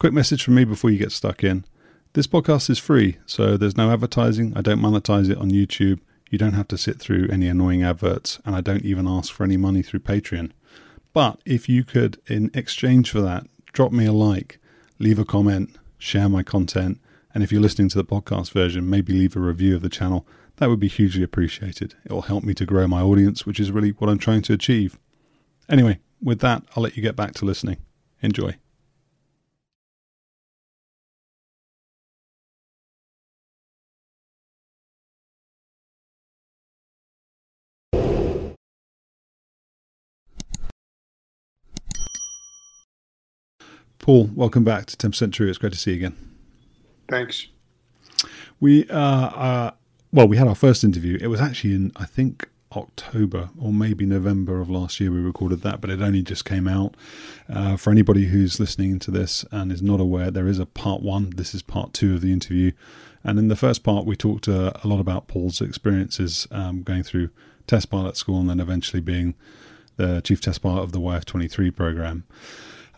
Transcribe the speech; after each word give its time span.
Quick 0.00 0.14
message 0.14 0.42
from 0.42 0.54
me 0.54 0.64
before 0.64 0.88
you 0.88 0.96
get 0.96 1.12
stuck 1.12 1.44
in. 1.44 1.66
This 2.14 2.26
podcast 2.26 2.70
is 2.70 2.78
free, 2.78 3.18
so 3.26 3.58
there's 3.58 3.76
no 3.76 3.92
advertising. 3.92 4.54
I 4.56 4.62
don't 4.62 4.80
monetize 4.80 5.28
it 5.28 5.36
on 5.36 5.50
YouTube. 5.50 6.00
You 6.30 6.38
don't 6.38 6.54
have 6.54 6.68
to 6.68 6.78
sit 6.78 6.98
through 6.98 7.28
any 7.30 7.48
annoying 7.48 7.82
adverts, 7.82 8.38
and 8.46 8.56
I 8.56 8.62
don't 8.62 8.82
even 8.82 9.06
ask 9.06 9.30
for 9.30 9.44
any 9.44 9.58
money 9.58 9.82
through 9.82 10.00
Patreon. 10.00 10.52
But 11.12 11.42
if 11.44 11.68
you 11.68 11.84
could, 11.84 12.18
in 12.28 12.50
exchange 12.54 13.10
for 13.10 13.20
that, 13.20 13.46
drop 13.74 13.92
me 13.92 14.06
a 14.06 14.12
like, 14.14 14.58
leave 14.98 15.18
a 15.18 15.24
comment, 15.26 15.76
share 15.98 16.30
my 16.30 16.42
content, 16.42 16.98
and 17.34 17.44
if 17.44 17.52
you're 17.52 17.60
listening 17.60 17.90
to 17.90 17.98
the 17.98 18.02
podcast 18.02 18.52
version, 18.52 18.88
maybe 18.88 19.12
leave 19.12 19.36
a 19.36 19.40
review 19.40 19.76
of 19.76 19.82
the 19.82 19.90
channel, 19.90 20.26
that 20.56 20.70
would 20.70 20.80
be 20.80 20.88
hugely 20.88 21.22
appreciated. 21.22 21.94
It 22.06 22.12
will 22.12 22.22
help 22.22 22.42
me 22.42 22.54
to 22.54 22.64
grow 22.64 22.86
my 22.86 23.02
audience, 23.02 23.44
which 23.44 23.60
is 23.60 23.70
really 23.70 23.90
what 23.90 24.08
I'm 24.08 24.18
trying 24.18 24.40
to 24.42 24.54
achieve. 24.54 24.98
Anyway, 25.68 25.98
with 26.22 26.40
that, 26.40 26.62
I'll 26.74 26.84
let 26.84 26.96
you 26.96 27.02
get 27.02 27.16
back 27.16 27.34
to 27.34 27.44
listening. 27.44 27.76
Enjoy. 28.22 28.56
Paul, 44.00 44.30
welcome 44.34 44.64
back 44.64 44.86
to 44.86 44.96
10% 44.96 45.30
True. 45.30 45.48
It's 45.48 45.58
great 45.58 45.74
to 45.74 45.78
see 45.78 45.90
you 45.90 45.98
again. 45.98 46.16
Thanks. 47.10 47.48
We, 48.58 48.88
uh, 48.88 48.98
uh, 48.98 49.70
well, 50.10 50.26
we 50.26 50.38
had 50.38 50.48
our 50.48 50.54
first 50.54 50.84
interview. 50.84 51.18
It 51.20 51.26
was 51.26 51.40
actually 51.40 51.74
in, 51.74 51.92
I 51.96 52.06
think, 52.06 52.48
October 52.72 53.50
or 53.60 53.72
maybe 53.72 54.06
November 54.06 54.60
of 54.60 54.70
last 54.70 55.00
year 55.00 55.10
we 55.10 55.20
recorded 55.20 55.60
that, 55.62 55.80
but 55.80 55.90
it 55.90 56.00
only 56.00 56.22
just 56.22 56.46
came 56.46 56.66
out. 56.66 56.96
Uh, 57.48 57.76
for 57.76 57.90
anybody 57.90 58.26
who's 58.26 58.58
listening 58.58 58.98
to 59.00 59.10
this 59.10 59.44
and 59.50 59.70
is 59.70 59.82
not 59.82 60.00
aware, 60.00 60.30
there 60.30 60.48
is 60.48 60.58
a 60.58 60.66
part 60.66 61.02
one. 61.02 61.30
This 61.36 61.54
is 61.54 61.62
part 61.62 61.92
two 61.92 62.14
of 62.14 62.22
the 62.22 62.32
interview. 62.32 62.72
And 63.22 63.38
in 63.38 63.48
the 63.48 63.56
first 63.56 63.82
part, 63.82 64.06
we 64.06 64.16
talked 64.16 64.48
uh, 64.48 64.72
a 64.82 64.88
lot 64.88 65.00
about 65.00 65.26
Paul's 65.26 65.60
experiences 65.60 66.48
um, 66.50 66.82
going 66.82 67.02
through 67.02 67.28
test 67.66 67.90
pilot 67.90 68.16
school 68.16 68.40
and 68.40 68.48
then 68.48 68.60
eventually 68.60 69.00
being 69.00 69.34
the 69.96 70.22
chief 70.22 70.40
test 70.40 70.62
pilot 70.62 70.82
of 70.82 70.92
the 70.92 71.00
YF 71.00 71.26
23 71.26 71.70
program. 71.70 72.24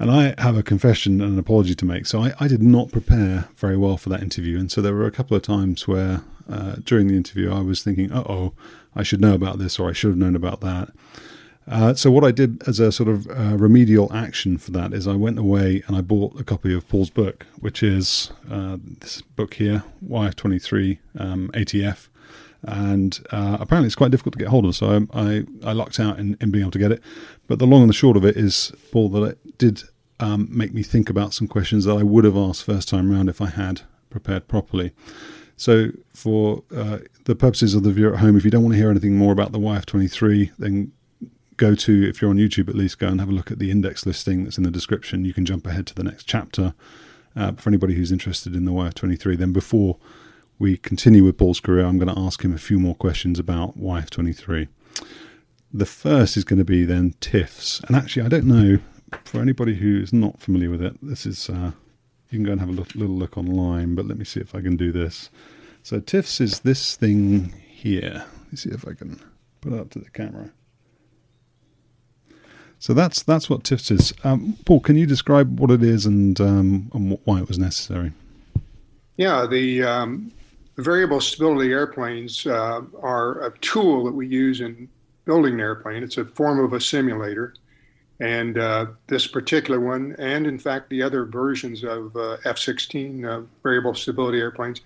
And 0.02 0.10
I 0.10 0.34
have 0.42 0.56
a 0.56 0.64
confession 0.64 1.20
and 1.20 1.34
an 1.34 1.38
apology 1.38 1.76
to 1.76 1.84
make. 1.84 2.06
So 2.06 2.24
I, 2.24 2.32
I, 2.40 2.48
did 2.48 2.60
not 2.60 2.90
prepare 2.90 3.48
very 3.54 3.76
well 3.76 3.96
for 3.96 4.08
that 4.08 4.20
interview. 4.20 4.58
And 4.58 4.68
so 4.68 4.82
there 4.82 4.96
were 4.96 5.06
a 5.06 5.12
couple 5.12 5.36
of 5.36 5.44
times 5.44 5.86
where 5.86 6.22
uh, 6.50 6.74
during 6.82 7.06
the 7.06 7.16
interview 7.16 7.52
I 7.52 7.60
was 7.60 7.84
thinking, 7.84 8.10
uh 8.10 8.24
oh, 8.28 8.52
I 8.96 9.04
should 9.04 9.20
know 9.20 9.32
about 9.32 9.60
this 9.60 9.78
or 9.78 9.88
I 9.88 9.92
should 9.92 10.10
have 10.10 10.18
known 10.18 10.34
about 10.34 10.60
that. 10.62 10.88
Uh, 11.68 11.94
so 11.94 12.10
what 12.10 12.24
I 12.24 12.32
did 12.32 12.64
as 12.66 12.80
a 12.80 12.90
sort 12.90 13.10
of 13.10 13.28
uh, 13.28 13.56
remedial 13.56 14.12
action 14.12 14.58
for 14.58 14.72
that 14.72 14.92
is 14.92 15.06
I 15.06 15.14
went 15.14 15.38
away 15.38 15.84
and 15.86 15.96
I 15.96 16.00
bought 16.00 16.40
a 16.40 16.42
copy 16.42 16.74
of 16.74 16.88
Paul's 16.88 17.10
book, 17.10 17.46
which 17.60 17.80
is 17.80 18.32
uh, 18.50 18.78
this 18.98 19.22
book 19.22 19.54
here, 19.54 19.84
YF23 20.04 20.98
um, 21.16 21.48
ATF 21.54 22.08
and 22.64 23.20
uh, 23.30 23.58
apparently 23.60 23.86
it's 23.86 23.96
quite 23.96 24.10
difficult 24.10 24.34
to 24.34 24.38
get 24.38 24.48
hold 24.48 24.64
of. 24.64 24.74
So 24.76 25.06
I, 25.12 25.20
I, 25.20 25.44
I 25.64 25.72
lucked 25.72 25.98
out 25.98 26.18
in, 26.18 26.36
in, 26.40 26.50
being 26.50 26.62
able 26.62 26.70
to 26.72 26.78
get 26.78 26.92
it. 26.92 27.02
But 27.48 27.58
the 27.58 27.66
long 27.66 27.82
and 27.82 27.90
the 27.90 27.94
short 27.94 28.16
of 28.16 28.24
it 28.24 28.36
is, 28.36 28.72
Paul, 28.92 29.08
that 29.10 29.22
it 29.22 29.58
did 29.58 29.82
um, 30.22 30.48
make 30.50 30.72
me 30.72 30.84
think 30.84 31.10
about 31.10 31.34
some 31.34 31.48
questions 31.48 31.84
that 31.84 31.96
I 31.96 32.04
would 32.04 32.22
have 32.24 32.36
asked 32.36 32.64
first 32.64 32.88
time 32.88 33.10
round 33.10 33.28
if 33.28 33.40
I 33.40 33.48
had 33.48 33.82
prepared 34.08 34.46
properly. 34.46 34.92
So, 35.56 35.88
for 36.14 36.62
uh, 36.74 36.98
the 37.24 37.34
purposes 37.34 37.74
of 37.74 37.82
the 37.82 37.90
viewer 37.90 38.14
at 38.14 38.20
home, 38.20 38.36
if 38.36 38.44
you 38.44 38.50
don't 38.50 38.62
want 38.62 38.74
to 38.74 38.78
hear 38.78 38.90
anything 38.90 39.16
more 39.16 39.32
about 39.32 39.50
the 39.50 39.58
YF23, 39.58 40.52
then 40.58 40.92
go 41.56 41.74
to, 41.74 42.08
if 42.08 42.22
you're 42.22 42.30
on 42.30 42.36
YouTube 42.36 42.68
at 42.68 42.76
least, 42.76 43.00
go 43.00 43.08
and 43.08 43.18
have 43.18 43.28
a 43.28 43.32
look 43.32 43.50
at 43.50 43.58
the 43.58 43.70
index 43.70 44.06
listing 44.06 44.44
that's 44.44 44.58
in 44.58 44.64
the 44.64 44.70
description. 44.70 45.24
You 45.24 45.34
can 45.34 45.44
jump 45.44 45.66
ahead 45.66 45.88
to 45.88 45.94
the 45.94 46.04
next 46.04 46.24
chapter. 46.24 46.74
Uh, 47.34 47.52
for 47.52 47.70
anybody 47.70 47.94
who's 47.94 48.12
interested 48.12 48.54
in 48.54 48.64
the 48.64 48.72
YF23, 48.72 49.38
then 49.38 49.52
before 49.52 49.98
we 50.58 50.76
continue 50.76 51.24
with 51.24 51.38
Paul's 51.38 51.60
career, 51.60 51.84
I'm 51.84 51.98
going 51.98 52.14
to 52.14 52.20
ask 52.20 52.44
him 52.44 52.52
a 52.52 52.58
few 52.58 52.78
more 52.78 52.94
questions 52.94 53.38
about 53.38 53.76
YF23. 53.76 54.68
The 55.72 55.86
first 55.86 56.36
is 56.36 56.44
going 56.44 56.58
to 56.58 56.64
be 56.64 56.84
then 56.84 57.14
TIFS. 57.20 57.80
And 57.86 57.96
actually, 57.96 58.26
I 58.26 58.28
don't 58.28 58.44
know, 58.44 58.78
for 59.24 59.40
anybody 59.40 59.74
who 59.74 60.00
is 60.00 60.12
not 60.12 60.40
familiar 60.40 60.70
with 60.70 60.82
it, 60.82 60.96
this 61.02 61.26
is, 61.26 61.48
uh, 61.48 61.72
you 62.30 62.38
can 62.38 62.44
go 62.44 62.52
and 62.52 62.60
have 62.60 62.70
a 62.70 62.72
look, 62.72 62.94
little 62.94 63.16
look 63.16 63.36
online, 63.36 63.94
but 63.94 64.06
let 64.06 64.18
me 64.18 64.24
see 64.24 64.40
if 64.40 64.54
I 64.54 64.60
can 64.60 64.76
do 64.76 64.92
this. 64.92 65.30
So 65.82 66.00
TIFS 66.00 66.40
is 66.40 66.60
this 66.60 66.96
thing 66.96 67.52
here. 67.68 68.24
Let 68.42 68.52
me 68.52 68.56
see 68.56 68.70
if 68.70 68.86
I 68.86 68.94
can 68.94 69.20
put 69.60 69.72
it 69.72 69.80
up 69.80 69.90
to 69.90 69.98
the 69.98 70.10
camera. 70.10 70.50
So 72.78 72.94
that's 72.94 73.22
that's 73.22 73.48
what 73.48 73.62
TIFS 73.62 73.90
is. 73.92 74.14
Um, 74.24 74.56
Paul, 74.64 74.80
can 74.80 74.96
you 74.96 75.06
describe 75.06 75.60
what 75.60 75.70
it 75.70 75.82
is 75.82 76.04
and, 76.04 76.40
um, 76.40 76.90
and 76.92 77.18
why 77.24 77.38
it 77.38 77.48
was 77.48 77.58
necessary? 77.58 78.12
Yeah, 79.16 79.46
the 79.46 79.84
um, 79.84 80.32
the 80.74 80.82
variable 80.82 81.20
stability 81.20 81.70
airplanes 81.70 82.46
uh, 82.46 82.80
are 83.00 83.46
a 83.46 83.58
tool 83.58 84.04
that 84.04 84.12
we 84.12 84.26
use 84.26 84.60
in 84.60 84.88
building 85.24 85.54
an 85.54 85.60
airplane. 85.60 86.02
It's 86.02 86.16
a 86.16 86.24
form 86.24 86.58
of 86.58 86.72
a 86.72 86.80
simulator. 86.80 87.54
And 88.22 88.56
uh, 88.56 88.86
this 89.08 89.26
particular 89.26 89.80
one, 89.80 90.14
and 90.16 90.46
in 90.46 90.56
fact 90.56 90.88
the 90.90 91.02
other 91.02 91.24
versions 91.24 91.82
of 91.82 92.14
uh, 92.16 92.36
F 92.44 92.56
16 92.56 93.24
uh, 93.24 93.42
variable 93.64 93.94
stability 93.94 94.38
airplanes, 94.38 94.80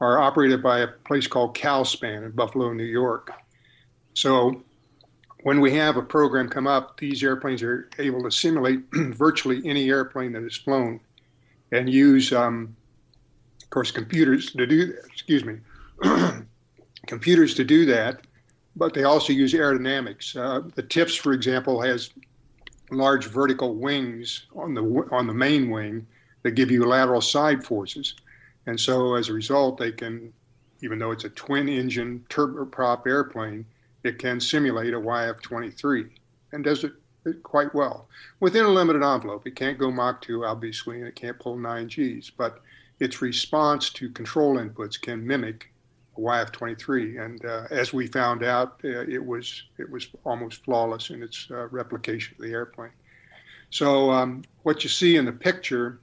are 0.00 0.18
operated 0.18 0.60
by 0.60 0.80
a 0.80 0.88
place 0.88 1.28
called 1.28 1.56
CalSpan 1.56 2.24
in 2.24 2.32
Buffalo, 2.32 2.72
New 2.72 2.82
York. 2.82 3.30
So 4.14 4.64
when 5.44 5.60
we 5.60 5.72
have 5.74 5.98
a 5.98 6.02
program 6.02 6.48
come 6.48 6.66
up, 6.66 6.98
these 6.98 7.22
airplanes 7.22 7.62
are 7.62 7.88
able 8.00 8.24
to 8.24 8.30
simulate 8.30 8.80
virtually 8.92 9.62
any 9.64 9.88
airplane 9.88 10.32
that 10.32 10.42
is 10.42 10.56
flown 10.56 10.98
and 11.70 11.88
use 11.88 12.32
um, 12.32 12.74
of 13.62 13.70
course, 13.70 13.92
computers 13.92 14.50
to 14.50 14.66
do 14.66 14.92
excuse 15.06 15.44
me, 15.44 15.58
computers 17.06 17.54
to 17.54 17.62
do 17.62 17.86
that, 17.86 18.26
but 18.74 18.94
they 18.94 19.04
also 19.04 19.32
use 19.32 19.54
aerodynamics. 19.54 20.34
Uh, 20.34 20.68
the 20.74 20.82
TIFS, 20.82 21.14
for 21.14 21.32
example, 21.32 21.80
has 21.80 22.10
large 22.90 23.26
vertical 23.26 23.74
wings 23.74 24.46
on 24.54 24.74
the 24.74 24.82
on 25.10 25.26
the 25.26 25.34
main 25.34 25.70
wing 25.70 26.06
that 26.42 26.52
give 26.52 26.70
you 26.70 26.84
lateral 26.84 27.20
side 27.20 27.64
forces, 27.64 28.14
and 28.66 28.78
so 28.78 29.14
as 29.14 29.28
a 29.28 29.32
result, 29.32 29.78
they 29.78 29.92
can, 29.92 30.32
even 30.82 30.98
though 30.98 31.10
it's 31.10 31.24
a 31.24 31.30
twin-engine 31.30 32.24
turboprop 32.28 33.06
airplane, 33.06 33.64
it 34.02 34.18
can 34.18 34.40
simulate 34.40 34.94
a 34.94 35.00
YF-23 35.00 36.08
and 36.52 36.64
does 36.64 36.84
it 36.84 36.92
quite 37.42 37.74
well 37.74 38.08
within 38.40 38.64
a 38.64 38.68
limited 38.68 39.02
envelope. 39.02 39.46
It 39.46 39.54
can't 39.54 39.78
go 39.78 39.90
Mach 39.90 40.22
2, 40.22 40.44
obviously, 40.44 40.98
and 40.98 41.06
it 41.06 41.14
can't 41.14 41.38
pull 41.38 41.56
9 41.56 41.86
Gs, 41.86 42.30
but 42.30 42.60
its 42.98 43.20
response 43.20 43.90
to 43.90 44.08
control 44.10 44.56
inputs 44.56 45.00
can 45.00 45.26
mimic 45.26 45.70
YF-23. 46.20 47.24
And 47.24 47.44
uh, 47.44 47.66
as 47.70 47.92
we 47.92 48.06
found 48.06 48.42
out, 48.42 48.80
uh, 48.84 49.00
it 49.00 49.24
was 49.24 49.64
it 49.78 49.90
was 49.90 50.08
almost 50.24 50.64
flawless 50.64 51.10
in 51.10 51.22
its 51.22 51.48
uh, 51.50 51.66
replication 51.68 52.36
of 52.38 52.44
the 52.44 52.52
airplane. 52.52 52.92
So 53.70 54.10
um, 54.10 54.42
what 54.62 54.82
you 54.82 54.90
see 54.90 55.16
in 55.16 55.24
the 55.24 55.32
picture 55.32 56.00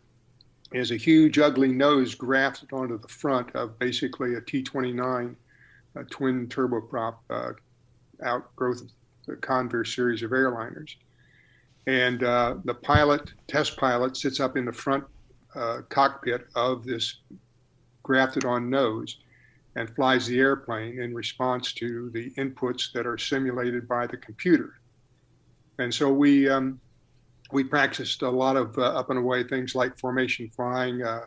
is 0.71 0.91
a 0.91 0.97
huge, 0.97 1.39
ugly 1.39 1.71
nose 1.71 2.15
grafted 2.15 2.73
onto 2.73 2.99
the 2.99 3.07
front 3.07 3.55
of 3.55 3.77
basically 3.79 4.35
a 4.35 4.41
T-29 4.41 5.35
a 5.97 6.03
twin 6.05 6.47
turboprop 6.47 7.15
uh, 7.29 7.51
outgrowth 8.23 8.81
of 8.81 8.89
the 9.25 9.35
Convair 9.35 9.85
series 9.85 10.23
of 10.23 10.31
airliners. 10.31 10.95
And 11.85 12.23
uh, 12.23 12.55
the 12.65 12.73
pilot, 12.73 13.31
test 13.47 13.77
pilot, 13.77 14.17
sits 14.17 14.39
up 14.39 14.57
in 14.57 14.65
the 14.65 14.73
front 14.73 15.03
uh, 15.55 15.81
cockpit 15.89 16.47
of 16.55 16.85
this 16.85 17.17
grafted 18.03 18.45
on 18.45 18.69
nose 18.69 19.17
and 19.77 19.95
flies 19.95 20.25
the 20.25 20.39
airplane 20.39 20.99
in 20.99 21.13
response 21.13 21.71
to 21.71 22.09
the 22.09 22.31
inputs 22.31 22.91
that 22.93 23.05
are 23.05 23.17
simulated 23.17 23.87
by 23.87 24.07
the 24.07 24.17
computer. 24.17 24.73
And 25.77 25.93
so 25.93 26.11
we 26.11 26.49
um, 26.49 26.81
we 27.51 27.63
practiced 27.63 28.23
a 28.23 28.29
lot 28.29 28.57
of 28.57 28.77
uh, 28.77 28.81
up 28.81 29.11
and 29.11 29.19
away 29.19 29.43
things 29.43 29.75
like 29.75 29.97
formation 29.99 30.49
flying, 30.49 31.03
uh, 31.03 31.25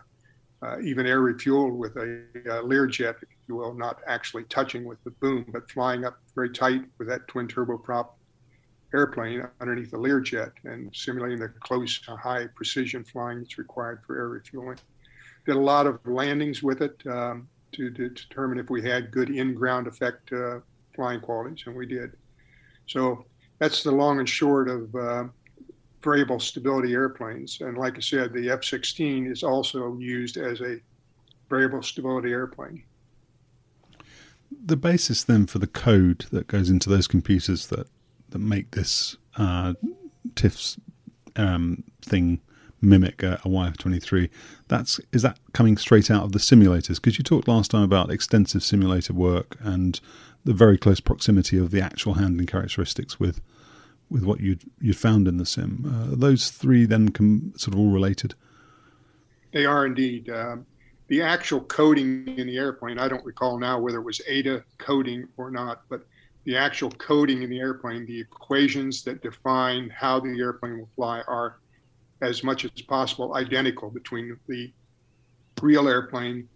uh, 0.63 0.81
even 0.83 1.07
air 1.07 1.21
refueled 1.21 1.77
with 1.77 1.97
a, 1.97 2.25
a, 2.47 2.63
Learjet, 2.63 3.15
if 3.23 3.29
you 3.49 3.55
will, 3.55 3.73
not 3.73 4.01
actually 4.07 4.45
touching 4.45 4.85
with 4.85 5.03
the 5.05 5.13
boom, 5.13 5.47
but 5.49 5.71
flying 5.71 6.05
up 6.05 6.19
very 6.35 6.51
tight 6.51 6.83
with 6.99 7.09
that 7.09 7.27
twin 7.29 7.47
turboprop 7.49 8.09
airplane 8.93 9.47
underneath 9.61 9.93
the 9.93 9.97
Learjet 9.97 10.53
and 10.65 10.95
simulating 10.95 11.39
the 11.39 11.49
close, 11.61 12.01
high 12.05 12.49
precision 12.55 13.05
flying 13.05 13.39
that's 13.39 13.57
required 13.57 14.01
for 14.05 14.19
air 14.19 14.29
refueling. 14.29 14.79
Did 15.47 15.57
a 15.57 15.61
lot 15.61 15.87
of 15.87 16.01
landings 16.05 16.63
with 16.63 16.83
it 16.83 17.01
um, 17.07 17.49
to, 17.73 17.91
determine 17.91 18.59
if 18.59 18.71
we 18.71 18.83
had 18.83 19.11
good 19.11 19.31
in-ground 19.31 19.87
effect 19.87 20.33
uh, 20.33 20.61
flying 20.95 21.21
qualities, 21.21 21.63
and 21.67 21.75
we 21.75 21.87
did. 21.87 22.13
So 22.87 23.25
that's 23.59 23.83
the 23.83 23.93
long 23.93 24.19
and 24.19 24.29
short 24.29 24.69
of 24.69 24.95
uh, 24.95 25.25
variable 26.03 26.41
stability 26.41 26.95
airplanes. 26.95 27.61
And 27.61 27.77
like 27.79 27.97
I 27.97 28.01
said, 28.01 28.33
the 28.33 28.51
F 28.51 28.65
16 28.65 29.27
is 29.27 29.43
also 29.43 29.97
used 29.99 30.37
as 30.37 30.61
a 30.61 30.81
variable 31.49 31.83
stability 31.83 32.31
airplane. 32.31 32.83
The 34.65 34.77
basis 34.77 35.25
then 35.25 35.47
for 35.47 35.59
the 35.59 35.67
code 35.67 36.27
that 36.33 36.47
goes 36.47 36.71
into 36.71 36.89
those 36.89 37.07
computers 37.07 37.69
that, 37.69 37.87
that 38.31 38.39
make 38.39 38.73
this 38.73 39.17
uh, 39.37 39.75
TIFS 40.35 40.79
um, 41.37 41.85
thing 42.03 42.41
mimic 42.81 43.23
a, 43.23 43.35
a 43.45 43.49
YF23, 43.49 44.31
that's 44.69 45.01
is 45.13 45.23
that 45.23 45.39
coming 45.53 45.77
straight 45.77 46.11
out 46.11 46.25
of 46.25 46.33
the 46.33 46.39
simulators? 46.39 46.97
Because 46.97 47.19
you 47.19 47.25
talked 47.25 47.49
last 47.49 47.71
time 47.71 47.83
about 47.83 48.11
extensive 48.11 48.63
simulator 48.63 49.13
work 49.13 49.57
and 49.61 50.01
the 50.45 50.55
very 50.55 50.79
close 50.79 51.01
proximity 51.01 51.59
of 51.59 51.71
the 51.71 51.81
actual 51.81 52.15
handling 52.15 52.47
characteristics 52.47 53.21
with 53.21 53.41
with 54.11 54.25
what 54.25 54.41
you'd 54.41 54.63
you 54.81 54.93
found 54.93 55.29
in 55.29 55.37
the 55.37 55.47
sim. 55.47 55.85
Uh, 55.87 56.17
those 56.17 56.51
three 56.51 56.85
then 56.85 57.11
come 57.11 57.53
sort 57.57 57.75
of 57.75 57.81
all 57.81 57.91
related. 57.91 58.35
They 59.53 59.65
are 59.67 59.87
indeed. 59.87 60.29
Um, 60.31 60.67
the 61.09 61.23
actual 61.23 61.61
coding 61.63 62.27
in 62.39 62.47
the 62.47 62.57
airplane, 62.57 62.99
I 62.99 63.09
don't 63.09 63.25
recall 63.25 63.59
now 63.59 63.81
whether 63.81 63.99
it 63.99 64.05
was 64.05 64.21
ADA 64.29 64.65
coding 64.79 65.27
or 65.37 65.51
not, 65.51 65.83
but 65.89 66.07
the 66.45 66.57
actual 66.57 66.91
coding 66.93 67.43
in 67.43 67.51
the 67.51 67.59
airplane, 67.59 68.07
the 68.07 68.21
equations 68.21 69.03
that 69.05 69.23
define 69.23 69.91
how 69.91 70.21
the 70.21 70.39
airplane 70.39 70.79
will 70.79 70.89
fly 70.97 71.23
are 71.27 71.60
as 72.23 72.45
much 72.45 72.65
as 72.65 72.71
possible 72.83 73.35
identical 73.35 73.91
between 73.91 74.39
the 74.47 74.73
real 75.63 75.89
airplane, 75.89 76.49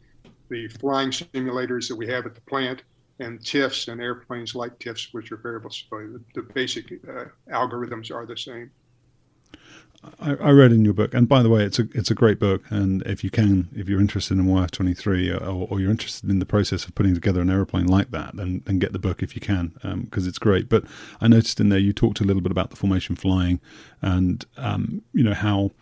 the 0.48 0.68
flying 0.68 1.10
simulators 1.10 1.88
that 1.88 1.96
we 1.96 2.06
have 2.06 2.26
at 2.26 2.34
the 2.34 2.40
plant, 2.42 2.82
and 3.20 3.40
TIFS 3.44 3.88
and 3.88 4.00
airplanes 4.00 4.54
like 4.54 4.78
TIFS, 4.78 5.12
which 5.12 5.30
are 5.32 5.36
variable 5.36 5.70
stability. 5.70 6.18
The, 6.34 6.42
the 6.42 6.52
basic 6.52 6.92
uh, 7.08 7.26
algorithms 7.50 8.12
are 8.12 8.26
the 8.26 8.36
same. 8.36 8.70
I, 10.20 10.30
I, 10.36 10.50
read 10.50 10.72
in 10.72 10.84
your 10.84 10.94
book, 10.94 11.14
and 11.14 11.28
by 11.28 11.42
the 11.42 11.48
way, 11.48 11.64
it's 11.64 11.78
a 11.78 11.88
it's 11.94 12.10
a 12.10 12.14
great 12.14 12.38
book. 12.38 12.62
And 12.70 13.02
if 13.02 13.22
you 13.22 13.30
can, 13.30 13.68
if 13.74 13.88
you're 13.88 14.00
interested 14.00 14.38
in 14.38 14.46
YF 14.46 14.70
twenty 14.70 14.94
three, 14.94 15.30
or, 15.30 15.38
or, 15.38 15.80
you're 15.80 15.90
interested 15.90 16.30
in 16.30 16.38
the 16.38 16.46
process 16.46 16.84
of 16.84 16.94
putting 16.94 17.14
together 17.14 17.40
an 17.40 17.50
aeroplane 17.50 17.86
like 17.86 18.10
that, 18.10 18.36
then 18.36 18.62
then 18.64 18.78
get 18.78 18.92
the 18.92 18.98
book 18.98 19.22
if 19.22 19.34
you 19.34 19.40
can, 19.40 19.72
because 20.04 20.24
um, 20.24 20.28
it's 20.28 20.38
great. 20.38 20.68
But 20.68 20.84
I 21.20 21.28
noticed 21.28 21.60
in 21.60 21.68
there 21.68 21.78
you 21.78 21.92
talked 21.92 22.20
a 22.20 22.24
little 22.24 22.42
bit 22.42 22.52
about 22.52 22.70
the 22.70 22.76
formation 22.76 23.16
flying, 23.16 23.60
and 24.02 24.44
um, 24.56 25.02
you 25.12 25.22
know 25.22 25.34
how 25.34 25.72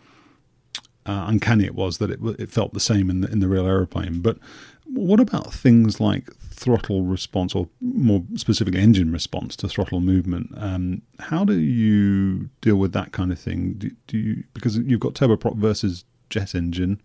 uh, 1.05 1.25
uncanny 1.27 1.65
it 1.65 1.75
was 1.75 1.97
that 1.97 2.09
it 2.11 2.19
it 2.39 2.51
felt 2.51 2.73
the 2.73 2.79
same 2.79 3.09
in 3.09 3.21
the 3.21 3.31
in 3.31 3.39
the 3.39 3.47
real 3.47 3.67
aeroplane. 3.67 4.21
But 4.21 4.37
what 4.85 5.19
about 5.19 5.53
things 5.53 5.99
like 5.99 6.29
throttle 6.53 7.03
response, 7.03 7.55
or 7.55 7.67
more 7.81 8.23
specifically, 8.35 8.79
engine 8.79 9.11
response 9.11 9.55
to 9.57 9.67
throttle 9.67 9.99
movement? 9.99 10.51
Um, 10.57 11.01
how 11.19 11.43
do 11.43 11.53
you 11.53 12.49
deal 12.61 12.75
with 12.77 12.93
that 12.93 13.11
kind 13.11 13.31
of 13.31 13.39
thing? 13.39 13.73
Do, 13.73 13.91
do 14.07 14.17
you 14.17 14.43
because 14.53 14.77
you've 14.77 14.99
got 14.99 15.13
turboprop 15.13 15.57
versus 15.57 16.05
jet 16.29 16.55
engine? 16.55 17.01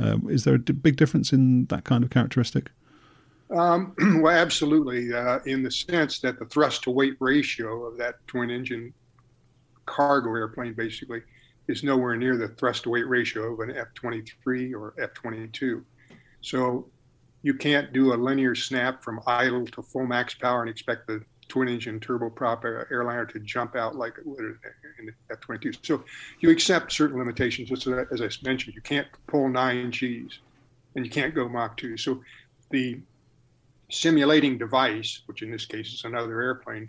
Uh, 0.00 0.18
is 0.28 0.44
there 0.44 0.54
a 0.54 0.58
big 0.58 0.96
difference 0.96 1.32
in 1.32 1.66
that 1.66 1.84
kind 1.84 2.04
of 2.04 2.10
characteristic? 2.10 2.70
Um, 3.50 3.94
well, 4.22 4.36
absolutely. 4.36 5.12
Uh, 5.12 5.40
in 5.46 5.62
the 5.62 5.70
sense 5.70 6.20
that 6.20 6.38
the 6.38 6.46
thrust 6.46 6.84
to 6.84 6.90
weight 6.90 7.16
ratio 7.20 7.84
of 7.84 7.98
that 7.98 8.16
twin 8.26 8.50
engine 8.50 8.92
cargo 9.86 10.34
airplane 10.34 10.74
basically 10.74 11.22
is 11.68 11.82
nowhere 11.82 12.16
near 12.16 12.36
the 12.36 12.48
thrust 12.48 12.84
to 12.84 12.90
weight 12.90 13.08
ratio 13.08 13.52
of 13.52 13.60
an 13.60 13.76
F 13.76 13.88
23 13.94 14.74
or 14.74 14.94
F 14.98 15.12
22. 15.14 15.84
So 16.40 16.88
you 17.42 17.54
can't 17.54 17.92
do 17.92 18.12
a 18.12 18.16
linear 18.16 18.54
snap 18.54 19.02
from 19.02 19.20
idle 19.26 19.66
to 19.66 19.82
full 19.82 20.06
max 20.06 20.34
power 20.34 20.60
and 20.60 20.70
expect 20.70 21.06
the 21.06 21.22
twin 21.48 21.68
engine 21.68 21.98
turboprop 21.98 22.64
airliner 22.90 23.26
to 23.26 23.40
jump 23.40 23.74
out 23.74 23.96
like 23.96 24.16
it 24.18 24.26
would 24.26 24.56
in 24.98 25.06
the 25.06 25.12
F 25.30 25.40
22. 25.40 25.72
So 25.82 26.04
you 26.38 26.50
accept 26.50 26.92
certain 26.92 27.18
limitations. 27.18 27.68
Just 27.68 27.86
as 27.86 28.20
I 28.22 28.28
mentioned, 28.44 28.74
you 28.74 28.82
can't 28.82 29.08
pull 29.26 29.48
nine 29.48 29.90
Gs 29.90 30.38
and 30.94 31.04
you 31.04 31.10
can't 31.10 31.34
go 31.34 31.48
Mach 31.48 31.76
2. 31.76 31.96
So 31.96 32.22
the 32.70 33.00
simulating 33.90 34.58
device, 34.58 35.22
which 35.26 35.42
in 35.42 35.50
this 35.50 35.66
case 35.66 35.92
is 35.92 36.04
another 36.04 36.40
airplane, 36.40 36.88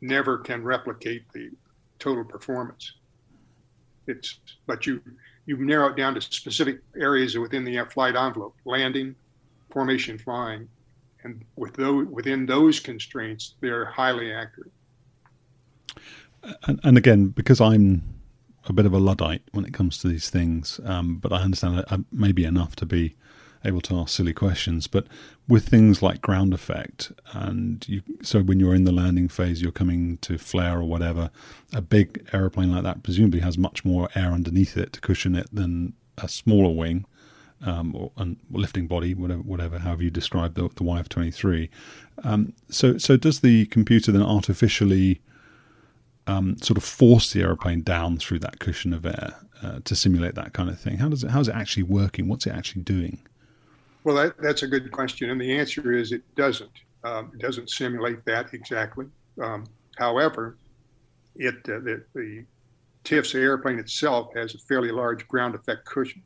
never 0.00 0.38
can 0.38 0.62
replicate 0.62 1.24
the 1.32 1.50
total 1.98 2.24
performance. 2.24 2.92
It's 4.06 4.38
but 4.66 4.86
you 4.86 5.02
you 5.46 5.56
narrow 5.56 5.88
it 5.88 5.96
down 5.96 6.14
to 6.14 6.20
specific 6.20 6.80
areas 6.96 7.36
within 7.36 7.64
the 7.64 7.84
flight 7.90 8.14
envelope: 8.14 8.54
landing, 8.64 9.16
formation 9.76 10.16
flying, 10.16 10.66
and 11.22 11.44
with 11.56 11.74
those 11.74 12.06
within 12.06 12.46
those 12.46 12.80
constraints, 12.80 13.56
they're 13.60 13.84
highly 13.84 14.32
accurate. 14.32 14.72
And, 16.66 16.80
and 16.82 16.96
again, 16.96 17.28
because 17.28 17.60
I'm 17.60 18.02
a 18.64 18.72
bit 18.72 18.86
of 18.86 18.94
a 18.94 18.98
luddite 18.98 19.42
when 19.52 19.66
it 19.66 19.74
comes 19.74 19.98
to 19.98 20.08
these 20.08 20.30
things, 20.30 20.80
um, 20.86 21.18
but 21.18 21.30
I 21.30 21.42
understand 21.42 21.76
that 21.76 22.04
maybe 22.10 22.44
enough 22.44 22.74
to 22.76 22.86
be 22.86 23.16
able 23.66 23.82
to 23.82 23.98
ask 23.98 24.16
silly 24.16 24.32
questions. 24.32 24.86
But 24.86 25.08
with 25.46 25.68
things 25.68 26.00
like 26.00 26.22
ground 26.22 26.54
effect, 26.54 27.12
and 27.34 27.86
you, 27.86 28.00
so 28.22 28.40
when 28.40 28.58
you're 28.58 28.74
in 28.74 28.84
the 28.84 28.92
landing 28.92 29.28
phase, 29.28 29.60
you're 29.60 29.72
coming 29.72 30.16
to 30.22 30.38
flare 30.38 30.78
or 30.78 30.84
whatever, 30.84 31.28
a 31.74 31.82
big 31.82 32.26
aeroplane 32.32 32.72
like 32.72 32.84
that 32.84 33.02
presumably 33.02 33.40
has 33.40 33.58
much 33.58 33.84
more 33.84 34.08
air 34.14 34.32
underneath 34.32 34.74
it 34.78 34.94
to 34.94 35.02
cushion 35.02 35.34
it 35.34 35.48
than 35.52 35.92
a 36.16 36.28
smaller 36.28 36.74
wing 36.74 37.04
um, 37.64 37.94
or, 37.94 38.10
lifting 38.50 38.86
body, 38.86 39.14
whatever, 39.14 39.42
whatever, 39.42 39.78
however 39.78 40.04
you 40.04 40.10
describe 40.10 40.54
the, 40.54 40.62
the 40.62 40.84
YF23. 40.84 41.68
Um, 42.24 42.52
so, 42.68 42.98
so 42.98 43.16
does 43.16 43.40
the 43.40 43.66
computer 43.66 44.12
then 44.12 44.22
artificially 44.22 45.20
um, 46.26 46.56
sort 46.58 46.76
of 46.76 46.84
force 46.84 47.32
the 47.32 47.42
aeroplane 47.42 47.82
down 47.82 48.18
through 48.18 48.40
that 48.40 48.58
cushion 48.58 48.92
of 48.92 49.06
air 49.06 49.34
uh, 49.62 49.80
to 49.84 49.94
simulate 49.94 50.34
that 50.34 50.52
kind 50.52 50.68
of 50.68 50.78
thing? 50.78 50.98
How 50.98 51.08
does 51.08 51.24
it? 51.24 51.30
How 51.30 51.40
is 51.40 51.48
it 51.48 51.54
actually 51.54 51.84
working? 51.84 52.28
What's 52.28 52.46
it 52.46 52.54
actually 52.54 52.82
doing? 52.82 53.18
Well, 54.04 54.16
that, 54.16 54.34
that's 54.38 54.62
a 54.62 54.66
good 54.66 54.90
question, 54.92 55.30
and 55.30 55.40
the 55.40 55.58
answer 55.58 55.92
is 55.92 56.12
it 56.12 56.22
doesn't. 56.36 56.70
Um, 57.04 57.30
it 57.34 57.40
doesn't 57.40 57.70
simulate 57.70 58.24
that 58.24 58.52
exactly. 58.54 59.06
Um, 59.40 59.64
however, 59.96 60.56
it 61.36 61.56
uh, 61.68 61.80
the, 61.80 62.04
the 62.14 62.44
TIFS 63.04 63.34
airplane 63.34 63.78
itself 63.78 64.32
has 64.34 64.54
a 64.54 64.58
fairly 64.58 64.90
large 64.90 65.26
ground 65.28 65.54
effect 65.54 65.84
cushion, 65.84 66.22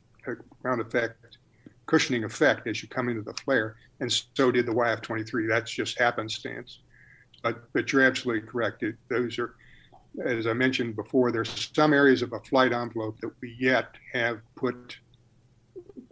ground 0.61 0.81
effect 0.81 1.30
cushioning 1.91 2.23
effect 2.23 2.67
as 2.67 2.81
you 2.81 2.87
come 2.87 3.09
into 3.09 3.21
the 3.21 3.33
flare, 3.33 3.75
and 3.99 4.09
so 4.11 4.49
did 4.49 4.65
the 4.65 4.71
YF-23. 4.71 5.45
That's 5.49 5.69
just 5.69 5.99
happenstance. 5.99 6.79
But 7.43 7.71
but 7.73 7.91
you're 7.91 8.03
absolutely 8.03 8.47
correct. 8.47 8.81
It, 8.81 8.95
those 9.09 9.37
are, 9.37 9.55
as 10.23 10.47
I 10.47 10.53
mentioned 10.53 10.95
before, 10.95 11.33
there's 11.33 11.69
some 11.75 11.91
areas 11.91 12.21
of 12.21 12.31
a 12.31 12.39
flight 12.39 12.71
envelope 12.71 13.19
that 13.19 13.31
we 13.41 13.57
yet 13.59 13.89
have 14.13 14.39
put 14.55 14.97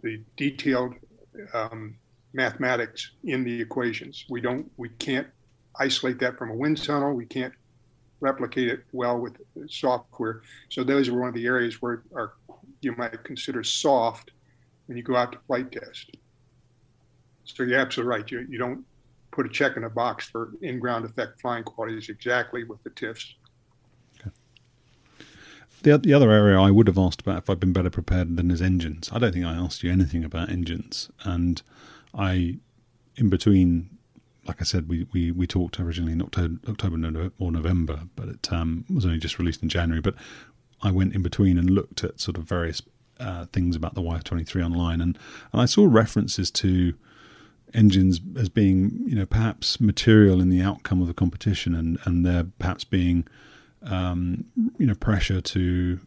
the 0.02 0.20
detailed 0.36 0.94
um, 1.54 1.96
mathematics 2.34 3.12
in 3.24 3.42
the 3.42 3.58
equations. 3.58 4.26
We 4.28 4.42
don't, 4.42 4.70
we 4.76 4.90
can't 4.90 5.28
isolate 5.78 6.18
that 6.18 6.36
from 6.36 6.50
a 6.50 6.54
wind 6.54 6.82
tunnel. 6.82 7.14
We 7.14 7.26
can't 7.26 7.54
replicate 8.20 8.68
it 8.68 8.84
well 8.92 9.18
with 9.18 9.36
software. 9.68 10.42
So 10.68 10.84
those 10.84 11.08
are 11.08 11.18
one 11.18 11.28
of 11.28 11.34
the 11.34 11.46
areas 11.46 11.80
where 11.80 12.02
our 12.14 12.34
you 12.82 12.94
might 12.96 13.24
consider 13.24 13.62
soft 13.62 14.30
when 14.90 14.96
you 14.96 15.04
go 15.04 15.14
out 15.14 15.30
to 15.30 15.38
flight 15.46 15.70
test. 15.70 16.16
So 17.44 17.62
you're 17.62 17.78
absolutely 17.78 18.10
right. 18.10 18.28
You, 18.28 18.44
you 18.50 18.58
don't 18.58 18.84
put 19.30 19.46
a 19.46 19.48
check 19.48 19.76
in 19.76 19.84
a 19.84 19.88
box 19.88 20.28
for 20.28 20.50
in-ground 20.62 21.04
effect 21.04 21.40
flying 21.40 21.62
qualities 21.62 22.08
exactly 22.08 22.64
with 22.64 22.82
the 22.82 22.90
TIFS. 22.90 23.36
Okay. 24.18 24.30
The, 25.82 25.96
the 25.96 26.12
other 26.12 26.32
area 26.32 26.58
I 26.58 26.72
would 26.72 26.88
have 26.88 26.98
asked 26.98 27.20
about 27.20 27.38
if 27.38 27.48
I'd 27.48 27.60
been 27.60 27.72
better 27.72 27.88
prepared 27.88 28.36
than 28.36 28.50
is 28.50 28.60
engines. 28.60 29.08
I 29.12 29.20
don't 29.20 29.32
think 29.32 29.44
I 29.44 29.52
asked 29.52 29.84
you 29.84 29.92
anything 29.92 30.24
about 30.24 30.50
engines. 30.50 31.08
And 31.22 31.62
I, 32.12 32.58
in 33.14 33.28
between, 33.30 33.96
like 34.44 34.60
I 34.60 34.64
said, 34.64 34.88
we, 34.88 35.06
we, 35.12 35.30
we 35.30 35.46
talked 35.46 35.78
originally 35.78 36.14
in 36.14 36.20
October, 36.20 36.58
October 36.68 37.30
or 37.38 37.52
November, 37.52 38.08
but 38.16 38.28
it 38.28 38.52
um, 38.52 38.84
was 38.92 39.06
only 39.06 39.18
just 39.18 39.38
released 39.38 39.62
in 39.62 39.68
January. 39.68 40.00
But 40.00 40.16
I 40.82 40.90
went 40.90 41.14
in 41.14 41.22
between 41.22 41.58
and 41.58 41.70
looked 41.70 42.02
at 42.02 42.18
sort 42.20 42.36
of 42.36 42.42
various 42.42 42.82
uh, 43.20 43.46
things 43.46 43.76
about 43.76 43.94
the 43.94 44.02
YF23 44.02 44.64
online, 44.64 45.00
and, 45.00 45.18
and 45.52 45.60
I 45.60 45.66
saw 45.66 45.86
references 45.88 46.50
to 46.52 46.94
engines 47.74 48.20
as 48.36 48.48
being, 48.48 49.02
you 49.06 49.14
know, 49.14 49.26
perhaps 49.26 49.80
material 49.80 50.40
in 50.40 50.48
the 50.48 50.60
outcome 50.60 51.00
of 51.00 51.08
the 51.08 51.14
competition, 51.14 51.74
and 51.74 51.98
and 52.04 52.24
there 52.24 52.46
perhaps 52.58 52.84
being, 52.84 53.26
um, 53.82 54.44
you 54.78 54.86
know, 54.86 54.94
pressure 54.94 55.40
to. 55.40 56.00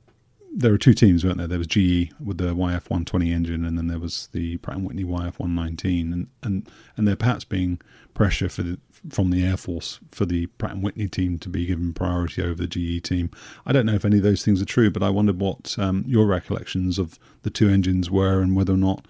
There 0.55 0.71
were 0.71 0.77
two 0.77 0.93
teams, 0.93 1.25
weren't 1.25 1.39
there? 1.39 1.47
There 1.47 1.57
was 1.57 1.65
GE 1.65 2.11
with 2.23 2.37
the 2.37 2.53
YF120 2.53 3.31
engine, 3.31 3.65
and 3.65 3.75
then 3.75 3.87
there 3.87 3.97
was 3.97 4.29
the 4.33 4.57
Pratt 4.57 4.77
and 4.77 4.85
Whitney 4.85 5.03
YF119, 5.03 6.13
and 6.13 6.27
and 6.43 6.69
and 6.95 7.07
there 7.07 7.15
perhaps 7.15 7.43
being 7.43 7.79
pressure 8.13 8.49
for 8.49 8.61
the, 8.61 8.79
from 9.09 9.31
the 9.31 9.45
Air 9.45 9.57
Force 9.57 9.99
for 10.11 10.25
the 10.25 10.47
Pratt 10.47 10.71
and 10.71 10.83
Whitney 10.83 11.07
team 11.07 11.37
to 11.39 11.49
be 11.49 11.65
given 11.65 11.93
priority 11.93 12.41
over 12.41 12.55
the 12.55 12.67
GE 12.67 13.03
team. 13.03 13.29
I 13.65 13.71
don't 13.71 13.85
know 13.85 13.95
if 13.95 14.05
any 14.05 14.17
of 14.17 14.23
those 14.23 14.43
things 14.43 14.61
are 14.61 14.65
true, 14.65 14.89
but 14.89 15.03
I 15.03 15.09
wondered 15.09 15.39
what 15.39 15.75
um, 15.77 16.03
your 16.07 16.25
recollections 16.25 16.97
of 16.97 17.19
the 17.41 17.49
two 17.49 17.69
engines 17.69 18.09
were 18.09 18.41
and 18.41 18.55
whether 18.55 18.73
or 18.73 18.77
not 18.77 19.05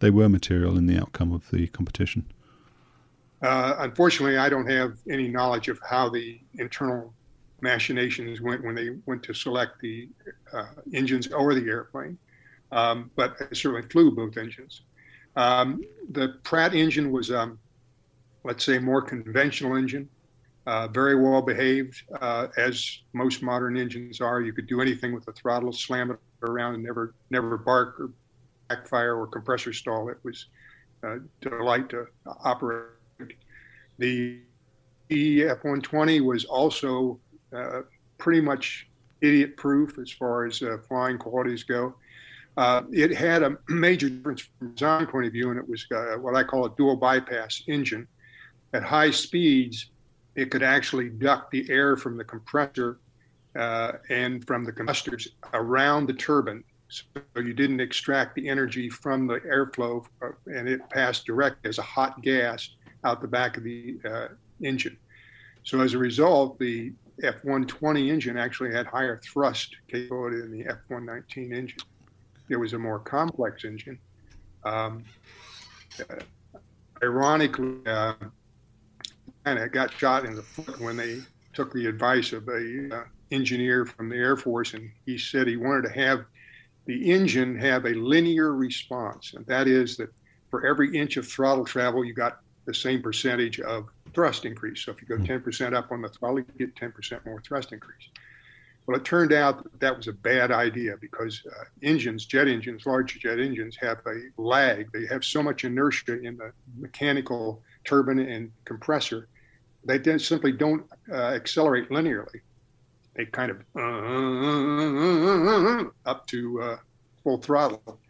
they 0.00 0.10
were 0.10 0.28
material 0.28 0.76
in 0.76 0.86
the 0.86 0.98
outcome 0.98 1.32
of 1.32 1.50
the 1.50 1.66
competition. 1.68 2.26
Uh, 3.42 3.76
unfortunately, 3.78 4.36
I 4.36 4.48
don't 4.48 4.68
have 4.68 4.98
any 5.08 5.28
knowledge 5.28 5.68
of 5.68 5.78
how 5.88 6.08
the 6.08 6.40
internal 6.54 7.14
machinations 7.60 8.40
went 8.40 8.64
when 8.64 8.74
they 8.74 8.90
went 9.06 9.22
to 9.24 9.34
select 9.34 9.80
the 9.80 10.08
uh, 10.52 10.66
engines 10.92 11.28
or 11.28 11.54
the 11.54 11.66
airplane, 11.68 12.18
um, 12.72 13.10
but 13.16 13.36
I 13.40 13.54
certainly 13.54 13.88
flew 13.88 14.10
both 14.10 14.36
engines. 14.36 14.82
Um, 15.36 15.82
the 16.10 16.36
Pratt 16.42 16.74
engine 16.74 17.12
was, 17.12 17.30
um, 17.30 17.58
let's 18.44 18.64
say, 18.64 18.78
more 18.78 19.02
conventional 19.02 19.76
engine, 19.76 20.08
uh, 20.66 20.88
very 20.88 21.16
well 21.16 21.42
behaved, 21.42 22.02
uh, 22.20 22.48
as 22.56 23.00
most 23.12 23.42
modern 23.42 23.76
engines 23.76 24.20
are. 24.20 24.40
You 24.40 24.52
could 24.52 24.66
do 24.66 24.80
anything 24.80 25.14
with 25.14 25.24
the 25.24 25.32
throttle, 25.32 25.72
slam 25.72 26.10
it 26.10 26.18
around, 26.42 26.74
and 26.74 26.84
never 26.84 27.14
never 27.30 27.56
bark 27.56 27.98
or 28.00 28.10
backfire 28.68 29.16
or 29.16 29.26
compressor 29.26 29.72
stall. 29.72 30.08
It 30.08 30.18
was 30.22 30.46
a 31.02 31.18
delight 31.40 31.88
to 31.90 32.06
operate. 32.44 32.88
The 33.98 34.40
F-120 35.10 36.20
was 36.20 36.44
also 36.44 37.18
uh, 37.52 37.82
pretty 38.18 38.40
much 38.40 38.88
idiot-proof 39.20 39.98
as 39.98 40.10
far 40.10 40.44
as 40.44 40.62
uh, 40.62 40.76
flying 40.86 41.18
qualities 41.18 41.64
go. 41.64 41.94
Uh, 42.56 42.82
it 42.92 43.14
had 43.16 43.42
a 43.42 43.56
major 43.68 44.08
difference 44.08 44.48
from 44.58 44.74
design 44.74 45.06
point 45.06 45.26
of 45.26 45.32
view, 45.32 45.50
and 45.50 45.58
it 45.58 45.68
was 45.68 45.86
uh, 45.94 46.16
what 46.16 46.34
I 46.34 46.42
call 46.42 46.66
a 46.66 46.70
dual 46.76 46.96
bypass 46.96 47.62
engine. 47.68 48.06
At 48.72 48.82
high 48.82 49.10
speeds, 49.10 49.90
it 50.34 50.50
could 50.50 50.62
actually 50.62 51.08
duct 51.08 51.50
the 51.50 51.68
air 51.70 51.96
from 51.96 52.16
the 52.16 52.24
compressor 52.24 52.98
uh, 53.56 53.92
and 54.08 54.46
from 54.46 54.64
the 54.64 54.72
combustors 54.72 55.28
around 55.54 56.06
the 56.06 56.12
turbine 56.12 56.62
so 56.88 57.04
you 57.36 57.52
didn't 57.52 57.80
extract 57.80 58.34
the 58.34 58.48
energy 58.48 58.88
from 58.88 59.26
the 59.26 59.40
airflow 59.40 60.04
uh, 60.22 60.28
and 60.46 60.68
it 60.68 60.80
passed 60.88 61.26
direct 61.26 61.66
as 61.66 61.78
a 61.78 61.82
hot 61.82 62.22
gas 62.22 62.70
out 63.04 63.20
the 63.20 63.28
back 63.28 63.56
of 63.56 63.62
the 63.62 63.98
uh, 64.04 64.28
engine. 64.62 64.96
So 65.64 65.80
as 65.80 65.94
a 65.94 65.98
result, 65.98 66.58
the 66.58 66.92
F-120 67.22 68.10
engine 68.10 68.38
actually 68.38 68.72
had 68.72 68.86
higher 68.86 69.20
thrust 69.22 69.76
capability 69.88 70.40
than 70.40 70.50
the 70.50 70.66
F-119 70.66 71.52
engine. 71.52 71.78
It 72.48 72.56
was 72.56 72.72
a 72.72 72.78
more 72.78 72.98
complex 72.98 73.64
engine. 73.64 73.98
Um, 74.64 75.04
uh, 76.00 76.14
ironically, 77.02 77.86
uh, 77.86 78.14
it 79.56 79.72
got 79.72 79.92
shot 79.92 80.24
in 80.24 80.34
the 80.34 80.42
foot 80.42 80.80
when 80.80 80.96
they 80.96 81.20
took 81.54 81.72
the 81.72 81.86
advice 81.86 82.32
of 82.32 82.46
a 82.48 82.88
uh, 82.92 83.04
engineer 83.30 83.86
from 83.86 84.08
the 84.08 84.16
Air 84.16 84.36
Force, 84.36 84.74
and 84.74 84.90
he 85.06 85.16
said 85.16 85.46
he 85.46 85.56
wanted 85.56 85.82
to 85.82 85.92
have 85.92 86.24
the 86.86 87.10
engine 87.10 87.58
have 87.58 87.84
a 87.84 87.90
linear 87.90 88.54
response, 88.54 89.34
and 89.34 89.44
that 89.46 89.68
is 89.68 89.96
that 89.98 90.10
for 90.50 90.66
every 90.66 90.96
inch 90.96 91.16
of 91.16 91.26
throttle 91.26 91.64
travel, 91.64 92.04
you 92.04 92.14
got 92.14 92.40
the 92.64 92.74
same 92.74 93.02
percentage 93.02 93.60
of 93.60 93.88
thrust 94.14 94.44
increase. 94.44 94.84
So 94.84 94.92
if 94.92 95.00
you 95.00 95.08
go 95.08 95.22
10% 95.22 95.68
hmm. 95.68 95.74
up 95.74 95.92
on 95.92 96.02
the 96.02 96.08
throttle, 96.08 96.40
you 96.40 96.46
get 96.58 96.74
10% 96.74 97.24
more 97.26 97.40
thrust 97.40 97.72
increase. 97.72 98.08
Well, 98.86 98.96
it 98.96 99.04
turned 99.04 99.34
out 99.34 99.62
that, 99.62 99.80
that 99.80 99.96
was 99.98 100.08
a 100.08 100.14
bad 100.14 100.50
idea 100.50 100.96
because 100.98 101.42
uh, 101.46 101.64
engines, 101.82 102.24
jet 102.24 102.48
engines, 102.48 102.86
large 102.86 103.18
jet 103.20 103.38
engines, 103.38 103.76
have 103.76 103.98
a 104.06 104.40
lag. 104.40 104.90
They 104.92 105.06
have 105.06 105.24
so 105.24 105.42
much 105.42 105.64
inertia 105.64 106.18
in 106.22 106.38
the 106.38 106.52
mechanical 106.78 107.62
turbine 107.84 108.18
and 108.18 108.50
compressor, 108.64 109.28
they 109.84 110.18
simply 110.18 110.52
don't 110.52 110.84
uh, 111.10 111.16
accelerate 111.16 111.88
linearly 111.88 112.40
they 113.18 113.26
kind 113.26 113.50
of 113.50 113.58
uh, 113.76 115.84
up 116.06 116.26
to 116.28 116.62
uh, 116.62 116.78
full 117.22 117.36
throttle. 117.38 118.00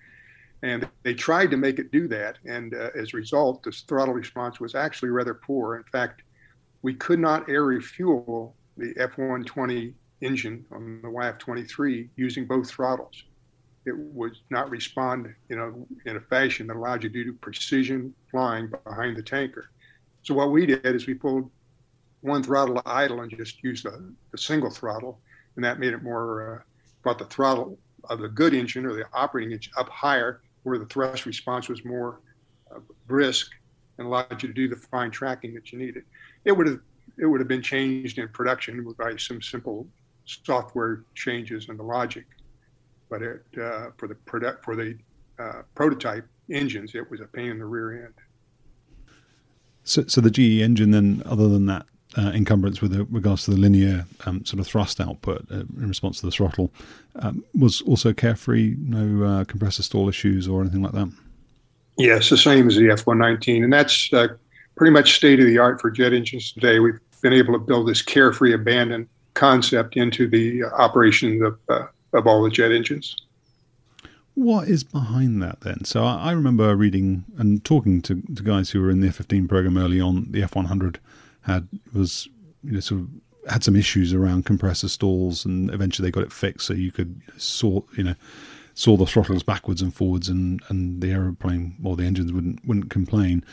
And 0.63 0.89
they 1.03 1.15
tried 1.15 1.51
to 1.53 1.57
make 1.57 1.79
it 1.79 1.91
do 1.91 2.07
that. 2.09 2.37
And 2.45 2.75
uh, 2.75 2.91
as 2.95 3.15
a 3.15 3.17
result, 3.17 3.63
the 3.63 3.73
throttle 3.73 4.13
response 4.13 4.61
was 4.61 4.75
actually 4.75 5.09
rather 5.09 5.33
poor. 5.35 5.77
In 5.77 5.85
fact, 5.85 6.23
we 6.83 6.93
could 6.95 7.19
not 7.19 7.49
air 7.49 7.65
refuel 7.65 8.55
the 8.77 8.93
F 8.99 9.17
120 9.17 9.95
engine 10.21 10.67
on 10.71 11.01
the 11.03 11.09
YF 11.09 11.39
23 11.39 12.11
using 12.17 12.47
both 12.47 12.69
throttles. 12.69 13.25
It 13.87 13.97
would 13.97 14.37
not 14.51 14.69
respond 14.69 15.35
you 15.49 15.57
know, 15.57 15.87
in 16.05 16.17
a 16.17 16.21
fashion 16.21 16.67
that 16.67 16.77
allowed 16.77 17.03
you 17.03 17.09
to 17.09 17.25
do 17.25 17.33
precision 17.33 18.13
flying 18.31 18.71
behind 18.85 19.17
the 19.17 19.23
tanker. 19.23 19.71
So 20.23 20.35
what 20.35 20.51
we 20.51 20.67
did 20.67 20.85
is 20.85 21.07
we 21.07 21.15
pulled 21.15 21.51
one 22.21 22.43
throttle 22.43 22.81
idle 22.85 23.21
and 23.21 23.31
just 23.31 23.63
use 23.63 23.83
the, 23.83 24.13
the 24.33 24.39
single 24.39 24.71
throttle, 24.71 25.21
and 25.57 25.65
that 25.65 25.79
made 25.79 25.93
it 25.93 26.03
more 26.03 26.57
uh, 26.57 26.63
brought 27.03 27.19
the 27.19 27.25
throttle 27.27 27.79
of 28.11 28.21
the 28.21 28.29
good 28.29 28.55
engine 28.55 28.87
or 28.87 28.95
the 28.95 29.05
operating 29.13 29.53
engine 29.53 29.73
up 29.77 29.89
higher, 29.89 30.41
where 30.63 30.79
the 30.79 30.87
thrust 30.87 31.27
response 31.27 31.69
was 31.69 31.85
more 31.85 32.21
uh, 32.75 32.81
brisk 33.07 33.51
and 33.99 34.07
allowed 34.07 34.43
you 34.43 34.49
to 34.49 34.55
do 34.55 34.69
the 34.69 34.77
fine 34.77 35.11
tracking 35.11 35.55
that 35.55 35.73
you 35.73 35.79
needed. 35.79 36.05
It 36.45 36.53
would 36.53 36.67
have 36.67 36.81
it 37.17 37.27
would 37.27 37.41
have 37.41 37.49
been 37.49 37.63
changed 37.63 38.19
in 38.19 38.29
production 38.29 38.95
by 38.97 39.17
some 39.17 39.43
simple 39.43 39.87
software 40.25 41.05
changes 41.15 41.69
in 41.69 41.77
the 41.77 41.83
logic, 41.83 42.27
but 43.09 43.23
it, 43.23 43.43
uh, 43.61 43.87
for 43.97 44.07
the 44.07 44.15
product 44.15 44.65
for 44.65 44.77
the 44.77 44.97
uh, 45.39 45.63
prototype 45.75 46.27
engines, 46.51 46.95
it 46.95 47.11
was 47.11 47.21
a 47.21 47.25
pain 47.25 47.51
in 47.51 47.59
the 47.59 47.65
rear 47.65 48.05
end. 48.05 48.15
So, 49.85 50.05
so 50.07 50.21
the 50.21 50.31
GE 50.31 50.61
engine, 50.61 50.91
then, 50.91 51.23
other 51.25 51.49
than 51.49 51.67
that 51.67 51.87
uh, 52.19 52.33
encumbrance 52.33 52.81
with 52.81 52.95
regards 53.11 53.45
to 53.45 53.53
the 53.53 53.57
linear 53.57 54.05
um, 54.27 54.45
sort 54.45 54.59
of 54.59 54.67
thrust 54.67 55.01
output 55.01 55.47
uh, 55.51 55.61
in 55.61 55.89
response 55.89 56.21
to 56.21 56.27
the 56.27 56.33
throttle 56.33 56.73
um, 57.17 57.45
was 57.59 57.81
also 57.83 58.13
carefree, 58.13 58.75
no 58.81 59.25
uh, 59.25 59.45
compressor 59.45 59.83
stall 59.83 60.09
issues 60.09 60.49
or 60.49 60.61
anything 60.61 60.83
like 60.83 60.93
that. 60.93 61.13
Yes, 61.97 62.29
the 62.31 62.37
same 62.37 62.69
as 62.69 62.77
the 62.77 62.91
F-119, 62.91 63.65
and 63.65 63.73
that's 63.73 64.13
uh, 64.13 64.29
pretty 64.77 64.93
much 64.93 65.15
state 65.15 65.41
of 65.41 65.47
the 65.47 65.59
art 65.59 65.81
for 65.81 65.91
jet 65.91 66.13
engines 66.13 66.53
today. 66.53 66.79
We've 66.79 66.99
been 67.23 67.33
able 67.33 67.53
to 67.55 67.59
build 67.59 67.89
this 67.89 68.03
carefree 68.03 68.55
abandon 68.55 69.09
concept 69.35 69.97
into 69.97 70.29
the 70.29 70.65
operation 70.65 71.43
of 71.45 71.59
uh, 71.69 71.87
of 72.13 72.27
all 72.27 72.43
the 72.43 72.51
jet 72.51 72.73
engines. 72.73 73.17
What 74.35 74.69
is 74.69 74.85
behind 74.85 75.43
that 75.43 75.61
then? 75.61 75.85
So 75.85 76.05
I, 76.05 76.31
I 76.31 76.33
remember 76.33 76.75
reading 76.77 77.25
and 77.37 77.65
talking 77.65 78.01
to, 78.03 78.23
to 78.23 78.43
guys 78.43 78.71
who 78.71 78.81
were 78.81 78.91
in 78.91 79.01
the 79.01 79.09
F-15 79.09 79.49
program 79.49 79.77
early 79.77 80.01
on, 80.01 80.29
the 80.31 80.43
F-100 80.45 80.97
had 81.49 81.69
was 81.93 82.29
you 82.63 82.73
know 82.73 82.81
sort 82.81 83.01
of 83.01 83.09
had 83.51 83.65
some 83.65 83.77
issues 83.77 84.13
around 84.13 84.45
compressor 84.45 84.89
stalls, 84.89 85.45
and 85.45 85.73
eventually 85.73 86.07
they 86.07 86.13
got 86.13 86.23
it 86.23 86.33
fixed 86.33 86.67
so 86.67 86.75
you 86.75 86.93
could 86.93 87.21
sort 87.37 87.85
you 87.97 88.05
know 88.05 88.15
saw 88.75 88.97
the 88.97 89.07
throttles 89.07 89.43
backwards 89.43 89.83
and 89.83 89.95
forwards, 89.95 90.29
and 90.29 90.63
and 90.69 91.01
the 91.01 91.11
aeroplane 91.11 91.77
or 91.83 91.97
the 91.97 92.05
engines 92.05 92.33
wouldn't 92.33 92.65
wouldn't 92.67 92.91
complain. 92.91 93.45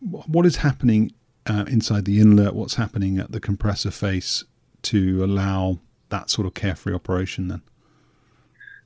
What 0.00 0.46
is 0.46 0.56
happening 0.56 1.12
uh, 1.46 1.64
inside 1.68 2.04
the 2.06 2.20
inlet? 2.20 2.54
What's 2.54 2.76
happening 2.76 3.18
at 3.18 3.32
the 3.32 3.40
compressor 3.40 3.90
face 3.90 4.44
to 4.82 5.22
allow 5.22 5.80
that 6.08 6.30
sort 6.30 6.46
of 6.46 6.54
carefree 6.54 6.94
operation 6.94 7.48
then? 7.48 7.62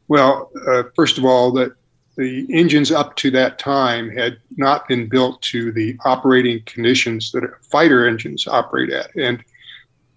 Well, 0.09 0.51
uh, 0.67 0.85
first 0.95 1.17
of 1.19 1.25
all, 1.25 1.53
that 1.53 1.75
the 2.17 2.47
engines 2.51 2.93
up 2.93 3.17
to 3.17 3.31
that 3.33 3.59
time 3.59 4.11
had 4.11 4.39
not 4.57 4.87
been 4.89 5.09
built 5.09 5.43
to 5.43 5.73
the 5.73 5.97
operating 6.05 6.63
conditions 6.65 7.33
that 7.33 7.45
fighter 7.63 8.07
engines 8.07 8.47
operate 8.47 8.91
at. 8.91 9.15
And 9.17 9.43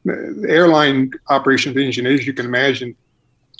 the 0.05 0.45
airline 0.47 1.11
operation 1.29 1.71
of 1.71 1.77
engine, 1.77 2.05
as 2.05 2.25
you 2.25 2.33
can 2.33 2.45
imagine, 2.45 2.95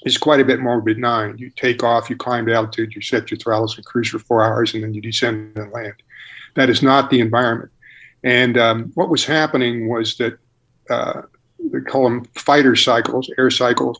is 0.06 0.17
quite 0.17 0.39
a 0.39 0.46
bit 0.46 0.60
more 0.60 0.79
benign. 0.82 1.38
You 1.38 1.50
take 1.50 1.84
off, 1.84 2.10
you 2.10 2.15
climb 2.15 2.46
to 2.46 2.53
altitude, 2.53 2.94
you 2.96 3.01
set 3.01 3.32
your 3.32 3.39
throttles 3.39 3.75
and 3.75 3.86
cruise 3.86 4.10
for 4.10 4.20
four 4.20 4.44
hours, 4.44 4.74
and 4.74 4.84
then 4.84 4.94
you 4.94 5.01
descend 5.01 5.58
and 5.58 5.72
land. 5.72 5.96
That 6.56 6.70
is 6.70 6.82
not 6.82 7.10
the 7.10 7.20
environment. 7.20 7.72
And 8.24 8.58
um, 8.58 8.91
what 8.94 9.10
was 9.10 9.25
happening 9.25 9.89
was 9.89 10.17
that 10.17 10.38
uh, 10.89 11.24
they 11.60 11.82
call 11.82 12.03
them 12.03 12.25
fighter 12.36 12.75
cycles, 12.75 13.29
air 13.38 13.50
cycles. 13.50 14.00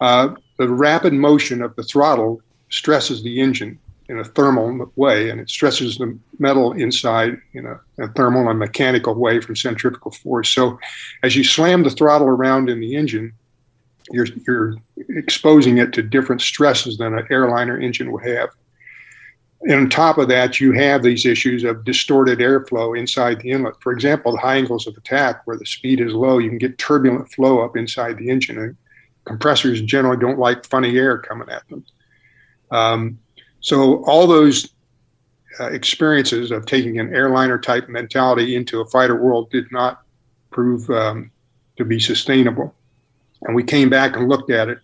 Uh, 0.00 0.34
the 0.58 0.68
rapid 0.68 1.12
motion 1.12 1.62
of 1.62 1.74
the 1.76 1.82
throttle 1.82 2.42
stresses 2.68 3.22
the 3.22 3.40
engine 3.40 3.78
in 4.08 4.18
a 4.18 4.24
thermal 4.24 4.92
way, 4.96 5.30
and 5.30 5.40
it 5.40 5.50
stresses 5.50 5.98
the 5.98 6.16
metal 6.38 6.72
inside 6.72 7.40
in 7.54 7.66
a, 7.66 7.80
a, 7.98 8.08
thermal 8.12 8.48
and 8.48 8.58
mechanical 8.58 9.14
way 9.14 9.40
from 9.40 9.56
centrifugal 9.56 10.12
force. 10.12 10.48
So, 10.48 10.78
as 11.22 11.34
you 11.34 11.42
slam 11.42 11.82
the 11.82 11.90
throttle 11.90 12.28
around 12.28 12.70
in 12.70 12.78
the 12.80 12.94
engine, 12.94 13.32
you're, 14.12 14.26
you're 14.46 14.76
exposing 15.08 15.78
it 15.78 15.92
to 15.94 16.02
different 16.02 16.40
stresses 16.40 16.98
than 16.98 17.18
an 17.18 17.26
airliner 17.30 17.78
engine 17.78 18.12
would 18.12 18.24
have. 18.24 18.50
And 19.62 19.72
on 19.72 19.90
top 19.90 20.18
of 20.18 20.28
that, 20.28 20.60
you 20.60 20.72
have 20.72 21.02
these 21.02 21.26
issues 21.26 21.64
of 21.64 21.84
distorted 21.84 22.38
airflow 22.38 22.96
inside 22.96 23.40
the 23.40 23.50
inlet. 23.50 23.74
For 23.80 23.90
example, 23.92 24.32
the 24.32 24.38
high 24.38 24.56
angles 24.56 24.86
of 24.86 24.96
attack, 24.96 25.42
where 25.44 25.56
the 25.56 25.66
speed 25.66 26.00
is 26.00 26.12
low, 26.12 26.38
you 26.38 26.50
can 26.50 26.58
get 26.58 26.78
turbulent 26.78 27.32
flow 27.32 27.64
up 27.64 27.76
inside 27.76 28.18
the 28.18 28.30
engine. 28.30 28.58
And 28.58 28.76
compressors 29.24 29.82
generally 29.82 30.18
don't 30.18 30.38
like 30.38 30.64
funny 30.66 30.96
air 30.96 31.18
coming 31.18 31.48
at 31.48 31.68
them. 31.68 31.84
Um, 32.70 33.18
so 33.60 34.04
all 34.04 34.26
those 34.26 34.68
uh, 35.58 35.66
experiences 35.66 36.50
of 36.50 36.66
taking 36.66 36.98
an 36.98 37.14
airliner 37.14 37.58
type 37.58 37.88
mentality 37.88 38.56
into 38.56 38.80
a 38.80 38.86
fighter 38.86 39.16
world 39.16 39.50
did 39.50 39.70
not 39.72 40.02
prove 40.50 40.88
um, 40.90 41.30
to 41.76 41.84
be 41.84 41.98
sustainable. 41.98 42.74
And 43.42 43.54
we 43.54 43.62
came 43.62 43.88
back 43.88 44.16
and 44.16 44.28
looked 44.28 44.50
at 44.50 44.68
it. 44.68 44.78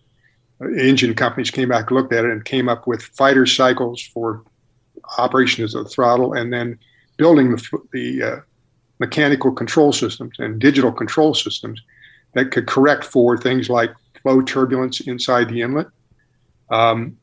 Uh, 0.61 0.69
engine 0.69 1.13
companies 1.13 1.51
came 1.51 1.69
back 1.69 1.89
and 1.89 1.97
looked 1.97 2.13
at 2.13 2.25
it 2.25 2.31
and 2.31 2.43
came 2.45 2.69
up 2.69 2.87
with 2.87 3.01
fighter 3.01 3.45
cycles 3.45 4.01
for 4.01 4.43
operations 5.17 5.75
of 5.75 5.83
the 5.83 5.89
throttle 5.89 6.33
and 6.33 6.51
then 6.51 6.77
building 7.17 7.51
the, 7.51 7.79
the 7.91 8.23
uh, 8.23 8.39
mechanical 8.99 9.51
control 9.51 9.91
systems 9.91 10.35
and 10.39 10.59
digital 10.59 10.91
control 10.91 11.33
systems 11.33 11.81
that 12.33 12.51
could 12.51 12.67
correct 12.67 13.03
for 13.03 13.37
things 13.37 13.69
like 13.69 13.91
flow 14.21 14.41
turbulence 14.41 15.01
inside 15.01 15.49
the 15.49 15.61
inlet, 15.61 15.87
um, 16.71 17.17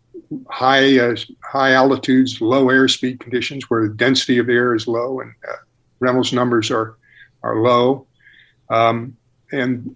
high 0.49 0.99
uh, 0.99 1.17
high 1.43 1.73
altitudes, 1.73 2.41
low 2.41 2.67
airspeed 2.67 3.21
conditions 3.21 3.69
where 3.69 3.89
the 3.89 3.95
density 3.95 4.39
of 4.39 4.49
air 4.49 4.75
is 4.75 4.87
low 4.87 5.21
and 5.21 5.33
uh, 5.49 5.57
Reynolds 6.01 6.33
numbers 6.33 6.71
are 6.71 6.97
are 7.43 7.63
low, 7.63 8.07
um, 8.71 9.17
and 9.53 9.95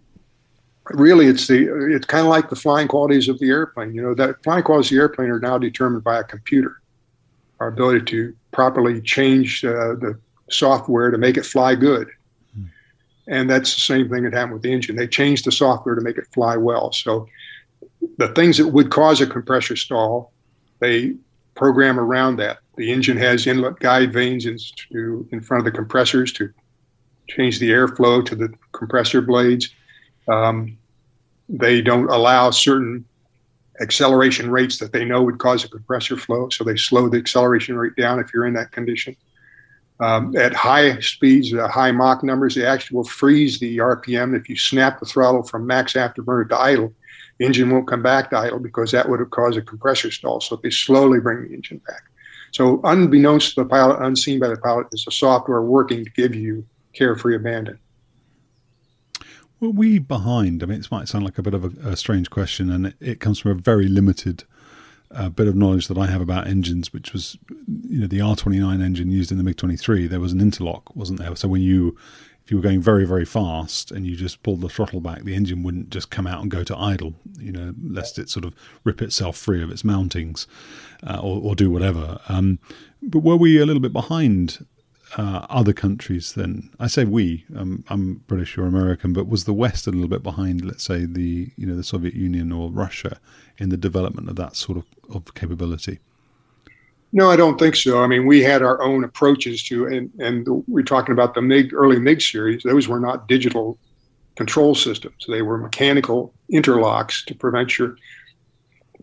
really 0.91 1.27
it's 1.27 1.47
the 1.47 1.95
it's 1.95 2.07
kind 2.07 2.27
of 2.27 2.31
like 2.31 2.51
the 2.51 2.57
flying 2.57 2.89
qualities 2.89 3.29
of 3.29 3.39
the 3.39 3.49
airplane. 3.49 3.95
You 3.95 4.03
know 4.03 4.15
that 4.15 4.43
flying 4.43 4.63
qualities 4.63 4.91
of 4.91 4.97
the 4.97 5.01
airplane 5.01 5.31
are 5.31 5.41
now 5.41 5.59
determined 5.59 6.05
by 6.05 6.19
a 6.19 6.25
computer. 6.25 6.81
Our 7.61 7.69
ability 7.69 8.05
to 8.07 8.35
properly 8.53 9.01
change 9.01 9.65
uh, 9.65 9.95
the 9.95 10.19
software 10.51 11.11
to 11.11 11.19
make 11.19 11.37
it 11.37 11.47
fly 11.47 11.75
good. 11.75 12.09
Hmm. 12.55 12.65
And 13.29 13.51
that's 13.51 13.75
the 13.75 13.81
same 13.81 14.09
thing 14.11 14.25
that 14.25 14.33
happened 14.33 14.55
with 14.55 14.63
the 14.63 14.73
engine. 14.73 14.97
They 14.97 15.07
changed 15.07 15.47
the 15.47 15.53
software 15.53 15.95
to 15.95 16.01
make 16.01 16.19
it 16.19 16.27
fly 16.33 16.57
well. 16.57 16.93
So 16.93 17.29
the 18.19 18.29
things 18.29 18.59
that 18.59 18.69
would 18.69 18.91
cause 18.91 19.21
a 19.21 19.27
compressor 19.27 19.77
stall, 19.77 20.33
they 20.81 21.15
program 21.55 21.99
around 21.99 22.37
that. 22.37 22.59
The 22.77 22.93
engine 22.93 23.17
has 23.19 23.47
inlet 23.47 23.79
guide 23.79 24.13
vanes 24.13 24.47
in, 24.47 24.59
to, 24.93 25.29
in 25.31 25.41
front 25.41 25.61
of 25.61 25.65
the 25.65 25.77
compressors 25.77 26.33
to 26.35 26.51
change 27.29 27.59
the 27.59 27.71
airflow 27.71 28.25
to 28.27 28.35
the 28.35 28.53
compressor 28.73 29.21
blades. 29.21 29.71
Um, 30.29 30.77
they 31.49 31.81
don't 31.81 32.11
allow 32.11 32.51
certain 32.51 33.05
acceleration 33.81 34.51
rates 34.51 34.79
that 34.79 34.93
they 34.93 35.05
know 35.05 35.23
would 35.23 35.39
cause 35.39 35.65
a 35.65 35.69
compressor 35.69 36.17
flow, 36.17 36.49
so 36.49 36.65
they 36.65 36.77
slow 36.77 37.09
the 37.09 37.19
acceleration 37.19 37.77
rate 37.77 37.97
down 37.97 38.19
if 38.19 38.33
you're 38.33 38.47
in 38.47 38.55
that 38.55 38.73
condition. 38.73 39.17
Um, 40.01 40.37
at 40.37 40.53
high 40.55 40.99
speeds, 40.99 41.55
uh, 41.55 41.69
high 41.69 41.93
Mach 41.93 42.25
numbers, 42.25 42.55
they 42.55 42.67
actually 42.67 42.97
will 42.97 43.05
freeze 43.05 43.61
the 43.61 43.79
RPM. 43.79 44.37
If 44.37 44.49
you 44.49 44.57
snap 44.57 44.99
the 44.99 45.07
throttle 45.07 45.45
from 45.45 45.67
max 45.67 45.93
afterburner 45.93 46.49
to 46.49 46.59
idle, 46.59 46.93
engine 47.41 47.71
won't 47.71 47.89
come 47.89 48.03
back 48.03 48.31
to 48.31 48.39
idle 48.39 48.59
because 48.59 48.91
that 48.93 49.09
would 49.09 49.21
have 49.21 49.31
caused 49.31 49.59
a 49.59 49.63
compressor 49.63 50.11
stall. 50.11 50.41
So 50.41 50.57
they 50.57 50.71
slowly 50.71 51.21
bring 51.21 51.49
the 51.49 51.55
engine 51.55 51.81
back. 51.87 52.03
So 52.53 52.81
unbeknownst 52.85 53.55
to 53.55 53.63
the 53.63 53.69
pilot, 53.69 54.01
unseen 54.01 54.39
by 54.39 54.49
the 54.49 54.57
pilot, 54.57 54.87
is 54.93 55.05
the 55.05 55.11
software 55.11 55.63
working 55.63 56.05
to 56.05 56.11
give 56.11 56.35
you 56.35 56.65
carefree 56.93 57.35
abandon. 57.35 57.79
Were 59.59 59.71
we 59.71 59.99
behind? 59.99 60.63
I 60.63 60.67
mean, 60.67 60.81
it 60.81 60.91
might 60.91 61.09
sound 61.09 61.25
like 61.25 61.39
a 61.39 61.43
bit 61.43 61.55
of 61.55 61.65
a, 61.65 61.91
a 61.91 61.97
strange 61.97 62.31
question, 62.31 62.71
and 62.71 62.87
it, 62.87 62.95
it, 63.01 63.21
comes 63.21 63.41
from 63.41 63.53
a 63.53 63.55
very 63.55 63.89
limited 63.89 64.45
uh, 65.11 65.29
bit 65.29 65.49
of 65.49 65.57
knowledge 65.57 65.89
that 65.89 65.99
I 65.99 66.07
have 66.07 66.21
about 66.21 66.47
engines, 66.47 66.93
which 66.93 67.13
was, 67.13 67.39
you 67.89 68.01
know, 68.01 68.07
the 68.07 68.19
R29 68.19 68.83
engine 68.83 69.11
used 69.11 69.33
in 69.33 69.39
the 69.39 69.45
MiG 69.45 69.57
23. 69.57 70.07
There 70.07 70.21
was 70.21 70.33
an 70.33 70.41
interlock, 70.41 70.95
wasn't 70.95 71.21
there? 71.21 71.35
So 71.35 71.49
when 71.49 71.63
you 71.63 71.97
if 72.45 72.51
you 72.51 72.59
were 72.59 72.63
going 72.63 72.81
very 72.81 73.05
very 73.05 73.25
fast 73.25 73.91
and 73.91 74.07
you 74.07 74.17
just 74.17 74.43
pulled 74.43 74.61
the 74.61 74.69
throttle 74.69 75.01
back 75.01 75.23
the 75.25 75.35
engine 75.35 75.63
wouldn't 75.63 75.91
just 75.91 76.11
come 76.11 76.27
out 76.27 76.43
and 76.43 76.51
go 76.51 76.63
to 76.63 76.77
idle 76.77 77.15
you 77.39 77.53
know 77.53 77.75
lest 77.83 78.19
it 78.19 78.29
sort 78.29 78.45
of 78.45 78.55
rip 78.85 79.01
itself 79.01 79.37
free 79.37 79.63
of 79.63 79.71
its 79.71 79.83
mountings 79.83 80.47
uh, 81.07 81.19
or, 81.23 81.41
or, 81.43 81.55
do 81.55 81.71
whatever. 81.71 82.19
Um, 82.29 82.59
but 83.03 83.21
were 83.21 83.37
we 83.37 83.59
a 83.59 83.67
little 83.67 83.83
bit 83.83 83.93
behind 83.93 84.65
uh, 85.17 85.47
other 85.49 85.73
countries 85.73 86.33
then? 86.33 86.71
I 86.81 86.87
say 86.87 87.05
we 87.05 87.45
um, 87.57 87.85
I'm 87.89 88.23
British 88.27 88.57
or 88.57 88.67
American 88.67 89.13
but 89.13 89.29
was 89.29 89.45
the 89.45 89.53
West 89.53 89.87
a 89.87 89.91
little 89.91 90.09
bit 90.09 90.23
behind 90.23 90.65
let's 90.65 90.85
say 90.85 91.05
the 91.05 91.51
you 91.57 91.67
know 91.67 91.77
the 91.77 91.85
Soviet 91.85 92.15
Union 92.15 92.53
or 92.53 92.71
Russia 92.71 93.19
in 93.59 93.69
the 93.69 93.77
development 93.77 94.29
of 94.29 94.37
that 94.37 94.57
sort 94.57 94.79
of, 94.79 94.85
of 95.15 95.35
capability 95.35 96.01
no, 97.15 97.31
I 97.31 97.37
don't 97.37 97.61
think 97.61 97.77
so. 97.77 98.03
I 98.03 98.09
mean, 98.09 98.27
we 98.27 98.43
had 98.43 98.61
our 98.61 98.83
own 98.83 99.05
approaches 99.05 99.63
to, 99.69 99.87
and, 99.87 100.11
and 100.19 100.65
we're 100.67 100.83
talking 100.83 101.13
about 101.13 101.35
the 101.35 101.43
MiG, 101.43 101.73
early 101.73 102.01
MiG 102.01 102.21
series. 102.21 102.65
Those 102.65 102.89
were 102.89 102.99
not 102.99 103.29
digital 103.29 103.79
control 104.35 104.75
systems. 104.75 105.25
They 105.29 105.41
were 105.41 105.57
mechanical 105.57 106.35
interlocks 106.53 107.25
to 107.27 107.35
prevent 107.37 107.79
you 107.79 107.97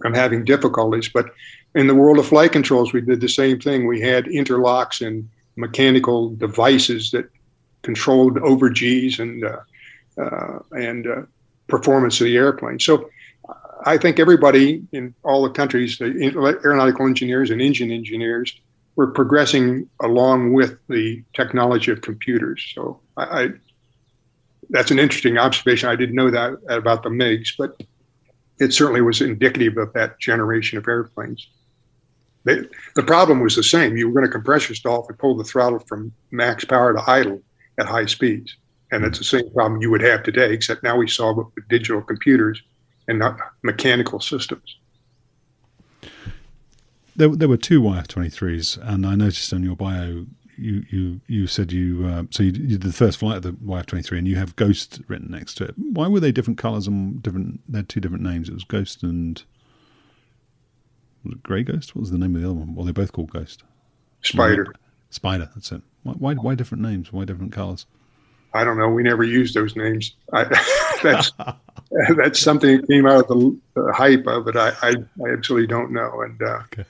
from 0.02 0.14
having 0.14 0.44
difficulties. 0.44 1.08
But 1.08 1.28
in 1.74 1.88
the 1.88 1.96
world 1.96 2.20
of 2.20 2.28
flight 2.28 2.52
controls, 2.52 2.92
we 2.92 3.00
did 3.00 3.22
the 3.22 3.30
same 3.30 3.62
thing. 3.62 3.88
We 3.88 4.02
had 4.02 4.26
interlocks 4.26 5.06
and 5.06 5.30
mechanical 5.56 6.32
devices 6.32 7.12
that 7.12 7.30
controlled 7.82 8.38
over 8.40 8.70
Gs 8.70 9.20
and 9.20 9.46
uh, 9.46 9.60
uh, 10.22 10.60
and 10.74 11.08
uh, 11.08 11.22
performance 11.70 12.20
of 12.20 12.26
the 12.26 12.36
airplane. 12.36 12.78
So 12.78 13.10
I 13.86 13.98
think 13.98 14.20
everybody 14.20 14.84
in 14.92 15.14
all 15.24 15.44
the 15.44 15.50
countries, 15.50 15.98
the 15.98 16.06
aeronautical 16.64 17.08
engineers 17.08 17.50
and 17.50 17.62
engine 17.62 17.92
engineers, 17.92 18.54
were 18.96 19.08
progressing 19.08 19.90
along 20.02 20.54
with 20.54 20.78
the 20.90 21.24
technology 21.34 21.92
of 21.92 22.02
computers. 22.02 22.72
So 22.76 23.00
I, 23.18 23.24
I, 23.24 23.48
that's 24.70 24.92
an 24.92 25.00
interesting 25.00 25.38
observation. 25.38 25.90
I 25.90 25.96
didn't 25.96 26.16
know 26.16 26.30
that 26.30 26.58
about 26.68 27.04
the 27.04 27.10
MiGs, 27.10 27.54
but 27.58 27.82
it 28.60 28.74
certainly 28.74 29.02
was 29.02 29.22
indicative 29.22 29.78
of 29.78 29.94
that 29.94 30.20
generation 30.20 30.78
of 30.78 30.88
airplanes. 30.88 31.48
They, 32.44 32.62
the 32.96 33.04
problem 33.04 33.40
was 33.40 33.56
the 33.56 33.64
same. 33.64 33.98
You 33.98 34.08
were 34.08 34.14
going 34.14 34.26
to 34.26 34.32
compressor 34.32 34.76
stall 34.76 35.06
you 35.10 35.16
pulled 35.16 35.40
the 35.40 35.44
throttle 35.44 35.80
from 35.80 36.12
max 36.32 36.66
power 36.66 36.94
to 36.94 37.10
idle 37.10 37.42
at 37.78 37.86
high 37.86 38.06
speeds. 38.06 38.56
And 38.92 39.06
it's 39.06 39.20
the 39.20 39.24
same 39.24 39.50
problem 39.54 39.82
you 39.82 39.90
would 39.90 40.02
have 40.02 40.24
today, 40.24 40.52
except 40.52 40.84
now 40.84 40.98
we 40.98 41.08
solve 41.08 41.40
it 41.40 41.46
with 41.56 41.68
digital 41.70 42.02
computers 42.02 42.62
and 43.12 43.20
not 43.20 43.38
mechanical 43.62 44.20
systems. 44.20 44.78
There, 47.16 47.30
there 47.30 47.50
were 47.50 47.58
two 47.58 47.82
YF-23s, 47.82 48.80
and 48.82 49.06
I 49.06 49.16
noticed 49.16 49.54
on 49.54 49.64
your 49.64 49.76
bio 49.76 50.26
you 50.58 50.84
you 50.90 51.22
you 51.28 51.48
said 51.48 51.72
you 51.72 52.06
uh, 52.06 52.24
so 52.30 52.44
you, 52.44 52.52
did 52.52 52.82
the 52.82 52.94
first 52.94 53.20
flight 53.20 53.38
of 53.38 53.44
the 53.44 53.52
YF-23, 53.54 54.18
and 54.18 54.28
you 54.28 54.36
have 54.38 54.56
Ghost 54.56 55.02
written 55.08 55.30
next 55.30 55.56
to 55.56 55.66
it. 55.66 55.76
Why 55.78 56.08
were 56.08 56.20
they 56.20 56.32
different 56.32 56.58
colours 56.58 56.88
and 56.88 57.22
different? 57.22 57.62
They 57.68 57.80
had 57.80 57.90
two 57.90 58.00
different 58.00 58.24
names. 58.24 58.50
It 58.50 58.54
was 58.54 58.64
Ghost 58.64 59.04
and 59.04 59.44
was 61.24 61.34
it 61.34 61.44
Grey 61.44 61.64
Ghost? 61.64 61.96
What 61.96 62.02
was 62.02 62.12
the 62.12 62.18
name 62.18 62.36
of 62.36 62.42
the 62.42 62.48
other 62.48 62.58
one? 62.58 62.76
Well, 62.76 62.86
they're 62.86 62.94
both 62.94 63.12
called 63.12 63.32
Ghost. 63.32 63.64
Spider. 64.24 64.74
Spider. 65.10 65.50
That's 65.54 65.72
it. 65.72 65.82
Why, 66.04 66.14
why, 66.14 66.34
why 66.36 66.56
different 66.56 66.82
names? 66.82 67.12
Why 67.12 67.26
different 67.26 67.52
colours? 67.52 67.86
I 68.54 68.64
don't 68.64 68.78
know. 68.78 68.90
We 68.90 69.04
never 69.04 69.24
used 69.24 69.54
those 69.54 69.76
names. 69.76 70.16
I, 70.34 70.44
that's 71.04 71.32
that's 72.16 72.40
something 72.40 72.78
that 72.78 72.88
came 72.88 73.06
out 73.06 73.22
of 73.22 73.28
the, 73.28 73.60
the 73.76 73.94
hype 73.94 74.28
of 74.28 74.48
it. 74.48 74.56
I, 74.56 74.70
I, 74.82 74.96
I, 75.26 75.30
absolutely 75.32 75.68
don't 75.68 75.92
know, 75.92 76.22
and 76.22 76.42
uh, 76.42 76.60
okay. 76.74 76.86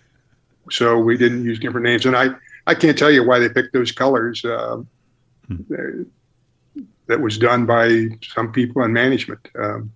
so 0.69 0.97
we 0.97 1.17
didn't 1.17 1.45
use 1.45 1.59
different 1.59 1.85
names. 1.85 2.05
And 2.05 2.15
I 2.15 2.29
I 2.67 2.75
can't 2.75 2.97
tell 2.97 3.11
you 3.11 3.25
why 3.25 3.39
they 3.39 3.49
picked 3.49 3.73
those 3.73 3.91
colors. 3.91 4.43
Uh, 4.43 4.81
hmm. 5.47 6.03
That 7.07 7.19
was 7.19 7.37
done 7.37 7.65
by 7.65 8.07
some 8.23 8.53
people 8.53 8.83
in 8.83 8.93
management, 8.93 9.49
um, 9.59 9.91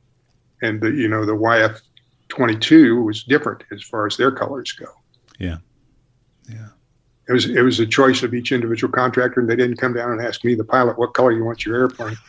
and 0.61 0.81
the 0.81 0.91
you 0.91 1.07
know 1.07 1.25
the 1.25 1.35
YF 1.35 1.81
twenty 2.27 2.57
two 2.57 3.01
was 3.03 3.23
different 3.23 3.63
as 3.71 3.81
far 3.81 4.05
as 4.05 4.17
their 4.17 4.31
colors 4.31 4.73
go. 4.73 4.87
Yeah, 5.39 5.57
yeah 6.49 6.69
it 7.27 7.33
was 7.33 7.49
it 7.49 7.61
was 7.61 7.79
a 7.79 7.85
choice 7.85 8.23
of 8.23 8.33
each 8.33 8.51
individual 8.51 8.91
contractor, 8.91 9.39
and 9.39 9.49
they 9.49 9.55
didn't 9.55 9.77
come 9.77 9.93
down 9.93 10.11
and 10.11 10.21
ask 10.21 10.43
me, 10.43 10.55
the 10.55 10.63
pilot, 10.63 10.97
what 10.97 11.13
color 11.13 11.31
you 11.31 11.43
want 11.43 11.65
your 11.65 11.75
airplane. 11.75 12.17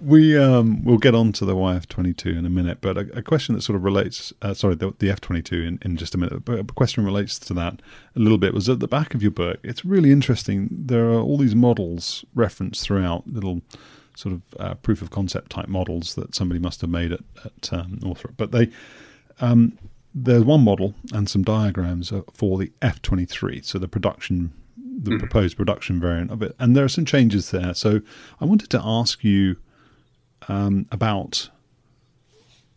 we 0.00 0.36
um, 0.36 0.84
we'll 0.84 0.98
get 0.98 1.14
on 1.14 1.32
to 1.32 1.44
the 1.44 1.54
YF 1.54 1.86
twenty 1.86 2.12
two 2.12 2.30
in 2.30 2.44
a 2.44 2.50
minute, 2.50 2.78
but 2.80 2.98
a, 2.98 3.18
a, 3.18 3.22
question 3.22 3.54
that 3.54 3.62
sort 3.62 3.76
of 3.76 3.84
relates, 3.84 4.32
uh, 4.42 4.54
sorry, 4.54 4.74
the, 4.74 4.92
the 4.98 5.08
F 5.10 5.20
twenty 5.20 5.42
two 5.42 5.62
in, 5.62 5.78
in 5.82 5.96
just 5.96 6.14
a 6.14 6.18
minute, 6.18 6.44
but 6.44 6.58
a 6.58 6.64
question 6.64 7.04
relates 7.04 7.38
to 7.38 7.54
that 7.54 7.80
a 8.16 8.18
little 8.18 8.38
bit. 8.38 8.54
Was 8.54 8.68
at 8.68 8.80
the 8.80 8.88
back 8.88 9.14
of 9.14 9.22
your 9.22 9.30
book. 9.30 9.58
It's 9.62 9.84
really 9.84 10.10
interesting. 10.10 10.68
There 10.72 11.10
are 11.10 11.20
all 11.20 11.38
these 11.38 11.54
models 11.54 12.24
referenced 12.34 12.82
throughout, 12.82 13.28
little 13.28 13.62
sort 14.16 14.34
of 14.34 14.42
uh, 14.58 14.74
proof 14.74 15.00
of 15.00 15.10
concept 15.10 15.52
type 15.52 15.68
models 15.68 16.16
that 16.16 16.34
somebody 16.34 16.58
must 16.58 16.80
have 16.80 16.90
made 16.90 17.12
at, 17.12 17.20
at 17.44 17.72
um, 17.72 17.98
Northrop, 18.02 18.36
but 18.36 18.50
they 18.50 18.70
um, 19.40 19.78
there's 20.14 20.44
one 20.44 20.62
model 20.62 20.94
and 21.12 21.28
some 21.28 21.42
diagrams 21.42 22.12
for 22.32 22.58
the 22.58 22.72
F23, 22.82 23.64
so 23.64 23.78
the 23.78 23.88
production, 23.88 24.52
the 24.76 25.12
mm. 25.12 25.18
proposed 25.18 25.56
production 25.56 26.00
variant 26.00 26.30
of 26.30 26.42
it, 26.42 26.54
and 26.58 26.76
there 26.76 26.84
are 26.84 26.88
some 26.88 27.04
changes 27.04 27.50
there. 27.50 27.74
So 27.74 28.00
I 28.40 28.44
wanted 28.44 28.70
to 28.70 28.80
ask 28.82 29.24
you 29.24 29.56
um, 30.48 30.86
about 30.90 31.50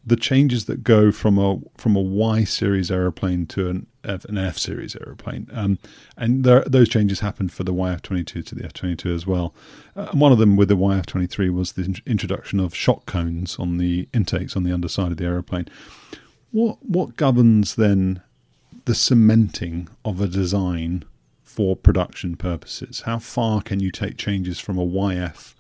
the 0.08 0.16
changes 0.16 0.66
that 0.66 0.84
go 0.84 1.12
from 1.12 1.40
a 1.40 1.58
from 1.78 1.96
a 1.96 2.02
Y 2.02 2.44
series 2.44 2.92
aeroplane 2.92 3.48
to 3.48 3.70
an 3.70 3.88
F, 4.04 4.24
an 4.26 4.38
F 4.38 4.58
series 4.58 4.96
aeroplane, 4.96 5.50
um, 5.52 5.80
and 6.16 6.44
there, 6.44 6.64
those 6.66 6.88
changes 6.88 7.22
happened 7.22 7.52
for 7.52 7.64
the 7.64 7.74
YF22 7.74 8.46
to 8.46 8.56
the 8.56 8.64
F22 8.64 9.14
as 9.14 9.26
well. 9.26 9.54
Uh, 9.96 10.08
and 10.12 10.22
one 10.22 10.32
of 10.32 10.38
them 10.38 10.56
with 10.56 10.70
the 10.70 10.78
YF23 10.78 11.52
was 11.52 11.74
the 11.74 12.00
introduction 12.06 12.60
of 12.60 12.76
shock 12.76 13.06
cones 13.08 13.58
on 13.58 13.78
the 13.78 14.08
intakes 14.14 14.56
on 14.56 14.64
the 14.64 14.72
underside 14.72 15.12
of 15.12 15.18
the 15.18 15.26
aeroplane. 15.26 15.68
What 16.56 16.86
what 16.86 17.18
governs 17.18 17.76
then 17.76 18.22
the 18.86 18.96
cementing 18.96 19.90
of 20.06 20.22
a 20.22 20.28
design 20.28 21.04
for 21.44 21.76
production 21.76 22.38
purposes? 22.38 23.02
How 23.02 23.20
far 23.20 23.62
can 23.62 23.82
you 23.82 23.92
take 23.92 24.16
changes 24.16 24.58
from 24.58 24.78
a 24.78 24.86
YF 24.86 25.54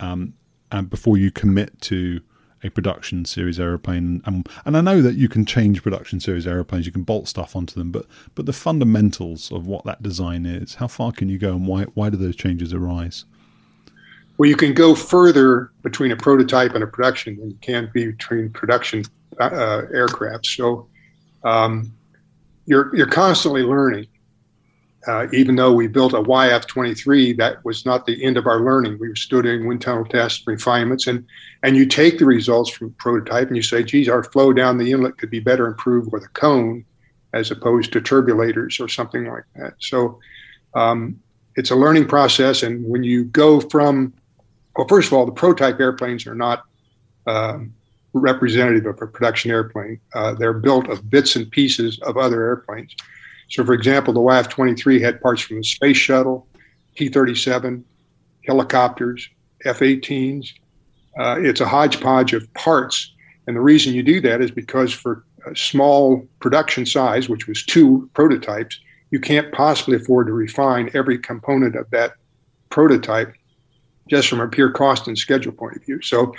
um, 0.00 0.32
and 0.72 0.88
before 0.88 1.18
you 1.18 1.30
commit 1.30 1.78
to 1.82 2.22
a 2.62 2.70
production 2.70 3.26
series 3.26 3.60
aeroplane. 3.60 4.22
And, 4.24 4.48
and 4.64 4.76
I 4.78 4.80
know 4.80 5.02
that 5.02 5.16
you 5.16 5.28
can 5.28 5.44
change 5.44 5.82
production 5.82 6.20
series 6.20 6.46
aeroplanes, 6.46 6.86
you 6.86 6.92
can 6.92 7.02
bolt 7.02 7.28
stuff 7.28 7.54
onto 7.54 7.74
them, 7.74 7.90
but 7.90 8.06
but 8.34 8.46
the 8.46 8.54
fundamentals 8.54 9.52
of 9.52 9.66
what 9.66 9.84
that 9.84 10.02
design 10.02 10.46
is, 10.46 10.76
how 10.76 10.86
far 10.86 11.12
can 11.12 11.28
you 11.28 11.36
go, 11.36 11.52
and 11.52 11.66
why 11.66 11.84
why 11.92 12.08
do 12.08 12.16
those 12.16 12.36
changes 12.36 12.72
arise? 12.72 13.26
Well, 14.40 14.48
you 14.48 14.56
can 14.56 14.72
go 14.72 14.94
further 14.94 15.70
between 15.82 16.12
a 16.12 16.16
prototype 16.16 16.74
and 16.74 16.82
a 16.82 16.86
production 16.86 17.36
than 17.38 17.50
you 17.50 17.58
can 17.60 17.90
be 17.92 18.06
between 18.06 18.48
production 18.48 19.04
uh, 19.38 19.82
aircraft. 19.92 20.46
So 20.46 20.88
um, 21.44 21.92
you're 22.64 22.96
you're 22.96 23.06
constantly 23.06 23.62
learning. 23.62 24.06
Uh, 25.06 25.26
even 25.34 25.56
though 25.56 25.74
we 25.74 25.88
built 25.88 26.14
a 26.14 26.22
YF-23, 26.22 27.36
that 27.36 27.62
was 27.66 27.84
not 27.84 28.06
the 28.06 28.24
end 28.24 28.38
of 28.38 28.46
our 28.46 28.60
learning. 28.60 28.96
We 28.98 29.10
were 29.10 29.14
still 29.14 29.42
doing 29.42 29.66
wind 29.66 29.82
tunnel 29.82 30.06
tests, 30.06 30.42
refinements, 30.46 31.06
and 31.06 31.26
and 31.62 31.76
you 31.76 31.84
take 31.84 32.18
the 32.18 32.24
results 32.24 32.70
from 32.70 32.92
prototype 32.92 33.48
and 33.48 33.56
you 33.58 33.62
say, 33.62 33.82
geez, 33.82 34.08
our 34.08 34.24
flow 34.24 34.54
down 34.54 34.78
the 34.78 34.90
inlet 34.90 35.18
could 35.18 35.28
be 35.28 35.40
better 35.40 35.66
improved 35.66 36.12
with 36.12 36.24
a 36.24 36.28
cone 36.28 36.86
as 37.34 37.50
opposed 37.50 37.92
to 37.92 38.00
turbulators 38.00 38.82
or 38.82 38.88
something 38.88 39.26
like 39.26 39.44
that. 39.56 39.74
So 39.80 40.18
um, 40.72 41.20
it's 41.56 41.70
a 41.70 41.76
learning 41.76 42.08
process. 42.08 42.62
And 42.62 42.82
when 42.86 43.04
you 43.04 43.24
go 43.24 43.60
from, 43.60 44.14
well, 44.80 44.88
first 44.88 45.08
of 45.08 45.12
all, 45.12 45.26
the 45.26 45.32
prototype 45.32 45.78
airplanes 45.78 46.26
are 46.26 46.34
not 46.34 46.64
um, 47.26 47.74
representative 48.14 48.86
of 48.86 49.02
a 49.02 49.06
production 49.06 49.50
airplane. 49.50 50.00
Uh, 50.14 50.32
they're 50.32 50.54
built 50.54 50.88
of 50.88 51.10
bits 51.10 51.36
and 51.36 51.50
pieces 51.50 52.00
of 52.00 52.16
other 52.16 52.42
airplanes. 52.42 52.96
So, 53.50 53.62
for 53.62 53.74
example, 53.74 54.14
the 54.14 54.20
YF 54.20 54.48
23 54.48 55.02
had 55.02 55.20
parts 55.20 55.42
from 55.42 55.58
the 55.58 55.64
space 55.64 55.98
shuttle, 55.98 56.48
T 56.96 57.10
37, 57.10 57.84
helicopters, 58.46 59.28
F 59.66 59.80
18s, 59.80 60.48
uh, 61.18 61.36
it's 61.38 61.60
a 61.60 61.68
hodgepodge 61.68 62.32
of 62.32 62.50
parts. 62.54 63.12
And 63.46 63.54
the 63.54 63.60
reason 63.60 63.92
you 63.92 64.02
do 64.02 64.18
that 64.22 64.40
is 64.40 64.50
because 64.50 64.94
for 64.94 65.26
a 65.46 65.54
small 65.54 66.26
production 66.38 66.86
size, 66.86 67.28
which 67.28 67.46
was 67.46 67.66
two 67.66 68.08
prototypes, 68.14 68.80
you 69.10 69.20
can't 69.20 69.52
possibly 69.52 69.96
afford 69.96 70.28
to 70.28 70.32
refine 70.32 70.90
every 70.94 71.18
component 71.18 71.76
of 71.76 71.90
that 71.90 72.14
prototype 72.70 73.34
just 74.10 74.28
from 74.28 74.40
a 74.40 74.48
pure 74.48 74.70
cost 74.70 75.06
and 75.06 75.16
schedule 75.16 75.52
point 75.52 75.76
of 75.76 75.84
view. 75.84 76.02
So, 76.02 76.34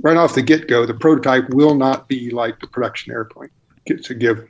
right 0.00 0.16
off 0.16 0.34
the 0.34 0.42
get 0.42 0.66
go, 0.66 0.86
the 0.86 0.94
prototype 0.94 1.48
will 1.50 1.74
not 1.74 2.08
be 2.08 2.30
like 2.30 2.58
the 2.60 2.66
production 2.66 3.12
airplane. 3.12 3.50
It's 3.86 4.10
a 4.10 4.14
given. 4.14 4.48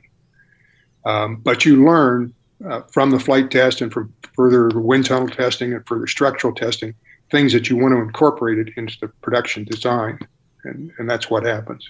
Um, 1.05 1.35
but 1.35 1.65
you 1.65 1.85
learn 1.85 2.33
uh, 2.67 2.81
from 2.91 3.11
the 3.11 3.19
flight 3.19 3.51
test 3.51 3.81
and 3.81 3.93
from 3.93 4.13
further 4.33 4.69
wind 4.69 5.05
tunnel 5.05 5.27
testing 5.27 5.73
and 5.73 5.85
further 5.85 6.07
structural 6.07 6.53
testing 6.53 6.95
things 7.31 7.53
that 7.53 7.69
you 7.69 7.75
want 7.75 7.93
to 7.93 7.99
incorporate 7.99 8.59
it 8.59 8.73
into 8.77 8.97
the 9.01 9.07
production 9.07 9.63
design, 9.65 10.19
and, 10.63 10.91
and 10.97 11.09
that's 11.09 11.29
what 11.29 11.43
happens. 11.43 11.89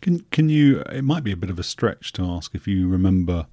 Can 0.00 0.20
can 0.30 0.48
you? 0.48 0.80
It 0.80 1.02
might 1.04 1.24
be 1.24 1.32
a 1.32 1.36
bit 1.36 1.50
of 1.50 1.58
a 1.58 1.62
stretch 1.62 2.12
to 2.14 2.22
ask 2.22 2.54
if 2.54 2.66
you 2.66 2.88
remember 2.88 3.46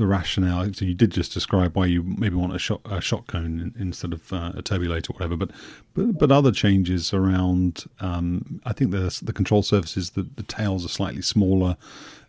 the 0.00 0.06
rationale. 0.06 0.72
So 0.72 0.84
you 0.84 0.94
did 0.94 1.12
just 1.12 1.32
describe 1.32 1.76
why 1.76 1.86
you 1.86 2.02
maybe 2.02 2.34
want 2.34 2.54
a 2.54 2.58
shot 2.58 2.80
a 2.84 3.00
shot 3.00 3.28
cone 3.28 3.72
instead 3.78 4.12
of 4.12 4.32
uh, 4.32 4.52
a 4.56 4.62
turbulator 4.62 5.10
or 5.10 5.14
whatever, 5.14 5.36
but 5.36 5.50
but 5.94 6.18
but 6.18 6.32
other 6.32 6.50
changes 6.50 7.14
around. 7.14 7.84
Um, 8.00 8.60
I 8.64 8.72
think 8.72 8.90
the 8.90 9.16
the 9.22 9.32
control 9.32 9.62
surfaces, 9.62 10.10
the, 10.10 10.22
the 10.22 10.42
tails 10.42 10.84
are 10.84 10.88
slightly 10.88 11.22
smaller. 11.22 11.76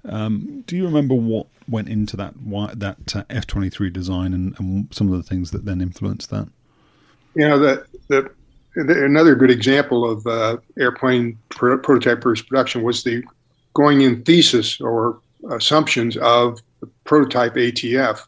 Um, 0.03 0.63
do 0.67 0.75
you 0.75 0.85
remember 0.85 1.15
what 1.15 1.47
went 1.67 1.89
into 1.89 2.15
that 2.17 2.33
that 2.75 3.15
uh, 3.15 3.23
F 3.29 3.47
twenty 3.47 3.69
three 3.69 3.89
design 3.89 4.33
and, 4.33 4.55
and 4.59 4.93
some 4.93 5.11
of 5.11 5.17
the 5.17 5.27
things 5.27 5.51
that 5.51 5.65
then 5.65 5.81
influenced 5.81 6.29
that? 6.29 6.47
you 7.35 7.47
know 7.47 7.59
the 7.59 7.85
the 8.07 8.29
another 8.75 9.35
good 9.35 9.51
example 9.51 10.09
of 10.09 10.25
uh, 10.27 10.57
airplane 10.79 11.37
prototype 11.49 12.23
versus 12.23 12.45
production 12.45 12.83
was 12.83 13.03
the 13.03 13.23
going 13.73 14.01
in 14.01 14.23
thesis 14.23 14.79
or 14.79 15.19
assumptions 15.49 16.17
of 16.17 16.57
the 16.57 16.63
prototype 17.03 17.55
ATF, 17.55 18.21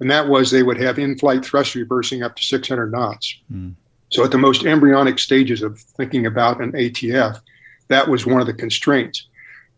and 0.00 0.10
that 0.10 0.28
was 0.28 0.50
they 0.50 0.62
would 0.62 0.80
have 0.80 0.98
in-flight 0.98 1.44
thrust 1.44 1.74
reversing 1.74 2.22
up 2.22 2.36
to 2.36 2.42
600 2.42 2.90
knots. 2.90 3.36
Mm. 3.52 3.74
So 4.10 4.24
at 4.24 4.32
the 4.32 4.38
most 4.38 4.64
embryonic 4.64 5.18
stages 5.18 5.62
of 5.62 5.78
thinking 5.78 6.26
about 6.26 6.60
an 6.60 6.72
ATF, 6.72 7.40
that 7.88 8.08
was 8.08 8.26
one 8.26 8.40
of 8.40 8.46
the 8.46 8.54
constraints. 8.54 9.26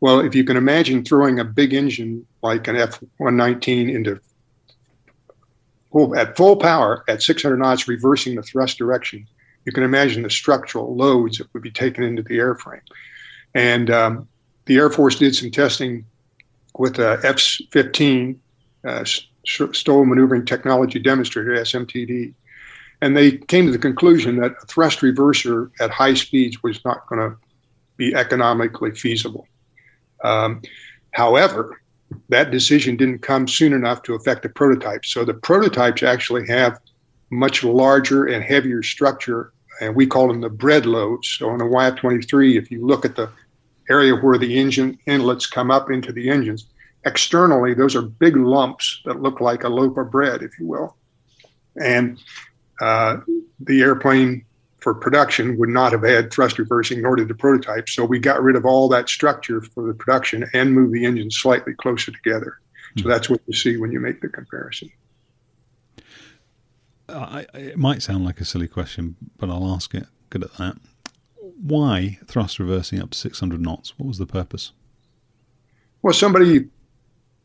Well, 0.00 0.20
if 0.20 0.34
you 0.34 0.44
can 0.44 0.56
imagine 0.56 1.04
throwing 1.04 1.38
a 1.38 1.44
big 1.44 1.74
engine 1.74 2.26
like 2.42 2.66
an 2.66 2.76
F-119 2.76 3.94
into 3.94 4.20
full, 5.92 6.16
at 6.16 6.36
full 6.36 6.56
power 6.56 7.04
at 7.08 7.22
600 7.22 7.56
knots, 7.56 7.86
reversing 7.86 8.34
the 8.34 8.42
thrust 8.42 8.78
direction, 8.78 9.26
you 9.64 9.72
can 9.72 9.84
imagine 9.84 10.22
the 10.22 10.30
structural 10.30 10.96
loads 10.96 11.38
that 11.38 11.52
would 11.52 11.62
be 11.62 11.70
taken 11.70 12.02
into 12.02 12.22
the 12.22 12.38
airframe. 12.38 12.80
And 13.54 13.90
um, 13.90 14.28
the 14.64 14.76
Air 14.76 14.90
Force 14.90 15.18
did 15.18 15.36
some 15.36 15.50
testing 15.50 16.04
with 16.78 16.96
the 16.96 17.20
F 17.22 17.40
15 17.70 18.40
uh, 18.86 19.04
STOL 19.44 20.04
Maneuvering 20.04 20.44
Technology 20.44 20.98
Demonstrator, 20.98 21.52
SMTD. 21.52 22.34
And 23.00 23.16
they 23.16 23.32
came 23.32 23.66
to 23.66 23.72
the 23.72 23.78
conclusion 23.78 24.36
that 24.36 24.52
a 24.62 24.66
thrust 24.66 25.00
reverser 25.00 25.70
at 25.80 25.90
high 25.90 26.14
speeds 26.14 26.62
was 26.62 26.84
not 26.84 27.06
going 27.08 27.30
to 27.30 27.36
be 27.96 28.14
economically 28.14 28.92
feasible. 28.92 29.46
Um, 30.22 30.62
however, 31.10 31.80
that 32.28 32.50
decision 32.50 32.96
didn't 32.96 33.20
come 33.20 33.48
soon 33.48 33.72
enough 33.72 34.02
to 34.04 34.14
affect 34.14 34.42
the 34.42 34.48
prototypes. 34.48 35.12
So 35.12 35.24
the 35.24 35.34
prototypes 35.34 36.02
actually 36.02 36.46
have 36.46 36.78
much 37.30 37.64
larger 37.64 38.26
and 38.26 38.44
heavier 38.44 38.82
structure, 38.82 39.52
and 39.80 39.96
we 39.96 40.06
call 40.06 40.28
them 40.28 40.40
the 40.40 40.50
bread 40.50 40.86
loads. 40.86 41.28
So 41.38 41.48
on 41.48 41.60
a 41.60 41.64
YF-23, 41.64 42.56
if 42.56 42.70
you 42.70 42.86
look 42.86 43.04
at 43.04 43.16
the 43.16 43.30
area 43.92 44.14
where 44.14 44.38
the 44.38 44.52
engine 44.62 44.98
inlets 45.06 45.46
come 45.46 45.70
up 45.70 45.90
into 45.90 46.12
the 46.12 46.30
engines, 46.30 46.66
externally 47.04 47.74
those 47.74 47.94
are 47.96 48.02
big 48.02 48.36
lumps 48.36 48.86
that 49.04 49.20
look 49.20 49.40
like 49.40 49.64
a 49.64 49.68
loaf 49.68 49.96
of 49.96 50.10
bread, 50.10 50.42
if 50.42 50.52
you 50.58 50.66
will. 50.66 50.96
And 51.80 52.18
uh, 52.80 53.18
the 53.60 53.80
airplane 53.82 54.44
for 54.82 54.94
production 54.94 55.56
would 55.58 55.68
not 55.68 55.92
have 55.92 56.02
had 56.02 56.32
thrust 56.32 56.58
reversing, 56.58 57.02
nor 57.02 57.16
did 57.16 57.28
the 57.28 57.34
prototype. 57.34 57.88
So 57.88 58.04
we 58.04 58.18
got 58.18 58.42
rid 58.42 58.56
of 58.56 58.64
all 58.66 58.88
that 58.88 59.08
structure 59.08 59.60
for 59.60 59.86
the 59.86 59.94
production 59.94 60.44
and 60.52 60.72
moved 60.72 60.92
the 60.92 61.04
engines 61.04 61.38
slightly 61.38 61.74
closer 61.74 62.10
together. 62.10 62.58
So 62.96 63.04
hmm. 63.04 63.08
that's 63.10 63.30
what 63.30 63.40
you 63.46 63.54
see 63.54 63.76
when 63.76 63.92
you 63.92 64.00
make 64.00 64.20
the 64.20 64.28
comparison. 64.28 64.90
Uh, 67.08 67.44
I, 67.54 67.58
it 67.58 67.78
might 67.78 68.02
sound 68.02 68.24
like 68.24 68.40
a 68.40 68.44
silly 68.44 68.68
question, 68.68 69.16
but 69.38 69.50
I'll 69.50 69.68
ask 69.68 69.94
it. 69.94 70.06
Good 70.30 70.44
at 70.44 70.54
that. 70.54 70.76
Why 71.62 72.18
thrust 72.26 72.58
reversing 72.58 73.00
up 73.00 73.10
to 73.10 73.18
600 73.18 73.60
knots? 73.60 73.96
What 73.96 74.08
was 74.08 74.18
the 74.18 74.26
purpose? 74.26 74.72
Well, 76.02 76.12
somebody, 76.12 76.68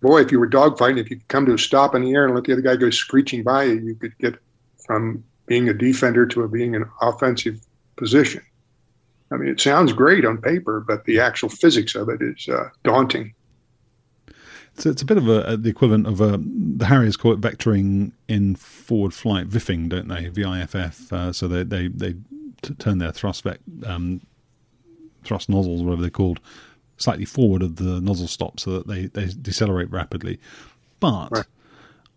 boy, 0.02 0.22
if 0.22 0.32
you 0.32 0.40
were 0.40 0.50
dogfighting, 0.50 1.00
if 1.00 1.12
you 1.12 1.18
could 1.18 1.28
come 1.28 1.46
to 1.46 1.54
a 1.54 1.58
stop 1.60 1.94
in 1.94 2.04
the 2.04 2.14
air 2.14 2.26
and 2.26 2.34
let 2.34 2.46
the 2.46 2.54
other 2.54 2.62
guy 2.62 2.76
go 2.76 2.90
screeching 2.90 3.44
by 3.44 3.66
you, 3.66 3.76
you 3.80 3.96
could 3.96 4.18
get 4.18 4.36
from 4.86 5.24
being 5.46 5.70
a 5.70 5.74
defender 5.74 6.26
to 6.26 6.42
a, 6.42 6.48
being 6.48 6.76
an 6.76 6.90
offensive 7.02 7.60
position. 7.96 8.42
I 9.32 9.36
mean, 9.36 9.50
it 9.50 9.60
sounds 9.60 9.94
great 9.94 10.26
on 10.26 10.40
paper, 10.40 10.84
but 10.88 11.06
the 11.06 11.20
actual 11.20 11.50
physics 11.50 11.94
of 11.94 12.10
it 12.10 12.22
is 12.22 12.48
uh, 12.48 12.70
daunting. 12.84 13.34
So 14.78 14.90
it's 14.90 15.02
a 15.02 15.06
bit 15.06 15.18
of 15.18 15.28
a, 15.28 15.58
the 15.58 15.70
equivalent 15.70 16.08
of 16.08 16.22
a, 16.22 16.40
the 16.40 16.86
Harriers 16.86 17.18
call 17.18 17.34
it 17.34 17.42
vectoring 17.42 18.14
in 18.28 18.56
forward 18.56 19.14
flight, 19.14 19.50
VIFing, 19.50 19.90
don't 19.90 20.08
they? 20.08 20.30
VIFF. 20.30 21.12
Uh, 21.12 21.34
so 21.34 21.48
they 21.48 21.64
they 21.64 21.88
they 21.88 22.16
t- 22.62 22.74
turn 22.76 22.98
their 22.98 23.12
thrust 23.12 23.44
vec, 23.44 23.60
um, 23.86 24.22
thrust 25.24 25.50
nozzles, 25.50 25.84
whatever 25.84 26.02
they're 26.02 26.10
called, 26.10 26.40
slightly 26.98 27.26
forward 27.26 27.62
of 27.62 27.76
the 27.78 28.02
nozzle 28.02 28.28
stop 28.28 28.60
so 28.60 28.72
that 28.72 28.88
they, 28.88 29.06
they 29.08 29.28
decelerate 29.42 29.92
rapidly. 29.92 30.40
But 31.00 31.30
right. 31.32 31.46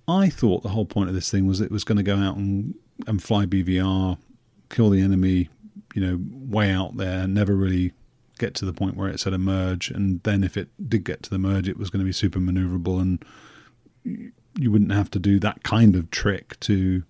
I 0.09 0.31
thought 0.31 0.62
the 0.62 0.70
whole 0.70 0.87
point 0.87 1.09
of 1.09 1.14
this 1.14 1.31
thing 1.31 1.46
was 1.46 1.61
it 1.61 1.70
was 1.70 1.85
going 1.85 1.98
to 1.98 2.03
go 2.03 2.16
out 2.16 2.37
and 2.37 2.74
and 3.07 3.22
fly 3.22 3.46
BVR, 3.46 4.18
kill 4.68 4.90
the 4.90 5.00
enemy, 5.00 5.48
you 5.94 6.03
know, 6.03 6.18
way 6.20 6.70
out 6.70 6.96
there, 6.96 7.26
never 7.26 7.55
really 7.55 7.92
get 8.38 8.55
to 8.55 8.64
the 8.64 8.72
point 8.72 8.96
where 8.96 9.09
it 9.09 9.20
said 9.20 9.33
emerge. 9.33 9.90
And 9.90 10.22
then 10.22 10.44
if 10.44 10.57
it 10.57 10.68
did 10.88 11.05
get 11.05 11.22
to 11.24 11.31
the 11.31 11.38
merge, 11.38 11.68
it 11.68 11.79
was 11.79 11.90
going 11.90 12.00
to 12.00 12.07
be 12.07 12.12
super 12.12 12.38
maneuverable 12.38 13.00
and 13.00 13.24
you 14.59 14.70
wouldn't 14.70 14.92
have 14.92 15.11
to 15.11 15.18
do 15.18 15.38
that 15.40 15.62
kind 15.62 15.94
of 15.94 16.11
trick 16.11 16.59
to 16.61 17.03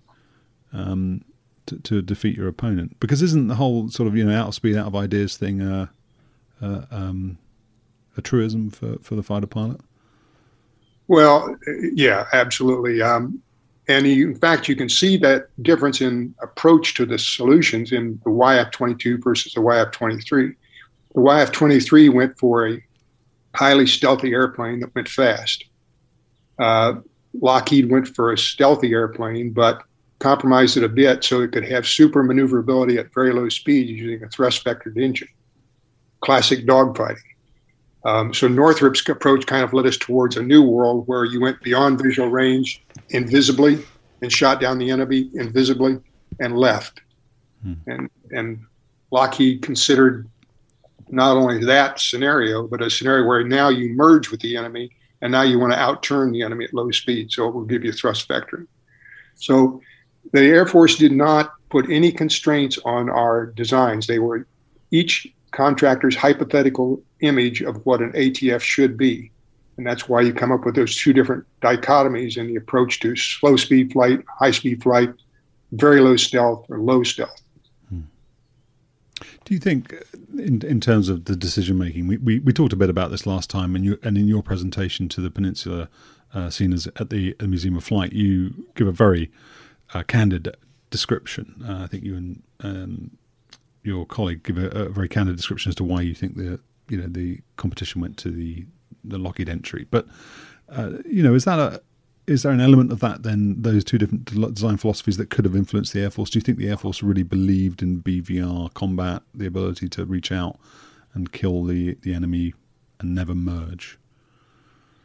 um, 0.73 1.25
to, 1.71 1.79
to 1.79 2.03
defeat 2.03 2.37
your 2.37 2.49
opponent. 2.49 2.99
Because 3.01 3.23
isn't 3.23 3.49
the 3.49 3.55
whole 3.55 3.89
sort 3.89 4.07
of 4.07 4.17
you 4.17 4.25
know 4.25 4.39
out 4.39 4.49
of 4.49 4.55
speed, 4.55 4.77
out 4.77 4.87
of 4.87 4.97
ideas 4.97 5.37
thing 5.37 5.63
uh, 5.63 5.87
uh, 6.61 6.83
um, 6.91 7.39
a 8.17 8.23
truism 8.23 8.71
for, 8.71 8.99
for 9.01 9.15
the 9.15 9.23
fighter 9.23 9.47
pilot? 9.47 9.81
Well, 11.09 11.57
yeah, 11.95 12.27
absolutely. 12.33 13.03
Um, 13.03 13.43
and 13.89 14.07
in 14.07 14.37
fact, 14.37 14.69
you 14.69 14.77
can 14.77 14.89
see 14.89 15.17
that 15.17 15.49
difference 15.63 16.01
in 16.01 16.35
approach 16.41 16.95
to 16.95 17.05
the 17.05 17.19
solutions 17.19 17.91
in 17.91 18.21
the 18.25 18.31
YF-22 18.31 19.23
versus 19.23 19.55
the 19.55 19.61
YF-23. 19.61 20.55
The 21.15 21.21
YF-23 21.21 22.15
went 22.15 22.39
for 22.39 22.69
a 22.69 22.85
highly 23.57 23.89
stealthy 23.89 24.33
airplane 24.33 24.79
that 24.81 24.95
went 24.95 25.09
fast. 25.09 25.65
Uh, 26.61 27.01
Lockheed 27.41 27.91
went 27.91 28.07
for 28.07 28.33
a 28.33 28.39
stealthy 28.39 28.93
airplane, 28.93 29.51
but 29.51 29.83
compromised 30.21 30.77
it 30.77 30.85
a 30.85 30.89
bit 30.89 31.25
so 31.25 31.41
it 31.41 31.51
could 31.51 31.65
have 31.65 31.87
super 31.87 32.23
maneuverability 32.23 32.99
at 32.99 33.13
very 33.13 33.33
low 33.33 33.49
speed 33.49 33.89
using 33.89 34.23
a 34.23 34.29
thrust 34.29 34.65
vectored 34.65 34.97
engine. 34.97 35.29
Classic 36.21 36.65
dogfighting. 36.67 37.17
Um, 38.05 38.33
so 38.33 38.47
Northrop's 38.47 39.07
approach 39.09 39.47
kind 39.47 39.65
of 39.65 39.73
led 39.73 39.87
us 39.87 39.97
towards 39.97 40.37
a 40.37 40.43
new 40.43 40.63
world 40.63 41.07
where 41.07 41.25
you 41.25 41.41
went 41.41 41.61
beyond 41.63 42.01
visual 42.03 42.29
range 42.29 42.83
invisibly 43.11 43.79
and 44.23 44.33
shot 44.33 44.61
down 44.61 44.79
the 44.79 44.91
enemy 44.91 45.31
invisibly 45.35 45.99
and 46.39 46.57
left. 46.57 47.01
Hmm. 47.63 47.75
And 47.87 48.11
and 48.31 48.61
Lockheed 49.11 49.63
considered 49.63 50.29
not 51.09 51.37
only 51.37 51.65
that 51.65 51.99
scenario, 51.99 52.67
but 52.67 52.81
a 52.81 52.89
scenario 52.89 53.27
where 53.27 53.43
now 53.43 53.69
you 53.69 53.93
merge 53.95 54.31
with 54.31 54.41
the 54.41 54.57
enemy 54.57 54.91
and 55.21 55.33
now 55.33 55.43
you 55.43 55.59
want 55.59 55.73
to 55.73 55.79
outturn 55.79 56.33
the 56.33 56.43
enemy 56.43 56.67
at 56.67 56.73
low 56.73 56.91
speed. 56.91 57.33
So 57.33 57.49
it 57.49 57.55
will 57.55 57.65
give 57.65 57.85
you 57.85 57.93
thrust 57.93 58.29
vectoring. 58.29 58.69
So 59.35 59.81
the 60.33 60.41
Air 60.41 60.67
Force 60.67 60.97
did 60.97 61.13
not 61.13 61.53
put 61.71 61.91
any 61.91 62.13
constraints 62.13 62.79
on 62.85 63.09
our 63.09 63.47
designs. 63.47 64.07
They 64.07 64.19
were 64.19 64.47
each 64.91 65.33
contractor's 65.53 66.17
hypothetical 66.17 67.03
image 67.21 67.63
of 67.63 67.85
what 67.85 68.01
an 68.01 68.13
ATF 68.13 68.61
should 68.61 68.97
be. 68.97 69.31
And 69.77 69.87
that's 69.87 70.09
why 70.09 70.21
you 70.21 70.33
come 70.33 70.53
up 70.53 70.65
with 70.65 70.75
those 70.75 70.95
two 70.97 71.13
different 71.13 71.45
dichotomies 71.63 72.37
in 72.37 72.47
the 72.47 72.57
approach 72.57 73.01
to 73.01 73.17
slow 73.17 73.57
speed 73.57 73.93
flight, 73.93 74.23
high 74.39 74.51
speed 74.51 74.83
flight, 74.83 75.13
very 75.73 76.01
low 76.01 76.17
stealth, 76.17 76.67
or 76.69 76.79
low 76.79 77.03
stealth. 77.03 77.41
Do 79.45 79.55
you 79.55 79.61
think, 79.61 79.95
in 80.39 80.63
in 80.63 80.81
terms 80.81 81.09
of 81.09 81.25
the 81.25 81.35
decision 81.35 81.77
making, 81.77 82.07
we, 82.07 82.19
we, 82.19 82.39
we, 82.39 82.53
talked 82.53 82.73
a 82.73 82.77
bit 82.77 82.89
about 82.89 83.11
this 83.11 83.27
last 83.27 83.51
time, 83.51 83.75
and 83.75 83.85
you 83.85 83.99
and 84.03 84.17
in 84.17 84.29
your 84.29 84.45
presentation 84.45 85.09
to 85.09 85.21
the 85.21 85.29
Peninsula 85.29 85.89
uh, 86.33 86.51
seen 86.51 86.73
as 86.73 86.87
at 86.97 87.11
the 87.11 87.35
Museum 87.41 87.77
of 87.77 87.83
Flight, 87.83 88.13
you 88.13 88.69
give 88.77 88.87
a 88.87 88.93
very 88.93 89.29
uh, 89.95 90.03
candid 90.03 90.55
description. 90.91 91.65
Uh, 91.67 91.85
I 91.85 91.87
think 91.87 92.05
you 92.05 92.17
and 92.17 92.43
um, 92.61 93.11
your 93.83 94.07
colleague 94.07 94.43
give 94.43 94.59
a, 94.59 94.67
a, 94.69 94.89
very 94.89 95.09
candid 95.09 95.37
description 95.37 95.71
as 95.71 95.77
to 95.77 95.85
why 95.85 96.01
you 96.03 96.15
think 96.15 96.37
the 96.37 96.61
you 96.89 97.01
know 97.01 97.07
the 97.07 97.41
competition 97.57 98.01
went 98.01 98.17
to 98.19 98.31
the 98.31 98.67
the 99.05 99.19
Lockheed 99.19 99.49
entry. 99.49 99.87
But 99.91 100.07
uh, 100.69 100.93
you 101.05 101.23
know, 101.23 101.35
is 101.35 101.45
that 101.45 101.59
a 101.59 101.81
is 102.27 102.43
there 102.43 102.53
an 102.53 102.61
element 102.61 102.93
of 102.93 103.01
that 103.01 103.23
then 103.23 103.61
those 103.61 103.83
two 103.83 103.99
different 103.99 104.25
design 104.55 104.77
philosophies 104.77 105.17
that 105.17 105.31
could 105.31 105.45
have 105.45 105.57
influenced 105.57 105.93
the 105.93 106.03
Air 106.03 106.11
Force? 106.11 106.31
Do 106.31 106.39
you 106.39 106.43
think 106.43 106.59
the 106.59 106.69
Air 106.69 106.77
Force 106.77 107.03
really 107.03 107.23
believed 107.23 107.83
in 107.83 108.03
BVR 108.03 108.73
combat, 108.75 109.23
the 109.35 109.47
ability 109.47 109.89
to 109.91 110.05
reach 110.05 110.31
out 110.31 110.59
and 111.15 111.33
kill 111.33 111.65
the 111.65 111.97
the 112.03 112.15
enemy 112.15 112.55
and 113.01 113.15
never 113.15 113.35
merge? 113.35 113.99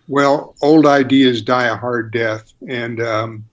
Well, 0.07 0.55
old 0.61 0.85
ideas 0.85 1.41
die 1.41 1.65
a 1.65 1.75
hard 1.75 2.11
death, 2.11 2.53
and 2.67 3.01
um, 3.01 3.45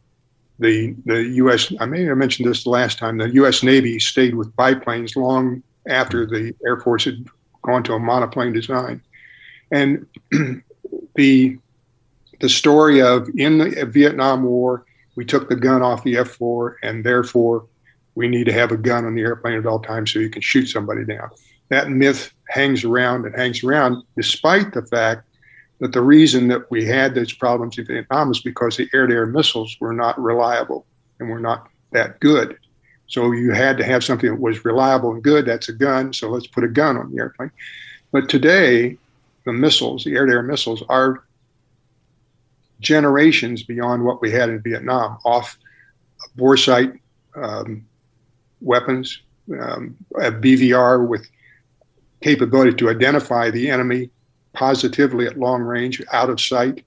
the 0.62 0.94
the 1.04 1.24
U.S. 1.24 1.72
I 1.80 1.86
may 1.86 2.04
have 2.04 2.16
mentioned 2.16 2.48
this 2.48 2.64
the 2.64 2.70
last 2.70 2.98
time. 2.98 3.18
The 3.18 3.30
U.S. 3.34 3.62
Navy 3.62 3.98
stayed 3.98 4.34
with 4.34 4.54
biplanes 4.56 5.16
long 5.16 5.62
after 5.88 6.24
the 6.24 6.54
Air 6.64 6.78
Force 6.80 7.04
had 7.04 7.26
gone 7.62 7.82
to 7.84 7.94
a 7.94 7.98
monoplane 7.98 8.52
design, 8.52 9.02
and 9.70 10.06
the 11.16 11.58
the 12.40 12.48
story 12.48 13.02
of 13.02 13.28
in 13.36 13.58
the 13.58 13.86
Vietnam 13.86 14.42
War 14.42 14.84
we 15.14 15.24
took 15.24 15.48
the 15.48 15.56
gun 15.56 15.82
off 15.82 16.04
the 16.04 16.14
F4 16.14 16.76
and 16.82 17.04
therefore 17.04 17.66
we 18.14 18.28
need 18.28 18.44
to 18.44 18.52
have 18.52 18.72
a 18.72 18.76
gun 18.76 19.04
on 19.04 19.14
the 19.14 19.22
airplane 19.22 19.58
at 19.58 19.66
all 19.66 19.80
times 19.80 20.12
so 20.12 20.18
you 20.18 20.30
can 20.30 20.42
shoot 20.42 20.66
somebody 20.66 21.04
down. 21.04 21.30
That 21.68 21.90
myth 21.90 22.32
hangs 22.48 22.84
around 22.84 23.24
and 23.24 23.34
hangs 23.34 23.62
around 23.64 24.02
despite 24.16 24.72
the 24.72 24.82
fact 24.82 25.26
that 25.82 25.92
the 25.92 26.00
reason 26.00 26.46
that 26.46 26.70
we 26.70 26.84
had 26.84 27.12
those 27.12 27.32
problems 27.32 27.76
in 27.76 27.84
Vietnam 27.84 28.30
is 28.30 28.40
because 28.40 28.76
the 28.76 28.88
air-to-air 28.94 29.26
missiles 29.26 29.76
were 29.80 29.92
not 29.92 30.16
reliable 30.16 30.86
and 31.18 31.28
were 31.28 31.40
not 31.40 31.68
that 31.90 32.20
good. 32.20 32.56
So 33.08 33.32
you 33.32 33.50
had 33.50 33.78
to 33.78 33.84
have 33.84 34.04
something 34.04 34.30
that 34.30 34.40
was 34.40 34.64
reliable 34.64 35.10
and 35.10 35.24
good. 35.24 35.44
That's 35.44 35.68
a 35.68 35.72
gun. 35.72 36.12
So 36.12 36.30
let's 36.30 36.46
put 36.46 36.62
a 36.62 36.68
gun 36.68 36.96
on 36.96 37.10
the 37.10 37.18
airplane. 37.18 37.50
But 38.12 38.28
today, 38.28 38.96
the 39.44 39.52
missiles, 39.52 40.04
the 40.04 40.14
air-to-air 40.14 40.44
missiles, 40.44 40.84
are 40.88 41.24
generations 42.78 43.64
beyond 43.64 44.04
what 44.04 44.22
we 44.22 44.30
had 44.30 44.50
in 44.50 44.62
Vietnam. 44.62 45.18
Off 45.24 45.58
bore 46.36 46.56
sight 46.56 46.92
um, 47.34 47.84
weapons, 48.60 49.20
um, 49.60 49.96
a 50.14 50.30
BVR 50.30 51.08
with 51.08 51.28
capability 52.20 52.72
to 52.74 52.88
identify 52.88 53.50
the 53.50 53.68
enemy 53.68 54.10
positively 54.52 55.26
at 55.26 55.38
long 55.38 55.62
range, 55.62 56.02
out 56.12 56.30
of 56.30 56.40
sight. 56.40 56.84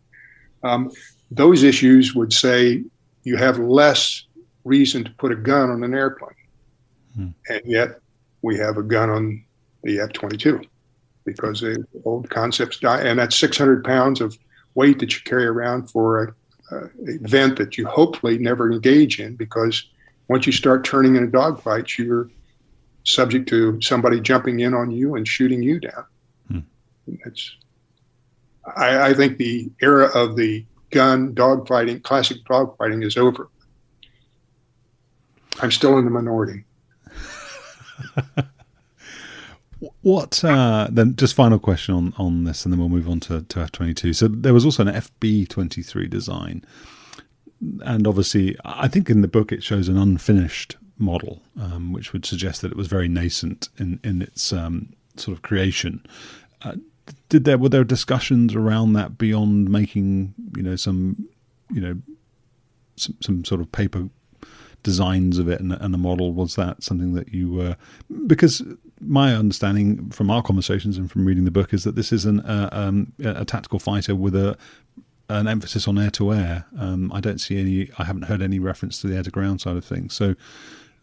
Um, 0.63 0.91
those 1.31 1.63
issues 1.63 2.15
would 2.15 2.33
say 2.33 2.83
you 3.23 3.37
have 3.37 3.59
less 3.59 4.25
reason 4.63 5.03
to 5.03 5.11
put 5.11 5.31
a 5.31 5.35
gun 5.35 5.69
on 5.69 5.83
an 5.83 5.93
airplane. 5.93 6.31
Hmm. 7.15 7.27
And 7.49 7.61
yet 7.65 7.99
we 8.41 8.57
have 8.57 8.77
a 8.77 8.83
gun 8.83 9.09
on 9.09 9.43
the 9.83 9.99
F 9.99 10.13
22 10.13 10.61
because 11.23 11.61
the 11.61 11.85
old 12.03 12.29
concepts 12.29 12.79
die. 12.79 13.01
And 13.01 13.19
that's 13.19 13.35
600 13.35 13.83
pounds 13.83 14.21
of 14.21 14.37
weight 14.75 14.99
that 14.99 15.13
you 15.13 15.21
carry 15.25 15.45
around 15.45 15.89
for 15.89 16.35
a, 16.71 16.75
a 16.75 16.89
event 17.05 17.57
that 17.57 17.77
you 17.77 17.87
hopefully 17.87 18.37
never 18.37 18.71
engage 18.71 19.19
in 19.19 19.35
because 19.35 19.89
once 20.27 20.45
you 20.45 20.51
start 20.51 20.83
turning 20.83 21.15
in 21.15 21.23
a 21.23 21.27
dogfight, 21.27 21.97
you're 21.97 22.29
subject 23.03 23.47
to 23.49 23.79
somebody 23.81 24.19
jumping 24.19 24.59
in 24.59 24.73
on 24.73 24.91
you 24.91 25.15
and 25.15 25.27
shooting 25.27 25.61
you 25.61 25.79
down. 25.79 26.05
It's, 27.07 27.55
I, 28.75 29.09
I 29.09 29.13
think 29.13 29.37
the 29.37 29.71
era 29.81 30.07
of 30.15 30.35
the 30.35 30.65
gun 30.91 31.33
dogfighting, 31.33 32.03
classic 32.03 32.37
dogfighting, 32.49 33.03
is 33.03 33.17
over. 33.17 33.49
I'm 35.61 35.71
still 35.71 35.97
in 35.97 36.05
the 36.05 36.11
minority. 36.11 36.65
what 40.01 40.43
uh, 40.43 40.87
then? 40.91 41.15
Just 41.15 41.33
final 41.33 41.59
question 41.59 41.95
on, 41.95 42.13
on 42.17 42.43
this, 42.43 42.65
and 42.65 42.73
then 42.73 42.79
we'll 42.79 42.89
move 42.89 43.09
on 43.09 43.19
to, 43.21 43.41
to 43.43 43.59
F 43.59 43.71
twenty 43.71 43.93
two. 43.93 44.13
So 44.13 44.27
there 44.27 44.53
was 44.53 44.65
also 44.65 44.85
an 44.85 44.93
FB 44.93 45.47
twenty 45.49 45.81
three 45.81 46.07
design, 46.07 46.65
and 47.85 48.07
obviously, 48.07 48.57
I 48.65 48.87
think 48.87 49.09
in 49.09 49.21
the 49.21 49.27
book 49.27 49.51
it 49.51 49.63
shows 49.63 49.87
an 49.87 49.97
unfinished 49.97 50.77
model, 50.97 51.41
um, 51.59 51.91
which 51.93 52.13
would 52.13 52.25
suggest 52.25 52.61
that 52.61 52.71
it 52.71 52.77
was 52.77 52.87
very 52.87 53.07
nascent 53.07 53.69
in 53.77 53.99
in 54.03 54.21
its 54.21 54.51
um, 54.51 54.93
sort 55.15 55.35
of 55.35 55.41
creation. 55.41 56.05
Uh, 56.61 56.75
did 57.29 57.45
there 57.45 57.57
were 57.57 57.69
there 57.69 57.83
discussions 57.83 58.55
around 58.55 58.93
that 58.93 59.17
beyond 59.17 59.69
making 59.69 60.33
you 60.55 60.63
know 60.63 60.75
some 60.75 61.27
you 61.69 61.81
know 61.81 61.95
some, 62.95 63.15
some 63.21 63.45
sort 63.45 63.61
of 63.61 63.71
paper 63.71 64.09
designs 64.83 65.39
of 65.39 65.47
it 65.47 65.59
and, 65.59 65.73
and 65.73 65.95
a 65.95 65.97
model 65.97 66.31
was 66.31 66.55
that 66.55 66.81
something 66.83 67.13
that 67.13 67.33
you 67.33 67.51
were 67.51 67.75
because 68.27 68.61
my 69.01 69.33
understanding 69.33 70.09
from 70.11 70.29
our 70.29 70.43
conversations 70.43 70.97
and 70.97 71.11
from 71.11 71.25
reading 71.25 71.43
the 71.43 71.51
book 71.51 71.73
is 71.73 71.83
that 71.83 71.95
this 71.95 72.11
is 72.11 72.25
an, 72.25 72.39
uh, 72.41 72.69
um, 72.71 73.11
a 73.23 73.43
tactical 73.43 73.79
fighter 73.79 74.15
with 74.15 74.35
a 74.35 74.55
an 75.29 75.47
emphasis 75.47 75.87
on 75.87 75.97
air 75.97 76.11
to 76.11 76.33
air. 76.33 76.65
I 76.79 77.19
don't 77.19 77.39
see 77.39 77.59
any. 77.59 77.89
I 77.97 78.03
haven't 78.03 78.23
heard 78.23 78.41
any 78.41 78.59
reference 78.59 79.01
to 79.01 79.07
the 79.07 79.15
air 79.15 79.23
to 79.23 79.31
ground 79.31 79.61
side 79.61 79.75
of 79.75 79.83
things. 79.83 80.13
So, 80.13 80.35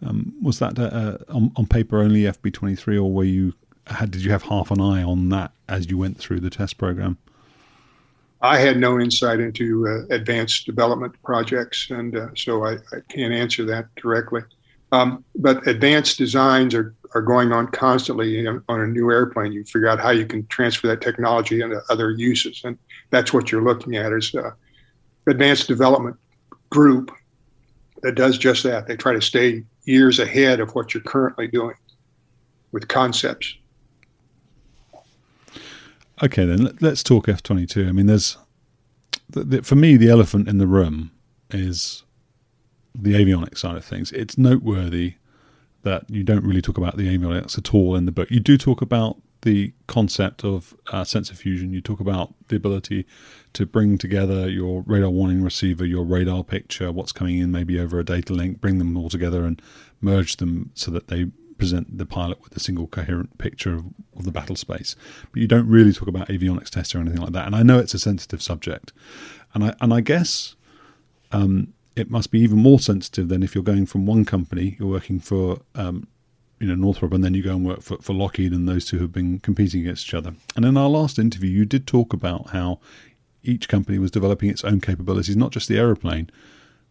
um, 0.06 0.32
was 0.40 0.58
that 0.60 0.78
uh, 0.78 0.82
uh 0.82 1.18
on, 1.28 1.52
on, 1.56 1.66
paper 1.66 2.00
only 2.00 2.22
FB 2.22 2.52
twenty 2.52 2.76
three, 2.76 2.96
or 2.96 3.12
were 3.12 3.24
you 3.24 3.54
did 4.00 4.22
you 4.22 4.30
have 4.30 4.44
half 4.44 4.70
an 4.70 4.80
eye 4.80 5.02
on 5.02 5.28
that 5.30 5.52
as 5.68 5.90
you 5.90 5.98
went 5.98 6.18
through 6.18 6.40
the 6.40 6.50
test 6.50 6.78
program? 6.78 7.18
I 8.40 8.58
had 8.58 8.76
no 8.76 8.98
insight 8.98 9.38
into 9.38 9.86
uh, 9.86 10.14
advanced 10.14 10.66
development 10.66 11.14
projects, 11.22 11.88
and 11.90 12.16
uh, 12.16 12.28
so 12.36 12.64
I, 12.64 12.72
I, 12.72 13.00
can't 13.08 13.32
answer 13.32 13.64
that 13.66 13.86
directly. 13.94 14.42
Um, 14.90 15.24
but 15.36 15.66
advanced 15.68 16.18
designs 16.18 16.74
are, 16.74 16.92
are 17.14 17.22
going 17.22 17.52
on 17.52 17.68
constantly 17.68 18.44
on 18.46 18.62
a 18.68 18.86
new 18.86 19.12
airplane. 19.12 19.52
You 19.52 19.64
figure 19.64 19.88
out 19.88 20.00
how 20.00 20.10
you 20.10 20.26
can 20.26 20.44
transfer 20.48 20.88
that 20.88 21.00
technology 21.00 21.60
into 21.60 21.80
other 21.88 22.10
uses, 22.10 22.62
and 22.64 22.76
that's 23.10 23.32
what 23.32 23.52
you're 23.52 23.62
looking 23.62 23.96
at 23.96 24.12
is 24.12 24.34
uh, 24.34 24.50
advanced 25.28 25.68
development 25.68 26.16
group 26.68 27.12
that 28.02 28.16
does 28.16 28.38
just 28.38 28.64
that. 28.64 28.88
They 28.88 28.96
try 28.96 29.12
to 29.12 29.22
stay 29.22 29.62
years 29.84 30.18
ahead 30.18 30.58
of 30.58 30.74
what 30.74 30.94
you're 30.94 31.02
currently 31.04 31.46
doing 31.46 31.76
with 32.72 32.88
concepts. 32.88 33.56
Okay, 36.22 36.44
then 36.44 36.76
let's 36.80 37.02
talk 37.02 37.28
F 37.28 37.42
twenty 37.42 37.66
two. 37.66 37.88
I 37.88 37.92
mean, 37.92 38.06
there's 38.06 38.36
the, 39.28 39.44
the, 39.44 39.62
for 39.62 39.74
me 39.74 39.96
the 39.96 40.08
elephant 40.08 40.48
in 40.48 40.58
the 40.58 40.66
room 40.66 41.10
is 41.50 42.04
the 42.94 43.14
avionics 43.14 43.58
side 43.58 43.76
of 43.76 43.84
things, 43.84 44.12
it's 44.12 44.36
noteworthy 44.36 45.14
that 45.82 46.08
you 46.08 46.22
don't 46.22 46.44
really 46.44 46.62
talk 46.62 46.78
about 46.78 46.96
the 46.96 47.08
avionics 47.16 47.58
at 47.58 47.74
all 47.74 47.96
in 47.96 48.06
the 48.06 48.12
book. 48.12 48.30
You 48.30 48.40
do 48.40 48.56
talk 48.56 48.82
about 48.82 49.16
the 49.42 49.72
concept 49.88 50.44
of 50.44 50.76
uh, 50.92 51.02
sensor 51.02 51.34
fusion. 51.34 51.72
You 51.72 51.80
talk 51.80 51.98
about 51.98 52.32
the 52.48 52.54
ability 52.54 53.06
to 53.54 53.66
bring 53.66 53.98
together 53.98 54.48
your 54.48 54.82
radar 54.86 55.10
warning 55.10 55.42
receiver, 55.42 55.84
your 55.84 56.04
radar 56.04 56.44
picture, 56.44 56.92
what's 56.92 57.10
coming 57.10 57.38
in 57.38 57.50
maybe 57.50 57.80
over 57.80 57.98
a 57.98 58.04
data 58.04 58.32
link, 58.32 58.60
bring 58.60 58.78
them 58.78 58.96
all 58.96 59.08
together 59.08 59.44
and 59.44 59.60
merge 60.00 60.36
them 60.36 60.70
so 60.74 60.92
that 60.92 61.08
they 61.08 61.26
present 61.58 61.98
the 61.98 62.06
pilot 62.06 62.42
with 62.42 62.56
a 62.56 62.60
single 62.60 62.86
coherent 62.86 63.38
picture 63.38 63.74
of, 63.74 63.84
of 64.16 64.24
the 64.24 64.30
battle 64.30 64.56
space. 64.56 64.96
But 65.30 65.40
you 65.40 65.48
don't 65.48 65.68
really 65.68 65.92
talk 65.92 66.08
about 66.08 66.28
avionics 66.28 66.70
tests 66.70 66.94
or 66.94 66.98
anything 66.98 67.20
like 67.20 67.32
that. 67.32 67.46
And 67.46 67.54
I 67.54 67.62
know 67.62 67.78
it's 67.78 67.94
a 67.94 67.98
sensitive 67.98 68.42
subject, 68.42 68.92
and 69.54 69.64
I 69.64 69.74
and 69.80 69.92
I 69.92 70.00
guess 70.00 70.56
um, 71.32 71.72
it 71.96 72.10
must 72.10 72.30
be 72.30 72.40
even 72.40 72.58
more 72.58 72.78
sensitive 72.78 73.28
than 73.28 73.42
if 73.42 73.54
you're 73.54 73.64
going 73.64 73.86
from 73.86 74.06
one 74.06 74.24
company, 74.24 74.76
you're 74.78 74.88
working 74.88 75.20
for 75.20 75.60
um, 75.74 76.06
you 76.60 76.66
know 76.66 76.74
Northrop, 76.74 77.12
and 77.12 77.24
then 77.24 77.34
you 77.34 77.42
go 77.42 77.56
and 77.56 77.66
work 77.66 77.82
for, 77.82 77.98
for 77.98 78.14
Lockheed, 78.14 78.52
and 78.52 78.68
those 78.68 78.84
two 78.84 78.98
have 78.98 79.12
been 79.12 79.40
competing 79.40 79.80
against 79.82 80.06
each 80.06 80.14
other. 80.14 80.34
And 80.56 80.64
in 80.64 80.76
our 80.76 80.88
last 80.88 81.18
interview, 81.18 81.50
you 81.50 81.64
did 81.64 81.86
talk 81.86 82.12
about 82.12 82.50
how 82.50 82.78
each 83.42 83.68
company 83.68 83.98
was 83.98 84.10
developing 84.10 84.50
its 84.50 84.64
own 84.64 84.80
capabilities, 84.80 85.36
not 85.36 85.50
just 85.50 85.68
the 85.68 85.78
aeroplane, 85.78 86.30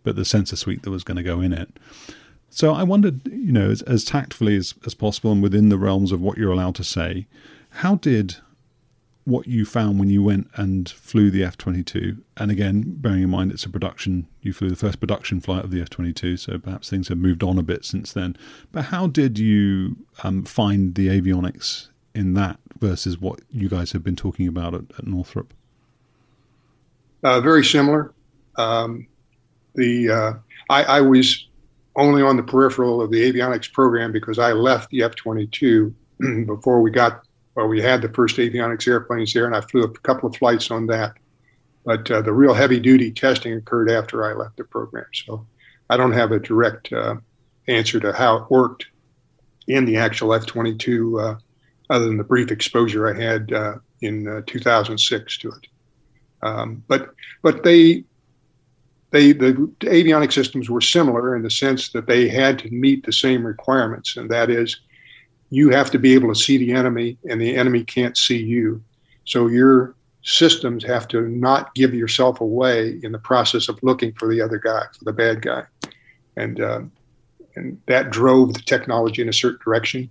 but 0.03 0.15
the 0.15 0.25
sensor 0.25 0.55
suite 0.55 0.83
that 0.83 0.91
was 0.91 1.03
going 1.03 1.17
to 1.17 1.23
go 1.23 1.39
in 1.41 1.53
it. 1.53 1.69
So 2.51 2.73
I 2.73 2.83
wondered, 2.83 3.25
you 3.27 3.51
know, 3.51 3.71
as, 3.71 3.81
as 3.83 4.03
tactfully 4.03 4.55
as, 4.57 4.75
as 4.85 4.93
possible 4.93 5.31
and 5.31 5.41
within 5.41 5.69
the 5.69 5.77
realms 5.77 6.11
of 6.11 6.21
what 6.21 6.37
you're 6.37 6.51
allowed 6.51 6.75
to 6.75 6.83
say, 6.83 7.25
how 7.69 7.95
did 7.95 8.35
what 9.23 9.47
you 9.47 9.65
found 9.65 9.99
when 9.99 10.09
you 10.09 10.23
went 10.23 10.49
and 10.55 10.89
flew 10.89 11.29
the 11.29 11.43
F 11.43 11.57
22. 11.57 12.17
And 12.37 12.49
again, 12.49 12.83
bearing 12.97 13.23
in 13.23 13.29
mind 13.29 13.51
it's 13.51 13.65
a 13.65 13.69
production, 13.69 14.27
you 14.41 14.51
flew 14.51 14.69
the 14.69 14.75
first 14.75 14.99
production 14.99 15.39
flight 15.39 15.63
of 15.63 15.71
the 15.71 15.81
F 15.81 15.89
22, 15.89 16.37
so 16.37 16.57
perhaps 16.57 16.89
things 16.89 17.07
have 17.09 17.17
moved 17.17 17.43
on 17.43 17.57
a 17.57 17.63
bit 17.63 17.85
since 17.85 18.13
then. 18.13 18.35
But 18.71 18.85
how 18.85 19.07
did 19.07 19.37
you 19.37 19.97
um, 20.23 20.43
find 20.43 20.95
the 20.95 21.07
avionics 21.07 21.89
in 22.15 22.33
that 22.33 22.59
versus 22.79 23.19
what 23.19 23.41
you 23.51 23.69
guys 23.69 23.91
have 23.91 24.03
been 24.03 24.15
talking 24.15 24.47
about 24.47 24.73
at, 24.73 24.83
at 24.97 25.05
Northrop? 25.05 25.53
Uh, 27.23 27.39
very 27.39 27.63
similar. 27.63 28.13
Um, 28.57 29.07
the 29.75 30.09
uh, 30.09 30.33
I, 30.69 30.83
I 30.83 31.01
was 31.01 31.47
only 31.95 32.21
on 32.21 32.37
the 32.37 32.43
peripheral 32.43 33.01
of 33.01 33.11
the 33.11 33.31
avionics 33.31 33.71
program 33.71 34.11
because 34.11 34.39
I 34.39 34.53
left 34.53 34.89
the 34.89 35.03
F 35.03 35.15
22 35.15 35.93
before 36.45 36.81
we 36.81 36.91
got 36.91 37.23
well, 37.55 37.67
we 37.67 37.81
had 37.81 38.01
the 38.01 38.09
first 38.09 38.37
avionics 38.37 38.87
airplanes 38.87 39.33
there, 39.33 39.45
and 39.45 39.55
I 39.55 39.61
flew 39.61 39.83
a 39.83 39.89
couple 39.89 40.29
of 40.29 40.35
flights 40.35 40.71
on 40.71 40.87
that. 40.87 41.13
But 41.83 42.09
uh, 42.09 42.21
the 42.21 42.31
real 42.31 42.53
heavy 42.53 42.79
duty 42.79 43.11
testing 43.11 43.53
occurred 43.53 43.89
after 43.89 44.23
I 44.23 44.33
left 44.33 44.57
the 44.57 44.63
program. 44.63 45.07
So 45.13 45.45
I 45.89 45.97
don't 45.97 46.13
have 46.13 46.31
a 46.31 46.39
direct 46.39 46.93
uh, 46.93 47.15
answer 47.67 47.99
to 47.99 48.13
how 48.13 48.37
it 48.37 48.51
worked 48.51 48.85
in 49.67 49.85
the 49.85 49.97
actual 49.97 50.33
F 50.33 50.45
22, 50.45 51.19
uh, 51.19 51.35
other 51.89 52.05
than 52.05 52.17
the 52.17 52.23
brief 52.23 52.51
exposure 52.51 53.13
I 53.13 53.21
had 53.21 53.51
uh, 53.51 53.75
in 54.01 54.27
uh, 54.27 54.41
2006 54.45 55.37
to 55.39 55.49
it. 55.49 55.67
Um, 56.43 56.83
but 56.87 57.13
but 57.41 57.63
they 57.63 58.05
they 59.11 59.33
the 59.33 59.53
avionics 59.81 60.33
systems 60.33 60.69
were 60.69 60.81
similar 60.81 61.35
in 61.35 61.43
the 61.43 61.49
sense 61.49 61.89
that 61.89 62.07
they 62.07 62.27
had 62.27 62.59
to 62.59 62.71
meet 62.71 63.05
the 63.05 63.13
same 63.13 63.45
requirements, 63.45 64.17
and 64.17 64.29
that 64.31 64.49
is 64.49 64.79
you 65.51 65.69
have 65.69 65.91
to 65.91 65.99
be 65.99 66.13
able 66.13 66.33
to 66.33 66.39
see 66.39 66.57
the 66.57 66.71
enemy 66.71 67.17
and 67.29 67.39
the 67.39 67.55
enemy 67.55 67.83
can't 67.83 68.17
see 68.17 68.41
you. 68.41 68.81
So 69.25 69.47
your 69.47 69.95
systems 70.23 70.83
have 70.85 71.07
to 71.09 71.21
not 71.27 71.75
give 71.75 71.93
yourself 71.93 72.41
away 72.41 72.99
in 73.03 73.11
the 73.11 73.19
process 73.19 73.67
of 73.67 73.77
looking 73.83 74.13
for 74.13 74.29
the 74.29 74.41
other 74.41 74.57
guy, 74.57 74.83
for 74.97 75.03
the 75.03 75.13
bad 75.13 75.41
guy. 75.41 75.63
And, 76.37 76.61
uh, 76.61 76.81
and 77.55 77.81
that 77.87 78.11
drove 78.11 78.53
the 78.53 78.61
technology 78.61 79.21
in 79.21 79.29
a 79.29 79.33
certain 79.33 79.59
direction. 79.63 80.09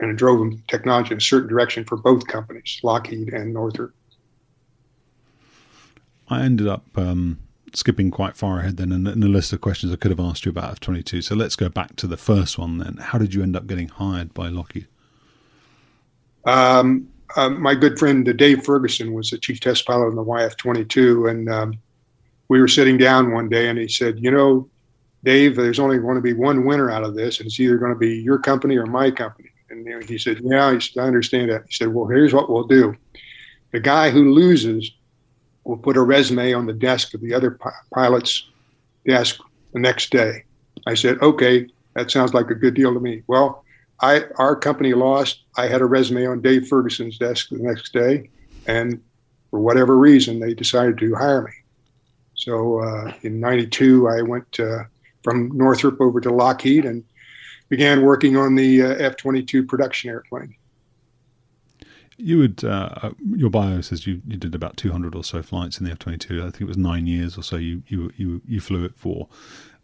And 0.00 0.10
it 0.10 0.16
drove 0.16 0.52
technology 0.68 1.12
in 1.12 1.18
a 1.18 1.20
certain 1.20 1.48
direction 1.48 1.84
for 1.84 1.96
both 1.96 2.26
companies, 2.26 2.78
Lockheed 2.82 3.32
and 3.32 3.52
Northrop. 3.54 3.94
I 6.28 6.42
ended 6.42 6.68
up 6.68 6.84
um, 6.96 7.38
skipping 7.74 8.10
quite 8.10 8.36
far 8.36 8.60
ahead 8.60 8.76
then 8.76 8.92
in, 8.92 9.04
the 9.04 9.28
list 9.28 9.52
of 9.52 9.60
questions 9.60 9.92
I 9.92 9.96
could 9.96 10.10
have 10.10 10.20
asked 10.20 10.44
you 10.44 10.50
about 10.50 10.72
F 10.72 10.80
22. 10.80 11.22
So 11.22 11.34
let's 11.34 11.56
go 11.56 11.68
back 11.68 11.96
to 11.96 12.06
the 12.06 12.16
first 12.16 12.58
one 12.58 12.78
then. 12.78 12.98
How 12.98 13.18
did 13.18 13.34
you 13.34 13.42
end 13.42 13.56
up 13.56 13.66
getting 13.66 13.88
hired 13.88 14.34
by 14.34 14.48
Lockheed? 14.48 14.86
Um, 16.44 17.08
uh, 17.36 17.50
my 17.50 17.74
good 17.74 17.98
friend 17.98 18.28
uh, 18.28 18.32
Dave 18.32 18.64
Ferguson 18.64 19.12
was 19.12 19.30
the 19.30 19.38
chief 19.38 19.60
test 19.60 19.86
pilot 19.86 20.06
on 20.06 20.14
the 20.14 20.24
YF 20.24 20.56
22. 20.56 21.26
And 21.26 21.48
um, 21.48 21.74
we 22.48 22.60
were 22.60 22.68
sitting 22.68 22.96
down 22.96 23.32
one 23.32 23.48
day 23.48 23.68
and 23.68 23.78
he 23.78 23.88
said, 23.88 24.18
You 24.18 24.30
know, 24.30 24.68
Dave, 25.24 25.56
there's 25.56 25.78
only 25.78 25.98
going 25.98 26.16
to 26.16 26.22
be 26.22 26.32
one 26.32 26.64
winner 26.64 26.90
out 26.90 27.02
of 27.02 27.14
this, 27.14 27.38
and 27.38 27.46
it's 27.46 27.58
either 27.60 27.76
going 27.76 27.92
to 27.92 27.98
be 27.98 28.16
your 28.16 28.38
company 28.38 28.76
or 28.76 28.86
my 28.86 29.10
company. 29.10 29.50
And 29.70 30.04
he 30.04 30.18
said, 30.18 30.40
Yeah, 30.42 30.72
he 30.72 30.80
said, 30.80 31.02
I 31.02 31.06
understand 31.06 31.50
that. 31.50 31.64
He 31.68 31.74
said, 31.74 31.88
Well, 31.88 32.06
here's 32.06 32.32
what 32.32 32.50
we'll 32.50 32.64
do. 32.64 32.96
The 33.72 33.80
guy 33.80 34.10
who 34.10 34.32
loses 34.32 34.90
will 35.68 35.76
put 35.76 35.98
a 35.98 36.02
resume 36.02 36.54
on 36.54 36.64
the 36.64 36.72
desk 36.72 37.12
of 37.12 37.20
the 37.20 37.34
other 37.34 37.58
pilot's 37.92 38.48
desk 39.06 39.38
the 39.74 39.78
next 39.78 40.10
day. 40.10 40.44
I 40.86 40.94
said, 40.94 41.20
okay, 41.20 41.68
that 41.94 42.10
sounds 42.10 42.32
like 42.32 42.48
a 42.48 42.54
good 42.54 42.72
deal 42.72 42.94
to 42.94 43.00
me. 43.00 43.22
Well, 43.26 43.64
I 44.00 44.22
our 44.36 44.56
company 44.56 44.94
lost. 44.94 45.42
I 45.56 45.66
had 45.66 45.82
a 45.82 45.84
resume 45.84 46.26
on 46.26 46.40
Dave 46.40 46.68
Ferguson's 46.68 47.18
desk 47.18 47.50
the 47.50 47.58
next 47.58 47.92
day, 47.92 48.30
and 48.66 49.02
for 49.50 49.60
whatever 49.60 49.98
reason, 49.98 50.40
they 50.40 50.54
decided 50.54 50.96
to 50.98 51.14
hire 51.14 51.42
me. 51.42 51.52
So 52.34 52.78
uh, 52.78 53.12
in 53.22 53.38
'92, 53.40 54.08
I 54.08 54.22
went 54.22 54.60
uh, 54.60 54.84
from 55.22 55.50
Northrop 55.52 56.00
over 56.00 56.20
to 56.20 56.30
Lockheed 56.30 56.86
and 56.86 57.04
began 57.68 58.02
working 58.02 58.36
on 58.36 58.54
the 58.54 58.82
uh, 58.82 58.94
F-22 58.94 59.66
production 59.66 60.10
airplane. 60.10 60.54
You 62.20 62.38
would 62.38 62.64
uh, 62.64 62.90
uh, 63.02 63.10
your 63.30 63.48
bio 63.48 63.80
says 63.80 64.04
you, 64.04 64.20
you 64.26 64.36
did 64.36 64.52
about 64.52 64.76
two 64.76 64.90
hundred 64.90 65.14
or 65.14 65.22
so 65.22 65.40
flights 65.40 65.78
in 65.78 65.86
the 65.86 65.92
F 65.92 66.00
twenty 66.00 66.18
two. 66.18 66.40
I 66.40 66.50
think 66.50 66.62
it 66.62 66.66
was 66.66 66.76
nine 66.76 67.06
years 67.06 67.38
or 67.38 67.42
so. 67.42 67.54
You 67.56 67.84
you 67.86 68.12
you 68.16 68.42
you 68.44 68.60
flew 68.60 68.84
it 68.84 68.96
for. 68.96 69.28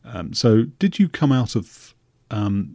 Um, 0.04 0.34
so 0.34 0.64
did 0.64 0.98
you 0.98 1.08
come 1.08 1.30
out 1.30 1.54
of? 1.54 1.94
Um, 2.32 2.74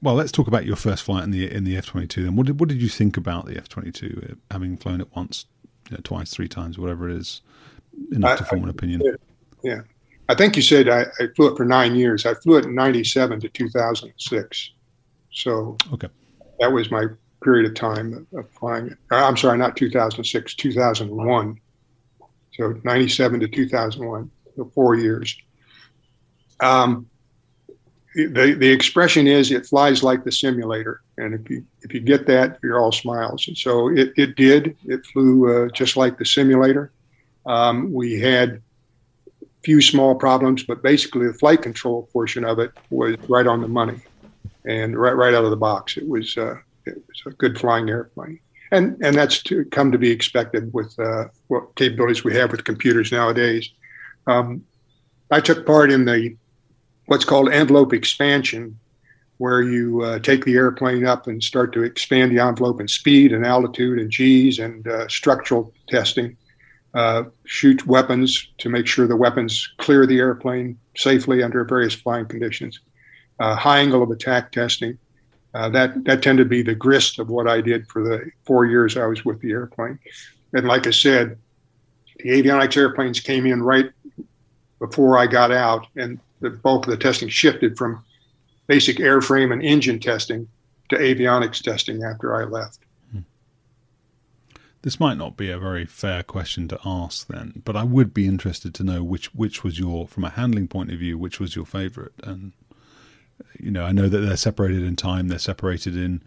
well, 0.00 0.14
let's 0.14 0.30
talk 0.30 0.46
about 0.46 0.64
your 0.64 0.76
first 0.76 1.02
flight 1.02 1.24
in 1.24 1.32
the 1.32 1.52
in 1.52 1.64
the 1.64 1.76
F 1.76 1.86
twenty 1.86 2.06
two. 2.06 2.22
Then 2.22 2.36
what 2.36 2.46
did 2.46 2.60
what 2.60 2.68
did 2.68 2.80
you 2.80 2.88
think 2.88 3.16
about 3.16 3.46
the 3.46 3.56
F 3.56 3.68
twenty 3.68 3.90
two? 3.90 4.36
Having 4.52 4.76
flown 4.76 5.00
it 5.00 5.08
once, 5.16 5.46
you 5.90 5.96
know, 5.96 6.00
twice, 6.04 6.32
three 6.32 6.46
times, 6.46 6.78
whatever 6.78 7.10
it 7.10 7.16
is, 7.16 7.42
enough 8.12 8.32
I, 8.32 8.36
to 8.36 8.44
form 8.44 8.62
an 8.62 8.68
opinion. 8.68 9.02
Yeah, 9.64 9.80
I 10.28 10.36
think 10.36 10.54
you 10.54 10.62
said 10.62 10.88
I, 10.88 11.06
I 11.18 11.26
flew 11.34 11.48
it 11.52 11.56
for 11.56 11.64
nine 11.64 11.96
years. 11.96 12.24
I 12.24 12.34
flew 12.34 12.58
it 12.58 12.64
in 12.64 12.76
ninety 12.76 13.02
seven 13.02 13.40
to 13.40 13.48
two 13.48 13.68
thousand 13.70 14.12
six. 14.18 14.70
So 15.32 15.76
okay, 15.92 16.08
that 16.60 16.70
was 16.70 16.92
my 16.92 17.06
period 17.46 17.64
of 17.64 17.74
time 17.76 18.26
of 18.36 18.50
flying 18.50 18.88
it. 18.88 18.98
I'm 19.12 19.36
sorry, 19.36 19.56
not 19.56 19.76
2006, 19.76 20.54
2001. 20.56 21.60
So 22.54 22.74
97 22.82 23.40
to 23.40 23.46
2001, 23.46 24.30
so 24.56 24.72
four 24.74 24.96
years. 24.96 25.36
Um, 26.58 27.08
the, 28.16 28.56
the 28.58 28.68
expression 28.68 29.28
is 29.28 29.52
it 29.52 29.64
flies 29.64 30.02
like 30.02 30.24
the 30.24 30.32
simulator. 30.32 31.02
And 31.18 31.34
if 31.34 31.48
you, 31.48 31.64
if 31.82 31.94
you 31.94 32.00
get 32.00 32.26
that, 32.26 32.58
you're 32.64 32.80
all 32.80 32.90
smiles. 32.90 33.46
And 33.46 33.56
so 33.56 33.90
it, 33.90 34.12
it 34.16 34.34
did. 34.34 34.76
It 34.84 35.06
flew 35.06 35.66
uh, 35.66 35.68
just 35.68 35.96
like 35.96 36.18
the 36.18 36.24
simulator. 36.24 36.90
Um, 37.44 37.92
we 37.92 38.18
had 38.18 38.60
few 39.62 39.80
small 39.80 40.16
problems, 40.16 40.64
but 40.64 40.82
basically 40.82 41.28
the 41.28 41.34
flight 41.34 41.62
control 41.62 42.08
portion 42.12 42.44
of 42.44 42.58
it 42.58 42.72
was 42.90 43.14
right 43.28 43.46
on 43.46 43.60
the 43.60 43.68
money 43.68 44.00
and 44.64 44.98
right 44.98 45.14
right 45.14 45.34
out 45.34 45.44
of 45.44 45.50
the 45.50 45.56
box. 45.56 45.96
It 45.96 46.08
was 46.08 46.36
uh, 46.36 46.56
it's 46.86 47.26
a 47.26 47.30
good 47.30 47.58
flying 47.58 47.88
airplane. 47.88 48.40
And, 48.72 48.96
and 49.02 49.16
that's 49.16 49.42
to 49.44 49.64
come 49.66 49.92
to 49.92 49.98
be 49.98 50.10
expected 50.10 50.72
with 50.72 50.98
uh, 50.98 51.26
what 51.48 51.74
capabilities 51.76 52.24
we 52.24 52.34
have 52.34 52.50
with 52.50 52.64
computers 52.64 53.12
nowadays. 53.12 53.70
Um, 54.26 54.64
I 55.30 55.40
took 55.40 55.66
part 55.66 55.92
in 55.92 56.04
the 56.04 56.36
what's 57.06 57.24
called 57.24 57.50
envelope 57.50 57.92
expansion, 57.92 58.78
where 59.38 59.62
you 59.62 60.02
uh, 60.02 60.18
take 60.18 60.44
the 60.44 60.54
airplane 60.54 61.06
up 61.06 61.26
and 61.26 61.42
start 61.42 61.72
to 61.74 61.82
expand 61.82 62.32
the 62.32 62.42
envelope 62.42 62.80
in 62.80 62.88
speed 62.88 63.32
and 63.32 63.44
altitude 63.44 63.98
and 63.98 64.10
G's 64.10 64.58
and 64.58 64.86
uh, 64.88 65.06
structural 65.08 65.72
testing. 65.88 66.36
Uh, 66.94 67.24
shoot 67.44 67.86
weapons 67.86 68.48
to 68.58 68.70
make 68.70 68.86
sure 68.86 69.06
the 69.06 69.14
weapons 69.14 69.74
clear 69.76 70.06
the 70.06 70.18
airplane 70.18 70.78
safely 70.96 71.42
under 71.42 71.62
various 71.64 71.94
flying 71.94 72.24
conditions. 72.24 72.80
Uh, 73.38 73.54
high 73.54 73.80
angle 73.80 74.02
of 74.02 74.10
attack 74.10 74.50
testing, 74.50 74.96
uh, 75.56 75.70
that 75.70 76.04
that 76.04 76.22
tended 76.22 76.44
to 76.44 76.48
be 76.48 76.60
the 76.60 76.74
grist 76.74 77.18
of 77.18 77.30
what 77.30 77.48
I 77.48 77.62
did 77.62 77.88
for 77.88 78.02
the 78.02 78.30
four 78.44 78.66
years 78.66 78.96
I 78.98 79.06
was 79.06 79.24
with 79.24 79.40
the 79.40 79.52
airplane. 79.52 79.98
And 80.52 80.66
like 80.66 80.86
I 80.86 80.90
said, 80.90 81.38
the 82.18 82.28
avionics 82.28 82.76
airplanes 82.76 83.20
came 83.20 83.46
in 83.46 83.62
right 83.62 83.90
before 84.78 85.16
I 85.16 85.26
got 85.26 85.50
out, 85.50 85.86
and 85.96 86.20
the 86.40 86.50
bulk 86.50 86.84
of 86.86 86.90
the 86.90 86.98
testing 86.98 87.30
shifted 87.30 87.78
from 87.78 88.04
basic 88.66 88.98
airframe 88.98 89.50
and 89.50 89.62
engine 89.62 89.98
testing 89.98 90.46
to 90.90 90.96
avionics 90.96 91.62
testing 91.62 92.02
after 92.04 92.36
I 92.36 92.44
left. 92.44 92.80
this 94.82 95.00
might 95.00 95.16
not 95.16 95.38
be 95.38 95.50
a 95.50 95.58
very 95.58 95.86
fair 95.86 96.22
question 96.22 96.68
to 96.68 96.78
ask 96.84 97.28
then, 97.28 97.62
but 97.64 97.76
I 97.76 97.82
would 97.82 98.12
be 98.12 98.26
interested 98.26 98.74
to 98.74 98.84
know 98.84 99.02
which 99.02 99.34
which 99.34 99.64
was 99.64 99.78
your, 99.78 100.06
from 100.06 100.24
a 100.24 100.30
handling 100.30 100.68
point 100.68 100.92
of 100.92 100.98
view, 100.98 101.16
which 101.16 101.40
was 101.40 101.56
your 101.56 101.64
favourite. 101.64 102.12
And 102.22 102.52
you 103.58 103.70
know, 103.70 103.84
I 103.84 103.92
know 103.92 104.08
that 104.08 104.18
they're 104.18 104.36
separated 104.36 104.82
in 104.82 104.96
time, 104.96 105.28
they're 105.28 105.38
separated 105.38 105.96
in 105.96 106.22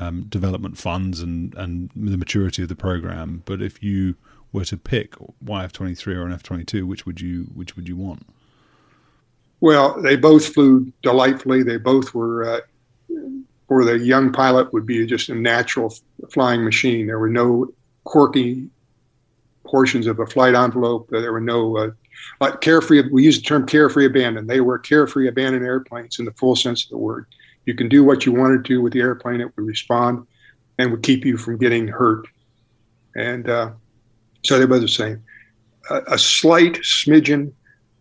um, 0.00 0.24
development 0.28 0.78
funds 0.78 1.20
and 1.20 1.54
and 1.54 1.90
the 1.94 2.16
maturity 2.16 2.62
of 2.62 2.68
the 2.68 2.76
program. 2.76 3.42
But 3.44 3.62
if 3.62 3.82
you 3.82 4.16
were 4.52 4.64
to 4.66 4.76
pick 4.76 5.14
YF 5.44 5.72
twenty 5.72 5.94
three 5.94 6.14
or 6.14 6.24
an 6.26 6.32
F 6.32 6.42
twenty 6.42 6.64
two, 6.64 6.86
which 6.86 7.06
would 7.06 7.20
you 7.20 7.44
which 7.54 7.76
would 7.76 7.88
you 7.88 7.96
want? 7.96 8.26
Well, 9.60 10.00
they 10.00 10.16
both 10.16 10.54
flew 10.54 10.92
delightfully. 11.02 11.64
They 11.64 11.78
both 11.78 12.14
were, 12.14 12.44
uh, 12.44 12.60
for 13.66 13.84
the 13.84 13.98
young 13.98 14.32
pilot, 14.32 14.72
would 14.72 14.86
be 14.86 15.04
just 15.04 15.28
a 15.30 15.34
natural 15.34 15.92
flying 16.30 16.64
machine. 16.64 17.08
There 17.08 17.18
were 17.18 17.28
no 17.28 17.72
quirky 18.04 18.68
portions 19.64 20.06
of 20.06 20.20
a 20.20 20.26
flight 20.26 20.54
envelope. 20.54 21.08
There 21.10 21.32
were 21.32 21.40
no 21.40 21.76
uh, 21.76 21.90
like 22.40 22.60
carefree. 22.60 23.08
We 23.10 23.24
use 23.24 23.36
the 23.36 23.42
term 23.42 23.66
carefree 23.66 24.06
abandon. 24.06 24.46
They 24.46 24.60
were 24.60 24.78
carefree 24.78 25.28
abandoned 25.28 25.64
airplanes 25.64 26.18
in 26.18 26.24
the 26.24 26.32
full 26.32 26.56
sense 26.56 26.84
of 26.84 26.90
the 26.90 26.98
word. 26.98 27.26
You 27.66 27.74
can 27.74 27.88
do 27.88 28.04
what 28.04 28.24
you 28.24 28.32
wanted 28.32 28.64
to 28.66 28.80
with 28.80 28.92
the 28.92 29.00
airplane. 29.00 29.40
It 29.40 29.50
would 29.56 29.66
respond 29.66 30.26
and 30.78 30.90
would 30.90 31.02
keep 31.02 31.24
you 31.24 31.36
from 31.36 31.58
getting 31.58 31.88
hurt. 31.88 32.26
And 33.16 33.48
uh, 33.48 33.72
so 34.44 34.58
they 34.58 34.64
were 34.64 34.78
the 34.78 34.88
same. 34.88 35.22
A, 35.90 36.02
a 36.12 36.18
slight 36.18 36.74
smidgen 36.76 37.52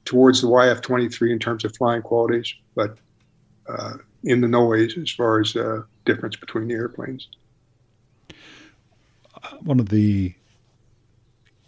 towards 0.05 0.41
the 0.41 0.47
YF-23 0.47 1.32
in 1.32 1.39
terms 1.39 1.65
of 1.65 1.76
flying 1.76 2.01
qualities, 2.01 2.53
but 2.76 2.97
uh, 3.68 3.93
in 4.24 4.41
the 4.41 4.47
noise 4.47 4.97
as 4.97 5.11
far 5.11 5.41
as 5.41 5.55
uh, 5.55 5.82
difference 6.05 6.36
between 6.36 6.68
the 6.68 6.74
airplanes. 6.74 7.28
One 9.61 9.80
of 9.80 9.89
the, 9.89 10.34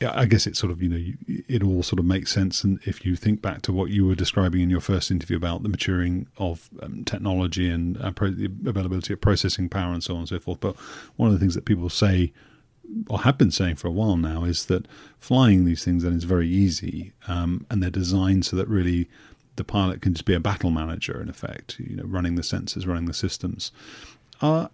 I 0.01 0.25
guess 0.25 0.47
it 0.47 0.55
sort 0.55 0.71
of 0.71 0.81
you 0.81 0.89
know 0.89 1.43
it 1.47 1.63
all 1.63 1.83
sort 1.83 1.99
of 1.99 2.05
makes 2.05 2.31
sense, 2.31 2.63
and 2.63 2.79
if 2.85 3.05
you 3.05 3.15
think 3.15 3.41
back 3.41 3.61
to 3.63 3.73
what 3.73 3.89
you 3.89 4.05
were 4.05 4.15
describing 4.15 4.61
in 4.61 4.69
your 4.69 4.81
first 4.81 5.11
interview 5.11 5.35
about 5.35 5.63
the 5.63 5.69
maturing 5.69 6.27
of 6.37 6.69
um, 6.81 7.03
technology 7.03 7.69
and 7.69 8.01
uh, 8.01 8.11
pro- 8.11 8.31
the 8.31 8.45
availability 8.65 9.13
of 9.13 9.21
processing 9.21 9.67
power 9.67 9.93
and 9.93 10.03
so 10.03 10.13
on 10.13 10.19
and 10.21 10.29
so 10.29 10.39
forth, 10.39 10.59
but 10.59 10.75
one 11.17 11.27
of 11.27 11.33
the 11.33 11.39
things 11.39 11.55
that 11.55 11.65
people 11.65 11.89
say 11.89 12.31
or 13.07 13.19
have 13.19 13.37
been 13.37 13.51
saying 13.51 13.75
for 13.75 13.87
a 13.87 13.91
while 13.91 14.17
now 14.17 14.43
is 14.43 14.65
that 14.65 14.87
flying 15.19 15.65
these 15.65 15.83
things 15.83 16.03
then 16.03 16.13
is 16.13 16.23
very 16.23 16.47
easy, 16.47 17.13
um, 17.27 17.65
and 17.69 17.83
they're 17.83 17.89
designed 17.89 18.45
so 18.45 18.55
that 18.55 18.67
really 18.67 19.09
the 19.57 19.63
pilot 19.63 20.01
can 20.01 20.13
just 20.13 20.25
be 20.25 20.33
a 20.33 20.39
battle 20.39 20.71
manager 20.71 21.21
in 21.21 21.29
effect, 21.29 21.77
you 21.79 21.95
know, 21.97 22.05
running 22.05 22.35
the 22.35 22.41
sensors, 22.41 22.87
running 22.87 23.05
the 23.05 23.13
systems. 23.13 23.71
Uh, 24.41 24.69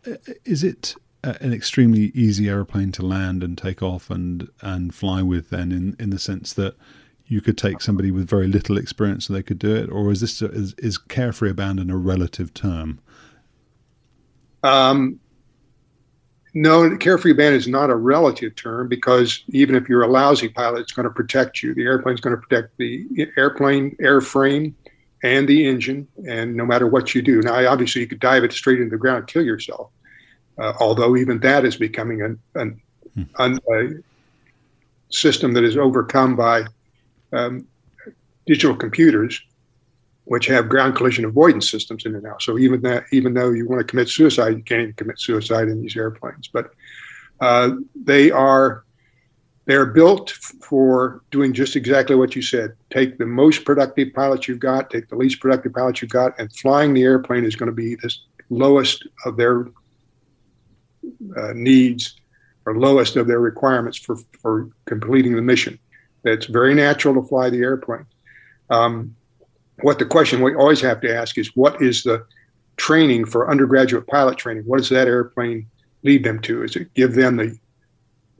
is 0.45 0.63
it 0.63 0.95
an 1.25 1.53
extremely 1.53 2.11
easy 2.13 2.49
aeroplane 2.49 2.91
to 2.93 3.05
land 3.05 3.43
and 3.43 3.57
take 3.57 3.81
off 3.81 4.09
and 4.09 4.49
and 4.61 4.93
fly 4.93 5.21
with? 5.21 5.49
Then, 5.49 5.71
in 5.71 5.95
in 5.99 6.09
the 6.09 6.19
sense 6.19 6.53
that 6.53 6.75
you 7.27 7.41
could 7.41 7.57
take 7.57 7.81
somebody 7.81 8.11
with 8.11 8.29
very 8.29 8.47
little 8.47 8.77
experience 8.77 9.27
and 9.27 9.35
they 9.35 9.43
could 9.43 9.59
do 9.59 9.75
it, 9.75 9.89
or 9.89 10.11
is 10.11 10.21
this 10.21 10.41
is, 10.41 10.73
is 10.77 10.97
carefree 10.97 11.49
abandon 11.49 11.89
a 11.89 11.97
relative 11.97 12.53
term? 12.53 12.99
Um, 14.63 15.19
no, 16.53 16.95
carefree 16.97 17.33
ban 17.33 17.53
is 17.53 17.67
not 17.67 17.89
a 17.89 17.95
relative 17.95 18.55
term 18.55 18.87
because 18.87 19.43
even 19.49 19.75
if 19.75 19.89
you're 19.89 20.03
a 20.03 20.07
lousy 20.07 20.49
pilot, 20.49 20.81
it's 20.81 20.93
going 20.93 21.03
to 21.03 21.13
protect 21.13 21.61
you. 21.61 21.73
The 21.73 21.83
airplane's 21.83 22.21
going 22.21 22.35
to 22.35 22.41
protect 22.41 22.77
the 22.77 23.05
airplane 23.37 23.95
airframe 23.97 24.73
and 25.23 25.47
the 25.47 25.67
engine, 25.67 26.07
and 26.27 26.55
no 26.55 26.65
matter 26.65 26.87
what 26.87 27.15
you 27.15 27.21
do. 27.21 27.41
Now, 27.41 27.67
obviously, 27.67 28.01
you 28.01 28.07
could 28.07 28.19
dive 28.19 28.43
it 28.43 28.53
straight 28.53 28.79
into 28.79 28.91
the 28.91 28.97
ground 28.97 29.19
and 29.19 29.27
kill 29.27 29.43
yourself. 29.43 29.89
Uh, 30.57 30.73
although 30.79 31.15
even 31.15 31.39
that 31.39 31.65
is 31.65 31.75
becoming 31.75 32.21
an, 32.21 32.39
an, 32.55 32.81
hmm. 33.13 33.23
an, 33.39 33.59
a 33.73 33.89
system 35.09 35.53
that 35.53 35.63
is 35.63 35.77
overcome 35.77 36.35
by 36.35 36.65
um, 37.33 37.67
digital 38.45 38.75
computers 38.75 39.41
which 40.25 40.47
have 40.47 40.67
ground 40.67 40.95
collision 40.95 41.23
avoidance 41.23 41.69
systems 41.69 42.05
in 42.05 42.15
it 42.15 42.23
now. 42.23 42.35
So 42.39 42.57
even 42.57 42.81
that, 42.81 43.05
even 43.11 43.33
though 43.33 43.51
you 43.51 43.67
want 43.67 43.79
to 43.79 43.85
commit 43.85 44.09
suicide, 44.09 44.57
you 44.57 44.63
can't 44.63 44.81
even 44.81 44.93
commit 44.93 45.19
suicide 45.19 45.67
in 45.67 45.81
these 45.81 45.95
airplanes. 45.95 46.47
But 46.47 46.71
uh, 47.39 47.71
they 47.95 48.31
are 48.31 48.83
they're 49.65 49.85
built 49.85 50.31
for 50.31 51.21
doing 51.31 51.53
just 51.53 51.75
exactly 51.75 52.15
what 52.15 52.35
you 52.35 52.41
said. 52.41 52.75
Take 52.91 53.17
the 53.17 53.25
most 53.25 53.65
productive 53.65 54.13
pilots 54.13 54.47
you've 54.47 54.59
got, 54.59 54.91
take 54.91 55.09
the 55.09 55.15
least 55.15 55.39
productive 55.39 55.73
pilots 55.73 56.01
you've 56.01 56.11
got, 56.11 56.39
and 56.39 56.53
flying 56.53 56.93
the 56.93 57.03
airplane 57.03 57.45
is 57.45 57.55
going 57.55 57.67
to 57.67 57.75
be 57.75 57.95
the 57.95 58.13
lowest 58.49 59.07
of 59.25 59.37
their 59.37 59.67
uh, 61.37 61.53
needs 61.53 62.15
or 62.65 62.77
lowest 62.77 63.15
of 63.15 63.27
their 63.27 63.39
requirements 63.39 63.97
for, 63.97 64.17
for 64.41 64.69
completing 64.85 65.35
the 65.35 65.41
mission. 65.41 65.77
It's 66.23 66.47
very 66.47 66.73
natural 66.73 67.13
to 67.15 67.27
fly 67.27 67.49
the 67.49 67.59
airplane. 67.59 68.05
Um, 68.69 69.15
what 69.81 69.99
the 69.99 70.05
question 70.05 70.41
we 70.41 70.55
always 70.55 70.81
have 70.81 71.01
to 71.01 71.15
ask 71.15 71.37
is 71.37 71.55
what 71.55 71.81
is 71.81 72.03
the 72.03 72.25
training 72.77 73.25
for 73.25 73.49
undergraduate 73.49 74.07
pilot 74.07 74.37
training? 74.37 74.63
What 74.63 74.77
does 74.77 74.89
that 74.89 75.07
airplane 75.07 75.67
lead 76.03 76.23
them 76.23 76.39
to? 76.41 76.63
Is 76.63 76.75
it 76.75 76.93
give 76.93 77.15
them 77.15 77.37
the 77.37 77.57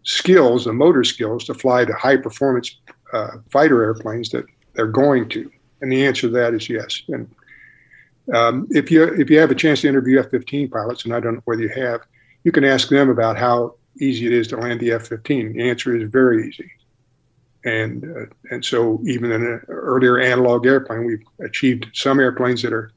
skills, 0.04 0.66
the 0.66 0.74
motor 0.74 1.04
skills 1.04 1.46
to 1.46 1.54
fly 1.54 1.86
the 1.86 1.94
high 1.94 2.18
performance 2.18 2.78
uh, 3.14 3.38
fighter 3.52 3.84
airplanes 3.84 4.30
that 4.30 4.46
they're 4.74 4.88
going 4.88 5.30
to? 5.30 5.52
And 5.82 5.92
the 5.92 6.06
answer 6.06 6.22
to 6.22 6.30
that 6.30 6.54
is 6.54 6.70
yes. 6.70 7.02
And 7.10 7.30
um, 8.34 8.68
if 8.72 8.90
you 8.90 9.04
if 9.04 9.30
you 9.30 9.40
have 9.40 9.52
a 9.52 9.56
chance 9.56 9.82
to 9.82 9.88
interview 9.88 10.20
F-15 10.20 10.72
pilots, 10.72 11.06
and 11.06 11.14
I 11.14 11.20
don't 11.20 11.36
know 11.36 11.42
whether 11.46 11.62
you 11.62 11.70
have, 11.70 12.02
you 12.46 12.54
can 12.54 12.64
ask 12.64 12.88
them 12.88 13.10
about 13.10 13.38
how 13.38 13.76
easy 14.00 14.26
it 14.26 14.32
is 14.32 14.48
to 14.48 14.58
land 14.58 14.80
the 14.80 14.92
F-15. 14.94 15.54
The 15.54 15.70
answer 15.70 15.96
is 15.96 16.10
very 16.10 16.48
easy 16.48 16.72
and 17.66 18.04
uh, 18.06 18.26
and 18.52 18.64
so 18.64 19.02
even 19.06 19.32
in 19.32 19.44
an 19.44 19.62
earlier 19.68 20.20
analog 20.20 20.66
airplane, 20.66 21.06
we've 21.06 21.26
achieved 21.44 21.88
some 21.94 22.20
airplanes 22.20 22.62
that 22.62 22.72
are 22.72 22.92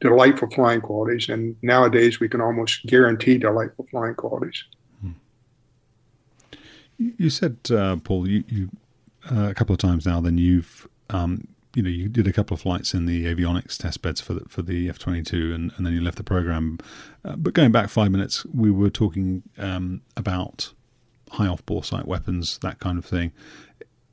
delightful 0.00 0.50
flying 0.50 0.80
qualities, 0.80 1.28
and 1.28 1.56
nowadays 1.62 2.18
we 2.20 2.28
can 2.28 2.40
almost 2.40 2.84
guarantee 2.86 3.38
delightful 3.38 3.86
flying 3.90 4.14
qualities. 4.14 4.64
Hmm. 5.00 5.12
You 6.98 7.30
said, 7.30 7.56
uh, 7.70 7.96
Paul, 7.96 8.28
you, 8.28 8.44
you 8.48 8.70
uh, 9.30 9.48
a 9.50 9.54
couple 9.54 9.72
of 9.72 9.78
times 9.78 10.04
now. 10.04 10.20
Then 10.20 10.36
you've 10.36 10.88
um, 11.10 11.46
you 11.74 11.82
know 11.82 11.90
you 11.90 12.08
did 12.08 12.26
a 12.26 12.32
couple 12.32 12.54
of 12.54 12.60
flights 12.60 12.94
in 12.94 13.06
the 13.06 13.24
avionics 13.24 13.76
test 13.76 14.02
beds 14.02 14.20
for 14.20 14.34
the, 14.34 14.48
for 14.48 14.62
the 14.62 14.88
F 14.88 14.98
twenty 14.98 15.22
two, 15.22 15.52
and 15.54 15.72
and 15.76 15.86
then 15.86 15.92
you 15.92 16.00
left 16.00 16.16
the 16.16 16.24
program. 16.24 16.78
Uh, 17.24 17.36
but 17.36 17.54
going 17.54 17.72
back 17.72 17.88
five 17.88 18.10
minutes, 18.10 18.44
we 18.46 18.70
were 18.70 18.90
talking 18.90 19.42
um, 19.58 20.02
about 20.16 20.72
high 21.30 21.46
off 21.46 21.64
bore 21.64 21.82
sight 21.82 22.06
weapons, 22.06 22.58
that 22.58 22.78
kind 22.78 22.98
of 22.98 23.04
thing 23.06 23.32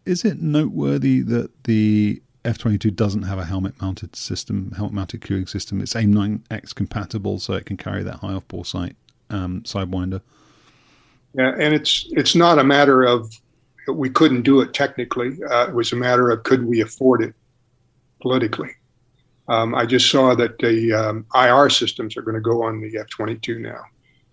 is 0.10 0.26
it 0.26 0.42
noteworthy 0.42 1.22
that 1.22 1.66
the 1.66 2.22
F22 2.44 2.96
doesn't 2.96 3.24
have 3.24 3.38
a 3.38 3.46
helmet 3.46 3.80
mounted 3.80 4.16
system, 4.16 4.72
helmet 4.76 4.94
mounted 4.94 5.22
cueing 5.22 5.48
system? 5.48 5.82
It's 5.82 5.96
AIM-9X 5.96 6.74
compatible, 6.74 7.40
so 7.40 7.54
it 7.54 7.68
can 7.68 7.78
carry 7.78 8.02
that 8.04 8.16
high 8.16 8.34
off 8.34 8.48
bore 8.48 8.66
sight 8.66 8.96
um, 9.30 9.62
sidewinder. 9.62 10.22
Yeah, 11.36 11.54
and 11.60 11.76
it's 11.76 12.08
it's 12.12 12.34
not 12.34 12.58
a 12.58 12.64
matter 12.64 13.04
of 13.04 13.32
we 13.88 14.10
couldn't 14.10 14.42
do 14.42 14.62
it 14.62 14.74
technically. 14.74 15.38
Uh, 15.44 15.68
it 15.68 15.76
was 15.76 15.92
a 15.92 15.96
matter 15.96 16.32
of 16.32 16.42
could 16.42 16.66
we 16.66 16.82
afford 16.82 17.22
it 17.22 17.36
politically. 18.22 18.72
Um, 19.48 19.74
I 19.74 19.86
just 19.86 20.10
saw 20.12 20.36
that 20.36 20.60
the 20.60 20.94
um, 20.94 21.26
IR 21.34 21.70
systems 21.70 22.16
are 22.16 22.22
going 22.22 22.36
to 22.36 22.42
go 22.42 22.64
on 22.64 22.82
the 22.82 23.00
F-22 23.00 23.60
now, 23.60 23.82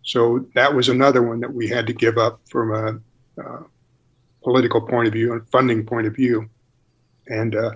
so 0.03 0.47
that 0.55 0.75
was 0.75 0.89
another 0.89 1.23
one 1.23 1.41
that 1.41 1.53
we 1.53 1.69
had 1.69 1.87
to 1.87 1.93
give 1.93 2.19
up 2.19 2.41
from 2.49 2.73
a 2.73 3.41
uh, 3.43 3.63
political 4.45 4.81
point 4.81 5.09
of 5.09 5.13
view 5.13 5.33
and 5.33 5.49
funding 5.51 5.85
point 5.85 6.07
of 6.07 6.15
view. 6.15 6.49
And 7.27 7.57
uh, 7.57 7.73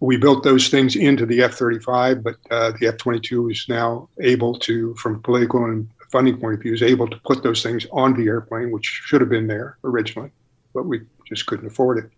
we 0.00 0.16
built 0.16 0.42
those 0.42 0.68
things 0.68 0.96
into 0.96 1.24
the 1.24 1.42
F 1.42 1.54
35, 1.54 2.24
but 2.24 2.36
uh, 2.50 2.72
the 2.80 2.88
F 2.88 2.96
22 2.96 3.50
is 3.50 3.66
now 3.68 4.08
able 4.20 4.58
to, 4.60 4.94
from 4.96 5.22
political 5.22 5.64
and 5.64 5.88
funding 6.10 6.38
point 6.40 6.54
of 6.54 6.60
view, 6.60 6.74
is 6.74 6.82
able 6.82 7.08
to 7.08 7.16
put 7.24 7.42
those 7.42 7.62
things 7.62 7.86
on 7.92 8.14
the 8.14 8.26
airplane, 8.26 8.72
which 8.72 8.86
should 9.04 9.20
have 9.20 9.30
been 9.30 9.46
there 9.46 9.78
originally, 9.84 10.30
but 10.74 10.86
we 10.86 11.02
just 11.26 11.46
couldn't 11.46 11.66
afford 11.66 11.98
it. 11.98 12.10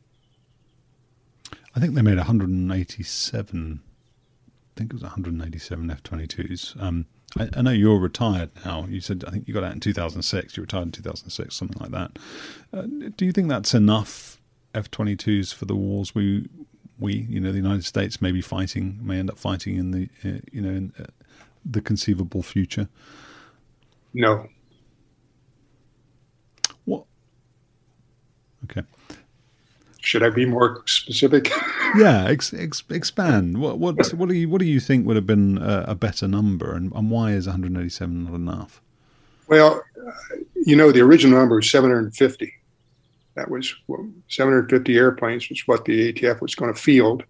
I 1.78 1.80
think 1.80 1.94
they 1.94 2.02
made 2.02 2.16
187. 2.16 3.80
I 3.80 4.72
think 4.76 4.90
it 4.90 4.94
was 4.94 5.02
187 5.04 5.90
F 5.92 6.02
22s. 6.02 6.82
Um, 6.82 7.06
I, 7.38 7.48
I, 7.56 7.62
know 7.62 7.70
you're 7.70 8.00
retired 8.00 8.50
now. 8.64 8.84
You 8.88 9.00
said 9.00 9.22
I 9.24 9.30
think 9.30 9.46
you 9.46 9.54
got 9.54 9.62
out 9.62 9.74
in 9.74 9.78
2006. 9.78 10.56
You 10.56 10.64
retired 10.64 10.86
in 10.86 10.90
2006, 10.90 11.54
something 11.54 11.80
like 11.80 11.92
that. 11.92 12.18
Uh, 12.72 13.10
do 13.16 13.24
you 13.24 13.30
think 13.30 13.48
that's 13.48 13.74
enough 13.74 14.42
F-22s 14.74 15.54
for 15.54 15.66
the 15.66 15.76
wars 15.76 16.16
we 16.16 16.48
we 16.98 17.14
you 17.30 17.38
know 17.38 17.52
the 17.52 17.58
United 17.58 17.84
States 17.84 18.20
may 18.20 18.32
be 18.32 18.40
fighting 18.40 18.98
may 19.00 19.20
end 19.20 19.30
up 19.30 19.38
fighting 19.38 19.76
in 19.76 19.92
the 19.92 20.08
uh, 20.24 20.40
you 20.50 20.60
know 20.60 20.70
in 20.70 20.92
uh, 20.98 21.04
the 21.64 21.80
conceivable 21.80 22.42
future? 22.42 22.88
No. 24.12 24.48
What? 26.86 27.04
Okay. 28.64 28.82
Should 30.00 30.22
I 30.22 30.30
be 30.30 30.46
more 30.46 30.82
specific? 30.86 31.52
yeah, 31.96 32.26
ex, 32.28 32.52
ex, 32.54 32.82
expand. 32.90 33.58
What 33.58 33.78
what 33.78 33.96
what 34.14 34.28
do 34.28 34.34
you 34.34 34.48
what 34.48 34.60
do 34.60 34.66
you 34.66 34.80
think 34.80 35.06
would 35.06 35.16
have 35.16 35.26
been 35.26 35.58
a, 35.58 35.86
a 35.88 35.94
better 35.94 36.28
number, 36.28 36.74
and, 36.74 36.92
and 36.92 37.10
why 37.10 37.32
is 37.32 37.46
187 37.46 38.24
not 38.24 38.34
enough? 38.34 38.80
Well, 39.48 39.82
you 40.54 40.76
know, 40.76 40.92
the 40.92 41.00
original 41.00 41.38
number 41.38 41.56
was 41.56 41.70
750. 41.70 42.52
That 43.34 43.50
was 43.50 43.74
750 44.28 44.96
airplanes 44.96 45.48
was 45.48 45.62
what 45.66 45.84
the 45.84 46.12
ATF 46.12 46.40
was 46.40 46.54
going 46.54 46.72
to 46.72 46.80
field. 46.80 47.22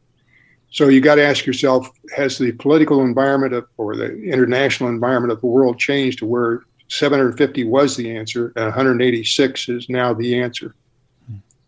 So 0.71 0.89
you 0.89 1.01
got 1.01 1.17
to 1.17 1.25
ask 1.25 1.47
yourself: 1.47 1.91
Has 2.17 2.39
the 2.39 2.53
political 2.53 3.03
environment 3.03 3.55
of, 3.55 3.67
or 3.77 3.97
the 3.97 4.23
international 4.23 4.91
environment 4.91 5.33
of 5.33 5.41
the 5.41 5.47
world 5.47 5.79
changed 5.79 6.19
to 6.21 6.27
where 6.27 6.63
750 6.89 7.65
was 7.65 7.97
the 7.97 8.17
answer 8.17 8.53
and 8.57 8.65
186 8.65 9.69
is 9.69 9.89
now 9.89 10.15
the 10.15 10.41
answer? 10.41 10.75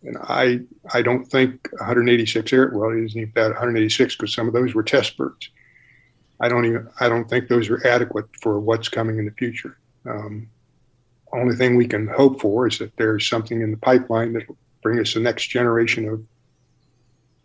And 0.02 0.16
I 0.18 0.60
I 0.92 1.02
don't 1.02 1.26
think 1.26 1.68
186 1.72 2.52
air 2.52 2.70
well 2.72 2.90
it 2.90 3.04
isn't 3.04 3.20
even 3.20 3.32
that 3.34 3.48
186 3.48 4.16
because 4.16 4.34
some 4.34 4.48
of 4.48 4.54
those 4.54 4.74
were 4.74 4.82
test 4.82 5.16
birds. 5.16 5.50
I 6.40 6.48
don't 6.48 6.64
even 6.64 6.88
I 7.00 7.08
don't 7.08 7.28
think 7.28 7.48
those 7.48 7.68
are 7.68 7.86
adequate 7.86 8.26
for 8.40 8.60
what's 8.60 8.88
coming 8.88 9.18
in 9.18 9.26
the 9.26 9.32
future. 9.32 9.76
Um, 10.06 10.48
only 11.32 11.54
thing 11.54 11.76
we 11.76 11.86
can 11.86 12.08
hope 12.08 12.40
for 12.40 12.66
is 12.66 12.78
that 12.78 12.96
there's 12.96 13.28
something 13.28 13.60
in 13.60 13.70
the 13.70 13.76
pipeline 13.76 14.32
that 14.32 14.48
will 14.48 14.56
bring 14.82 14.98
us 14.98 15.14
the 15.14 15.20
next 15.20 15.48
generation 15.48 16.08
of 16.08 16.24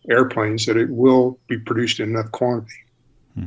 airplanes 0.09 0.65
that 0.65 0.77
it 0.77 0.89
will 0.89 1.39
be 1.47 1.57
produced 1.57 1.99
in 1.99 2.09
enough 2.09 2.31
quantity. 2.31 2.73
Hmm. 3.33 3.45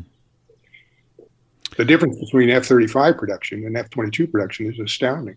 The 1.77 1.85
difference 1.85 2.19
between 2.19 2.51
F-35 2.51 3.17
production 3.17 3.65
and 3.65 3.77
F-22 3.77 4.31
production 4.31 4.71
is 4.73 4.79
astounding. 4.79 5.37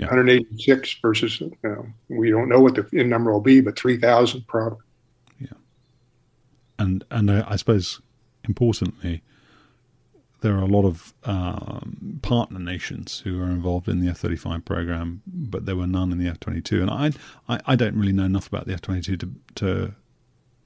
Yeah. 0.00 0.06
186 0.06 0.96
versus, 1.02 1.40
you 1.40 1.52
know, 1.62 1.86
we 2.08 2.30
don't 2.30 2.48
know 2.48 2.60
what 2.60 2.74
the 2.74 2.88
in 2.92 3.10
number 3.10 3.30
will 3.30 3.42
be, 3.42 3.60
but 3.60 3.78
3,000 3.78 4.46
probably. 4.46 4.78
Yeah. 5.38 5.48
And 6.78 7.04
and 7.10 7.30
I, 7.30 7.44
I 7.46 7.56
suppose 7.56 8.00
importantly, 8.44 9.22
there 10.40 10.54
are 10.54 10.62
a 10.62 10.66
lot 10.66 10.86
of 10.86 11.12
um, 11.24 12.18
partner 12.22 12.58
nations 12.58 13.20
who 13.20 13.40
are 13.42 13.50
involved 13.50 13.88
in 13.88 14.00
the 14.00 14.08
F 14.08 14.18
thirty 14.18 14.36
five 14.36 14.64
program, 14.64 15.22
but 15.26 15.66
there 15.66 15.76
were 15.76 15.86
none 15.86 16.12
in 16.12 16.18
the 16.18 16.28
F 16.28 16.40
twenty 16.40 16.62
two. 16.62 16.80
And 16.80 16.90
I, 16.90 17.12
I, 17.48 17.60
I 17.66 17.76
don't 17.76 17.94
really 17.94 18.12
know 18.12 18.24
enough 18.24 18.46
about 18.46 18.66
the 18.66 18.72
F 18.72 18.80
twenty 18.80 19.02
two 19.02 19.16
to 19.18 19.30
to 19.56 19.94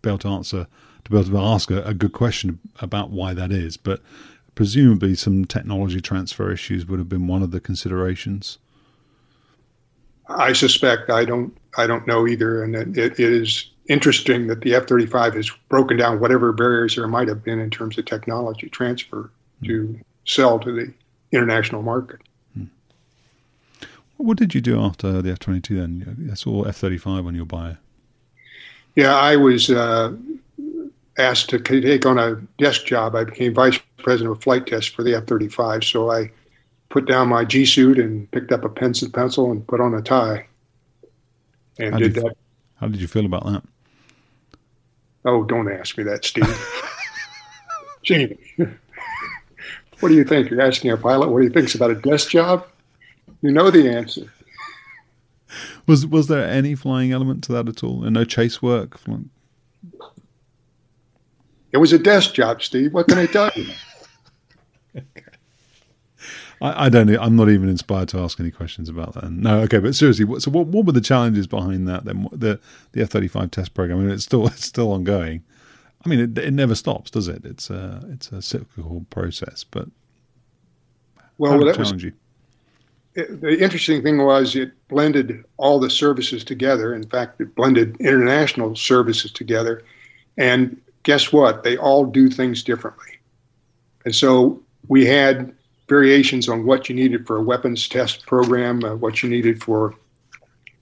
be 0.02 0.10
able 0.10 0.18
to 0.18 0.28
answer 0.28 0.66
to 1.04 1.10
be 1.10 1.18
able 1.18 1.30
to 1.30 1.38
ask 1.38 1.70
a, 1.70 1.82
a, 1.82 1.92
good 1.92 2.12
question 2.12 2.60
about 2.80 3.10
why 3.10 3.34
that 3.34 3.50
is. 3.50 3.76
But 3.76 4.00
presumably, 4.54 5.16
some 5.16 5.44
technology 5.44 6.00
transfer 6.00 6.52
issues 6.52 6.86
would 6.86 6.98
have 6.98 7.08
been 7.08 7.26
one 7.26 7.42
of 7.42 7.50
the 7.50 7.60
considerations. 7.60 8.58
I 10.28 10.52
suspect 10.52 11.10
I 11.10 11.24
don't 11.24 11.56
I 11.76 11.86
don't 11.86 12.06
know 12.06 12.26
either, 12.26 12.62
and 12.62 12.74
it, 12.74 12.96
it 12.96 13.20
is 13.20 13.70
interesting 13.88 14.46
that 14.46 14.62
the 14.62 14.74
F 14.74 14.86
thirty 14.86 15.06
five 15.06 15.34
has 15.34 15.50
broken 15.68 15.96
down 15.96 16.20
whatever 16.20 16.52
barriers 16.52 16.96
there 16.96 17.06
might 17.08 17.28
have 17.28 17.44
been 17.44 17.58
in 17.58 17.70
terms 17.70 17.98
of 17.98 18.06
technology 18.06 18.68
transfer 18.68 19.30
to 19.64 19.98
sell 20.24 20.58
to 20.58 20.72
the 20.72 20.92
international 21.32 21.82
market. 21.82 22.20
Hmm. 22.54 22.64
What 24.16 24.38
did 24.38 24.54
you 24.54 24.60
do 24.60 24.80
after 24.80 25.20
the 25.20 25.30
F 25.32 25.38
twenty 25.40 25.60
two? 25.60 25.76
Then 25.80 26.28
I 26.30 26.34
saw 26.34 26.62
F 26.62 26.76
thirty 26.76 26.98
five 26.98 27.26
on 27.26 27.34
your 27.34 27.44
bio. 27.46 27.76
Yeah, 28.96 29.14
I 29.16 29.36
was 29.36 29.70
uh, 29.70 30.14
asked 31.18 31.50
to 31.50 31.58
take 31.58 32.06
on 32.06 32.18
a 32.18 32.36
desk 32.58 32.86
job. 32.86 33.14
I 33.14 33.24
became 33.24 33.52
vice 33.52 33.78
president 33.98 34.36
of 34.36 34.42
flight 34.42 34.66
test 34.66 34.94
for 34.94 35.02
the 35.02 35.14
F 35.14 35.26
thirty 35.26 35.48
five. 35.48 35.84
So 35.84 36.10
I 36.10 36.30
put 36.94 37.06
down 37.06 37.26
my 37.26 37.44
G 37.44 37.66
suit 37.66 37.98
and 37.98 38.30
picked 38.30 38.52
up 38.52 38.64
a 38.64 38.68
pencil, 38.68 39.10
pencil 39.10 39.50
and 39.50 39.66
put 39.66 39.80
on 39.80 39.94
a 39.94 40.00
tie, 40.00 40.46
and 41.76 41.92
how 41.92 41.98
did, 41.98 42.14
did 42.14 42.22
that. 42.22 42.36
How 42.76 42.86
did 42.86 43.00
you 43.00 43.08
feel 43.08 43.26
about 43.26 43.44
that? 43.46 43.64
Oh, 45.24 45.42
don't 45.42 45.70
ask 45.72 45.98
me 45.98 46.04
that, 46.04 46.24
Steve. 46.24 46.46
Jamie. 48.04 48.38
What 49.98 50.10
do 50.10 50.14
you 50.14 50.22
think? 50.22 50.50
You're 50.50 50.60
asking 50.60 50.92
a 50.92 50.96
pilot 50.96 51.30
what 51.30 51.42
he 51.42 51.48
thinks 51.48 51.74
about 51.74 51.90
a 51.90 51.96
desk 51.96 52.30
job? 52.30 52.64
You 53.42 53.50
know 53.50 53.72
the 53.72 53.88
answer. 53.88 54.32
Was 55.88 56.06
was 56.06 56.28
there 56.28 56.48
any 56.48 56.76
flying 56.76 57.10
element 57.10 57.42
to 57.44 57.52
that 57.54 57.68
at 57.68 57.82
all? 57.82 58.04
And 58.04 58.14
no 58.14 58.24
chase 58.24 58.62
work? 58.62 59.00
It 61.72 61.78
was 61.78 61.92
a 61.92 61.98
desk 61.98 62.34
job, 62.34 62.62
Steve. 62.62 62.94
What 62.94 63.08
can 63.08 63.18
I 63.18 63.26
tell 63.26 63.50
you? 63.56 63.66
I, 66.64 66.86
I, 66.86 66.88
don't. 66.88 67.10
I'm 67.10 67.36
not 67.36 67.50
even 67.50 67.68
inspired 67.68 68.08
to 68.08 68.18
ask 68.20 68.40
any 68.40 68.50
questions 68.50 68.88
about 68.88 69.12
that. 69.14 69.30
No, 69.30 69.60
okay. 69.60 69.78
But 69.78 69.94
seriously, 69.94 70.24
what, 70.24 70.40
so 70.40 70.50
what, 70.50 70.66
what 70.68 70.86
were 70.86 70.92
the 70.92 71.00
challenges 71.02 71.46
behind 71.46 71.86
that? 71.88 72.06
Then 72.06 72.26
the 72.32 72.58
the 72.92 73.02
F-35 73.02 73.50
test 73.50 73.74
program. 73.74 73.98
I 73.98 74.02
mean, 74.02 74.10
it's 74.10 74.24
still 74.24 74.46
it's 74.48 74.64
still 74.64 74.90
ongoing. 74.92 75.44
I 76.04 76.08
mean, 76.08 76.20
it, 76.20 76.38
it 76.38 76.52
never 76.52 76.74
stops, 76.74 77.10
does 77.10 77.28
it? 77.28 77.44
It's 77.44 77.68
a 77.68 78.02
it's 78.10 78.32
a 78.32 78.40
cyclical 78.40 79.04
process, 79.10 79.62
but 79.64 79.88
well, 81.36 81.58
that 81.64 81.76
was, 81.76 81.92
it, 82.02 83.40
the 83.40 83.58
interesting 83.62 84.02
thing 84.02 84.24
was 84.24 84.56
it 84.56 84.72
blended 84.88 85.44
all 85.58 85.78
the 85.78 85.90
services 85.90 86.44
together. 86.44 86.94
In 86.94 87.06
fact, 87.08 87.40
it 87.42 87.54
blended 87.54 87.96
international 88.00 88.74
services 88.74 89.30
together, 89.30 89.82
and 90.38 90.80
guess 91.02 91.30
what? 91.30 91.62
They 91.62 91.76
all 91.76 92.06
do 92.06 92.30
things 92.30 92.62
differently, 92.62 93.18
and 94.06 94.14
so 94.14 94.62
we 94.88 95.04
had 95.04 95.54
variations 95.88 96.48
on 96.48 96.64
what 96.64 96.88
you 96.88 96.94
needed 96.94 97.26
for 97.26 97.36
a 97.36 97.42
weapons 97.42 97.88
test 97.88 98.26
program, 98.26 98.82
uh, 98.84 98.94
what 98.94 99.22
you 99.22 99.28
needed 99.28 99.62
for 99.62 99.94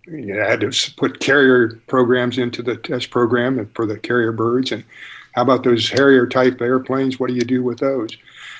you 0.06 0.34
had 0.34 0.60
to 0.60 0.72
put 0.96 1.20
carrier 1.20 1.80
programs 1.86 2.38
into 2.38 2.62
the 2.62 2.76
test 2.76 3.10
program 3.10 3.70
for 3.74 3.86
the 3.86 3.98
carrier 3.98 4.32
birds. 4.32 4.72
And 4.72 4.84
how 5.32 5.42
about 5.42 5.64
those 5.64 5.88
Harrier 5.88 6.26
type 6.26 6.60
airplanes? 6.60 7.18
What 7.18 7.28
do 7.28 7.34
you 7.34 7.42
do 7.42 7.62
with 7.62 7.78
those? 7.78 8.10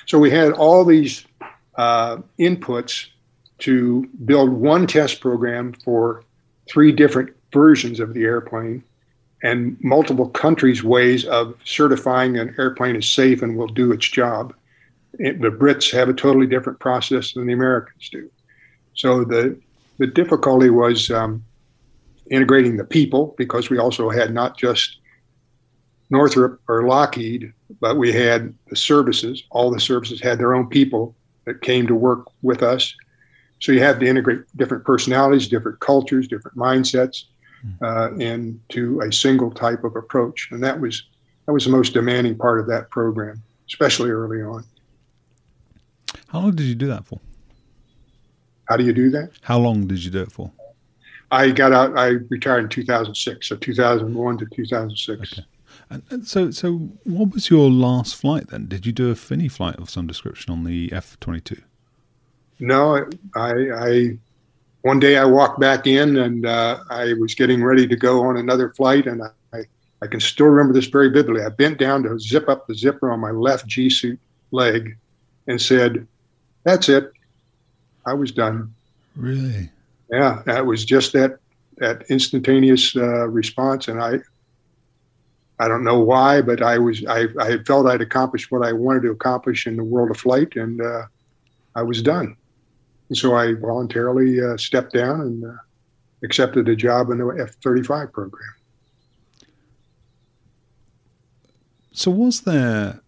So 0.05 0.17
we 0.19 0.31
had 0.31 0.53
all 0.53 0.85
these 0.85 1.25
uh, 1.75 2.17
inputs 2.39 3.07
to 3.59 4.07
build 4.25 4.49
one 4.49 4.87
test 4.87 5.21
program 5.21 5.73
for 5.73 6.23
three 6.69 6.91
different 6.91 7.31
versions 7.51 7.99
of 7.99 8.13
the 8.13 8.23
airplane 8.23 8.83
and 9.43 9.77
multiple 9.81 10.29
countries' 10.29 10.83
ways 10.83 11.25
of 11.25 11.55
certifying 11.65 12.37
an 12.37 12.55
airplane 12.57 12.95
is 12.95 13.09
safe 13.09 13.41
and 13.41 13.57
will 13.57 13.67
do 13.67 13.91
its 13.91 14.07
job. 14.09 14.53
It, 15.19 15.41
the 15.41 15.49
Brits 15.49 15.91
have 15.91 16.09
a 16.09 16.13
totally 16.13 16.47
different 16.47 16.79
process 16.79 17.33
than 17.33 17.47
the 17.47 17.53
Americans 17.53 18.09
do. 18.09 18.29
So 18.95 19.23
the 19.23 19.59
the 19.99 20.07
difficulty 20.07 20.69
was 20.69 21.11
um, 21.11 21.43
integrating 22.29 22.77
the 22.77 22.83
people 22.83 23.35
because 23.37 23.69
we 23.69 23.77
also 23.77 24.09
had 24.09 24.33
not 24.33 24.57
just 24.57 24.97
Northrop 26.09 26.59
or 26.67 26.83
Lockheed, 26.87 27.53
but 27.79 27.97
we 27.97 28.11
had 28.11 28.53
the 28.67 28.75
services. 28.75 29.43
All 29.51 29.71
the 29.71 29.79
services 29.79 30.21
had 30.21 30.39
their 30.39 30.53
own 30.53 30.67
people 30.67 31.15
that 31.45 31.61
came 31.61 31.87
to 31.87 31.95
work 31.95 32.27
with 32.41 32.63
us. 32.63 32.93
So 33.59 33.71
you 33.71 33.79
have 33.79 33.99
to 33.99 34.05
integrate 34.05 34.41
different 34.55 34.83
personalities, 34.83 35.47
different 35.47 35.79
cultures, 35.79 36.27
different 36.27 36.57
mindsets 36.57 37.25
hmm. 37.61 37.83
uh, 37.83 38.11
into 38.13 38.99
a 39.01 39.11
single 39.11 39.51
type 39.51 39.83
of 39.83 39.95
approach, 39.95 40.49
and 40.51 40.63
that 40.63 40.79
was 40.79 41.03
that 41.45 41.53
was 41.53 41.65
the 41.65 41.71
most 41.71 41.93
demanding 41.93 42.37
part 42.37 42.59
of 42.59 42.67
that 42.67 42.89
program, 42.89 43.41
especially 43.67 44.09
early 44.09 44.41
on. 44.41 44.63
How 46.33 46.39
long 46.39 46.55
did 46.55 46.65
you 46.65 46.73
do 46.73 46.87
that 46.87 47.05
for? 47.05 47.19
How 48.67 48.75
do 48.75 48.83
you 48.83 48.91
do 48.91 49.11
that? 49.11 49.29
How 49.43 49.59
long 49.59 49.85
did 49.85 50.03
you 50.03 50.09
do 50.09 50.23
it 50.23 50.31
for? 50.31 50.51
I 51.29 51.51
got 51.51 51.73
out. 51.73 51.95
I 51.95 52.07
retired 52.29 52.63
in 52.63 52.69
2006, 52.69 53.47
so 53.47 53.55
2001 53.55 54.37
to 54.39 54.45
2006. 54.47 55.33
Okay. 55.33 55.45
And 56.09 56.25
so, 56.25 56.49
so 56.49 56.77
what 57.03 57.33
was 57.33 57.51
your 57.51 57.69
last 57.69 58.15
flight 58.15 58.47
then? 58.47 58.67
Did 58.67 58.83
you 58.83 58.91
do 58.91 59.11
a 59.11 59.15
fini 59.15 59.47
flight 59.47 59.75
of 59.75 59.91
some 59.91 60.07
description 60.07 60.51
on 60.51 60.63
the 60.63 60.91
F 60.91 61.19
twenty 61.19 61.39
two? 61.39 61.61
No, 62.59 63.07
I, 63.35 63.51
I. 63.51 64.17
One 64.81 64.99
day 64.99 65.17
I 65.17 65.25
walked 65.25 65.59
back 65.59 65.85
in 65.85 66.17
and 66.17 66.47
uh, 66.47 66.79
I 66.89 67.13
was 67.13 67.35
getting 67.35 67.63
ready 67.63 67.87
to 67.87 67.95
go 67.95 68.23
on 68.23 68.37
another 68.37 68.73
flight, 68.73 69.05
and 69.05 69.21
I, 69.53 69.59
I 70.01 70.07
can 70.07 70.19
still 70.19 70.47
remember 70.47 70.73
this 70.73 70.87
very 70.87 71.09
vividly. 71.09 71.43
I 71.43 71.49
bent 71.49 71.77
down 71.77 72.03
to 72.03 72.19
zip 72.19 72.49
up 72.49 72.65
the 72.65 72.75
zipper 72.75 73.11
on 73.11 73.19
my 73.19 73.31
left 73.31 73.67
G 73.67 73.89
suit 73.89 74.19
leg, 74.51 74.97
and 75.47 75.61
said, 75.61 76.07
"That's 76.63 76.89
it. 76.89 77.11
I 78.05 78.13
was 78.13 78.31
done." 78.31 78.73
Really? 79.15 79.69
Yeah, 80.11 80.41
that 80.45 80.65
was 80.65 80.85
just 80.85 81.13
that 81.13 81.37
that 81.77 82.03
instantaneous 82.09 82.95
uh, 82.95 83.27
response, 83.27 83.87
and 83.87 84.01
I 84.01 84.19
I 85.59 85.67
don't 85.67 85.83
know 85.83 85.99
why, 85.99 86.41
but 86.41 86.61
I 86.61 86.77
was 86.77 87.05
I, 87.05 87.27
I 87.39 87.57
felt 87.59 87.87
I'd 87.87 88.01
accomplished 88.01 88.51
what 88.51 88.65
I 88.65 88.73
wanted 88.73 89.03
to 89.03 89.11
accomplish 89.11 89.67
in 89.67 89.77
the 89.77 89.83
world 89.83 90.11
of 90.11 90.17
flight, 90.17 90.55
and 90.55 90.81
uh, 90.81 91.03
I 91.75 91.83
was 91.83 92.01
done. 92.01 92.35
And 93.09 93.17
so 93.17 93.35
I 93.35 93.53
voluntarily 93.53 94.41
uh, 94.41 94.57
stepped 94.57 94.93
down 94.93 95.21
and 95.21 95.45
uh, 95.45 95.53
accepted 96.23 96.67
a 96.69 96.75
job 96.75 97.11
in 97.11 97.19
the 97.19 97.27
F-35 97.27 98.11
program. 98.11 98.53
So 101.91 102.09
was 102.09 102.41
there? 102.41 103.01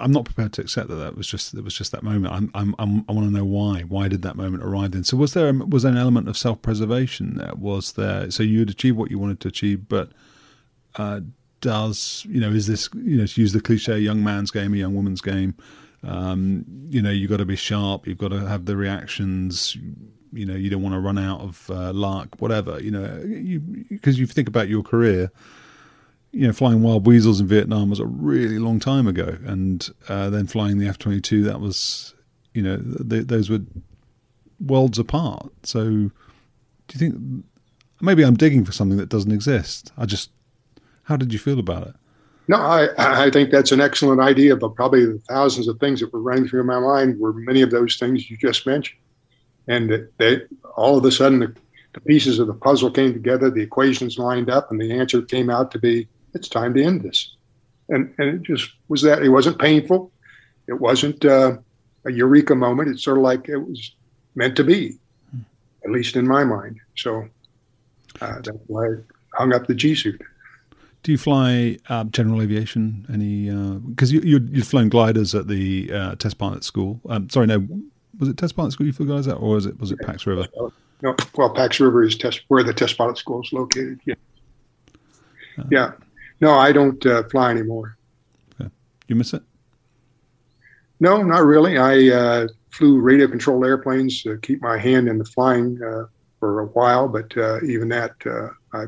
I'm 0.00 0.12
not 0.12 0.24
prepared 0.24 0.52
to 0.54 0.62
accept 0.62 0.88
that 0.88 0.96
that 0.96 1.16
was 1.16 1.26
just 1.26 1.54
it 1.54 1.64
was 1.64 1.74
just 1.74 1.92
that 1.92 2.02
moment. 2.02 2.32
I'm, 2.32 2.50
I'm, 2.54 2.74
I'm 2.78 3.04
i 3.08 3.12
want 3.12 3.28
to 3.28 3.34
know 3.34 3.44
why. 3.44 3.82
Why 3.82 4.08
did 4.08 4.22
that 4.22 4.36
moment 4.36 4.62
arrive 4.62 4.92
then? 4.92 5.04
So 5.04 5.16
was 5.16 5.34
there 5.34 5.52
was 5.52 5.82
there 5.82 5.92
an 5.92 5.98
element 5.98 6.28
of 6.28 6.36
self 6.36 6.62
preservation 6.62 7.36
there? 7.36 7.54
Was 7.54 7.92
there? 7.92 8.30
So 8.30 8.42
you 8.42 8.60
had 8.60 8.70
achieved 8.70 8.96
what 8.96 9.10
you 9.10 9.18
wanted 9.18 9.40
to 9.40 9.48
achieve, 9.48 9.88
but 9.88 10.10
uh, 10.96 11.20
does 11.60 12.24
you 12.28 12.40
know 12.40 12.50
is 12.50 12.66
this 12.66 12.88
you 12.94 13.16
know 13.16 13.26
to 13.26 13.40
use 13.40 13.52
the 13.52 13.60
cliche 13.60 13.98
young 13.98 14.22
man's 14.22 14.50
game 14.50 14.72
a 14.74 14.76
young 14.76 14.94
woman's 14.94 15.20
game 15.20 15.54
Um, 16.02 16.64
you 16.88 17.02
know, 17.02 17.10
you've 17.10 17.30
got 17.30 17.38
to 17.38 17.44
be 17.44 17.56
sharp. 17.56 18.06
You've 18.06 18.18
got 18.18 18.28
to 18.28 18.46
have 18.46 18.66
the 18.66 18.76
reactions. 18.76 19.76
You 20.32 20.46
know, 20.46 20.54
you 20.54 20.70
don't 20.70 20.82
want 20.82 20.94
to 20.94 21.00
run 21.00 21.18
out 21.18 21.40
of 21.40 21.70
uh, 21.70 21.92
luck, 21.92 22.40
whatever. 22.40 22.80
You 22.80 22.90
know, 22.90 23.20
because 23.90 24.18
you, 24.18 24.22
you 24.22 24.26
think 24.26 24.48
about 24.48 24.68
your 24.68 24.82
career. 24.82 25.30
You 26.30 26.46
know, 26.46 26.52
flying 26.52 26.82
wild 26.82 27.06
weasels 27.06 27.40
in 27.40 27.46
Vietnam 27.46 27.88
was 27.90 28.00
a 28.00 28.06
really 28.06 28.58
long 28.58 28.80
time 28.80 29.06
ago, 29.06 29.38
and 29.44 29.88
uh, 30.08 30.28
then 30.28 30.46
flying 30.46 30.78
the 30.78 30.86
F 30.86 30.98
twenty 30.98 31.20
two 31.20 31.42
that 31.44 31.60
was, 31.60 32.14
you 32.52 32.62
know, 32.62 32.76
th- 33.08 33.26
those 33.26 33.48
were 33.48 33.60
worlds 34.60 34.98
apart. 34.98 35.50
So, 35.62 35.84
do 35.84 36.10
you 36.92 36.98
think 36.98 37.44
maybe 38.00 38.24
I'm 38.24 38.36
digging 38.36 38.64
for 38.64 38.72
something 38.72 38.98
that 38.98 39.08
doesn't 39.08 39.32
exist? 39.32 39.90
I 39.96 40.04
just, 40.04 40.30
how 41.04 41.16
did 41.16 41.32
you 41.32 41.38
feel 41.38 41.58
about 41.58 41.86
it? 41.86 41.94
No, 42.46 42.56
I, 42.56 42.88
I 42.98 43.30
think 43.30 43.50
that's 43.50 43.72
an 43.72 43.80
excellent 43.80 44.20
idea, 44.20 44.56
but 44.56 44.74
probably 44.74 45.06
the 45.06 45.20
thousands 45.28 45.66
of 45.66 45.78
things 45.80 46.00
that 46.00 46.12
were 46.12 46.20
running 46.20 46.48
through 46.48 46.64
my 46.64 46.78
mind 46.78 47.18
were 47.18 47.32
many 47.32 47.62
of 47.62 47.70
those 47.70 47.96
things 47.96 48.30
you 48.30 48.36
just 48.36 48.66
mentioned. 48.66 49.00
And 49.66 50.08
they, 50.18 50.42
all 50.76 50.96
of 50.98 51.04
a 51.04 51.12
sudden, 51.12 51.40
the, 51.40 51.54
the 51.94 52.00
pieces 52.00 52.38
of 52.38 52.46
the 52.46 52.54
puzzle 52.54 52.90
came 52.90 53.12
together, 53.12 53.50
the 53.50 53.62
equations 53.62 54.18
lined 54.18 54.50
up, 54.50 54.70
and 54.70 54.80
the 54.80 54.92
answer 54.92 55.20
came 55.22 55.50
out 55.50 55.70
to 55.72 55.78
be, 55.78 56.08
it's 56.34 56.48
time 56.48 56.74
to 56.74 56.82
end 56.82 57.02
this. 57.02 57.34
And, 57.88 58.14
and 58.18 58.28
it 58.28 58.42
just 58.42 58.70
was 58.88 59.02
that. 59.02 59.22
It 59.22 59.30
wasn't 59.30 59.58
painful. 59.58 60.12
It 60.66 60.80
wasn't 60.80 61.24
uh, 61.24 61.56
a 62.04 62.12
eureka 62.12 62.54
moment. 62.54 62.90
It's 62.90 63.02
sort 63.02 63.16
of 63.16 63.22
like 63.22 63.48
it 63.48 63.56
was 63.56 63.94
meant 64.34 64.56
to 64.56 64.64
be, 64.64 64.98
at 65.84 65.90
least 65.90 66.16
in 66.16 66.26
my 66.26 66.44
mind. 66.44 66.78
So 66.96 67.28
uh, 68.20 68.40
that's 68.42 68.58
why 68.66 68.86
I 68.88 68.96
hung 69.32 69.54
up 69.54 69.66
the 69.66 69.74
G 69.74 69.94
suit. 69.94 70.20
Do 71.02 71.12
you 71.12 71.18
fly 71.18 71.78
uh, 71.88 72.04
general 72.04 72.42
aviation? 72.42 73.06
Any 73.12 73.46
because 73.88 74.10
uh, 74.10 74.14
you 74.14 74.20
you 74.20 74.48
you'd 74.50 74.66
flown 74.66 74.88
gliders 74.88 75.34
at 75.34 75.46
the 75.46 75.90
uh, 75.92 76.14
test 76.16 76.38
pilot 76.38 76.64
school. 76.64 77.00
Um, 77.08 77.30
sorry, 77.30 77.46
no, 77.46 77.66
was 78.18 78.28
it 78.28 78.36
test 78.36 78.56
pilot 78.56 78.72
school 78.72 78.86
you 78.86 78.92
flew 78.92 79.06
gliders 79.06 79.28
at, 79.28 79.36
or 79.36 79.54
was 79.54 79.66
it 79.66 79.78
was 79.78 79.92
it 79.92 79.98
Pax 80.00 80.26
River? 80.26 80.48
No, 81.00 81.14
well, 81.36 81.50
Pax 81.54 81.78
River 81.78 82.02
is 82.02 82.16
test 82.16 82.42
where 82.48 82.64
the 82.64 82.74
test 82.74 82.98
pilot 82.98 83.16
school 83.16 83.40
is 83.42 83.52
located. 83.52 84.00
Yeah, 84.04 84.14
uh, 85.58 85.64
yeah. 85.70 85.92
No, 86.40 86.52
I 86.52 86.72
don't 86.72 87.04
uh, 87.04 87.24
fly 87.24 87.50
anymore. 87.50 87.96
You 89.08 89.16
miss 89.16 89.32
it? 89.32 89.42
No, 91.00 91.22
not 91.22 91.44
really. 91.44 91.78
I 91.78 92.14
uh, 92.14 92.48
flew 92.70 93.00
radio 93.00 93.26
controlled 93.26 93.64
airplanes 93.64 94.22
to 94.24 94.36
keep 94.38 94.60
my 94.60 94.76
hand 94.76 95.08
in 95.08 95.16
the 95.16 95.24
flying 95.24 95.78
for 96.38 96.60
a 96.60 96.66
while, 96.66 97.08
but 97.08 97.32
even 97.64 97.88
that 97.88 98.12
I 98.74 98.84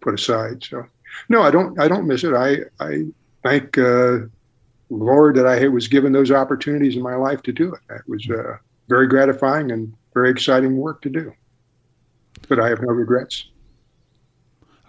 put 0.00 0.14
aside. 0.14 0.64
So 0.64 0.84
no, 1.28 1.42
I 1.42 1.50
don't. 1.50 1.78
I 1.78 1.88
don't 1.88 2.06
miss 2.06 2.24
it. 2.24 2.34
I 2.34 2.58
I 2.80 3.04
thank 3.42 3.78
uh, 3.78 4.18
Lord 4.90 5.36
that 5.36 5.46
I 5.46 5.68
was 5.68 5.88
given 5.88 6.12
those 6.12 6.30
opportunities 6.30 6.96
in 6.96 7.02
my 7.02 7.14
life 7.14 7.42
to 7.42 7.52
do 7.52 7.74
it. 7.74 7.80
It 7.90 8.02
was 8.08 8.28
uh, 8.30 8.56
very 8.88 9.06
gratifying 9.06 9.72
and 9.72 9.92
very 10.14 10.30
exciting 10.30 10.76
work 10.76 11.02
to 11.02 11.10
do. 11.10 11.32
But 12.48 12.60
I 12.60 12.68
have 12.68 12.80
no 12.80 12.88
regrets. 12.88 13.48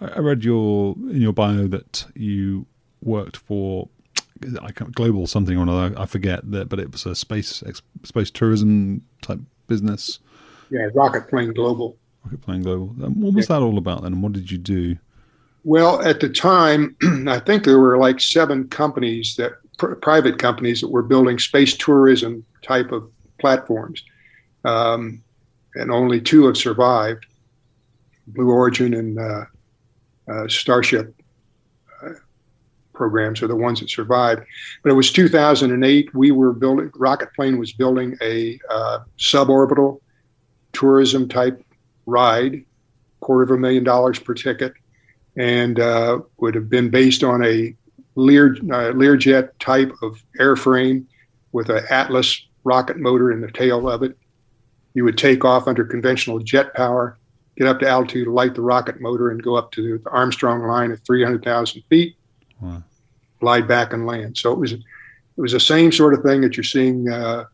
I 0.00 0.20
read 0.20 0.44
your 0.44 0.94
in 1.10 1.20
your 1.20 1.32
bio 1.32 1.66
that 1.68 2.06
you 2.14 2.66
worked 3.02 3.36
for 3.36 3.88
I 4.62 4.70
can't, 4.70 4.94
global 4.94 5.26
something 5.26 5.56
or 5.56 5.62
another. 5.62 5.98
I 5.98 6.06
forget 6.06 6.48
that, 6.50 6.68
but 6.68 6.78
it 6.78 6.92
was 6.92 7.06
a 7.06 7.14
space 7.14 7.62
space 8.04 8.30
tourism 8.30 9.02
type 9.22 9.40
business. 9.66 10.20
Yeah, 10.70 10.88
Rocketplane 10.94 11.54
Global. 11.54 11.96
Rocketplane 12.26 12.62
Global. 12.62 12.86
what 12.86 13.34
was 13.34 13.48
yeah. 13.48 13.56
that 13.56 13.62
all 13.62 13.78
about 13.78 14.02
then? 14.02 14.12
And 14.12 14.22
what 14.22 14.32
did 14.32 14.50
you 14.50 14.58
do? 14.58 14.96
Well, 15.64 16.02
at 16.02 16.20
the 16.20 16.28
time, 16.28 16.96
I 17.28 17.40
think 17.40 17.64
there 17.64 17.78
were 17.78 17.98
like 17.98 18.20
seven 18.20 18.68
companies 18.68 19.36
that 19.36 19.52
pr- 19.78 19.94
private 19.94 20.38
companies 20.38 20.80
that 20.80 20.88
were 20.88 21.02
building 21.02 21.38
space 21.38 21.76
tourism 21.76 22.44
type 22.62 22.92
of 22.92 23.10
platforms, 23.40 24.04
um, 24.64 25.22
and 25.74 25.90
only 25.90 26.20
two 26.20 26.46
have 26.46 26.56
survived: 26.56 27.26
Blue 28.28 28.50
Origin 28.50 28.94
and 28.94 29.18
uh, 29.18 29.44
Starship 30.48 31.14
uh, 32.02 32.10
programs 32.92 33.42
are 33.42 33.48
the 33.48 33.56
ones 33.56 33.80
that 33.80 33.90
survived. 33.90 34.42
But 34.82 34.90
it 34.90 34.94
was 34.94 35.12
2008. 35.12 36.14
We 36.14 36.30
were 36.30 36.52
building. 36.52 36.90
Rocketplane 36.90 37.58
was 37.58 37.72
building 37.72 38.16
a 38.20 38.58
uh, 38.70 39.00
suborbital 39.18 40.00
tourism 40.72 41.28
type 41.28 41.64
ride, 42.06 42.64
quarter 43.20 43.42
of 43.42 43.50
a 43.50 43.58
million 43.58 43.84
dollars 43.84 44.18
per 44.18 44.34
ticket 44.34 44.74
and 45.38 45.78
uh, 45.78 46.18
would 46.38 46.54
have 46.54 46.68
been 46.68 46.90
based 46.90 47.22
on 47.22 47.44
a 47.44 47.74
Lear, 48.16 48.56
uh, 48.56 48.92
Learjet 48.92 49.50
type 49.60 49.92
of 50.02 50.20
airframe 50.40 51.06
with 51.52 51.70
an 51.70 51.84
Atlas 51.88 52.46
rocket 52.64 52.98
motor 52.98 53.30
in 53.30 53.40
the 53.40 53.50
tail 53.50 53.88
of 53.88 54.02
it. 54.02 54.18
You 54.94 55.04
would 55.04 55.16
take 55.16 55.44
off 55.44 55.68
under 55.68 55.84
conventional 55.84 56.40
jet 56.40 56.74
power, 56.74 57.16
get 57.58 57.66
up 57.66 57.80
to 57.80 57.88
altitude, 57.88 58.28
light 58.28 58.54
the 58.54 58.62
rocket 58.62 59.00
motor, 59.00 59.30
and 59.30 59.42
go 59.42 59.56
up 59.56 59.72
to 59.72 59.98
the 59.98 60.10
Armstrong 60.10 60.62
line 60.62 60.92
at 60.92 61.00
300,000 61.00 61.82
feet, 61.90 62.16
wow. 62.60 62.82
glide 63.40 63.66
back 63.66 63.92
and 63.92 64.06
land. 64.06 64.38
So 64.38 64.52
it 64.52 64.58
was 64.58 64.72
it 64.72 64.82
was 65.36 65.52
the 65.52 65.60
same 65.60 65.90
sort 65.90 66.14
of 66.14 66.22
thing 66.22 66.40
that 66.40 66.56
you're 66.56 66.64
seeing 66.64 67.08
uh, 67.08 67.44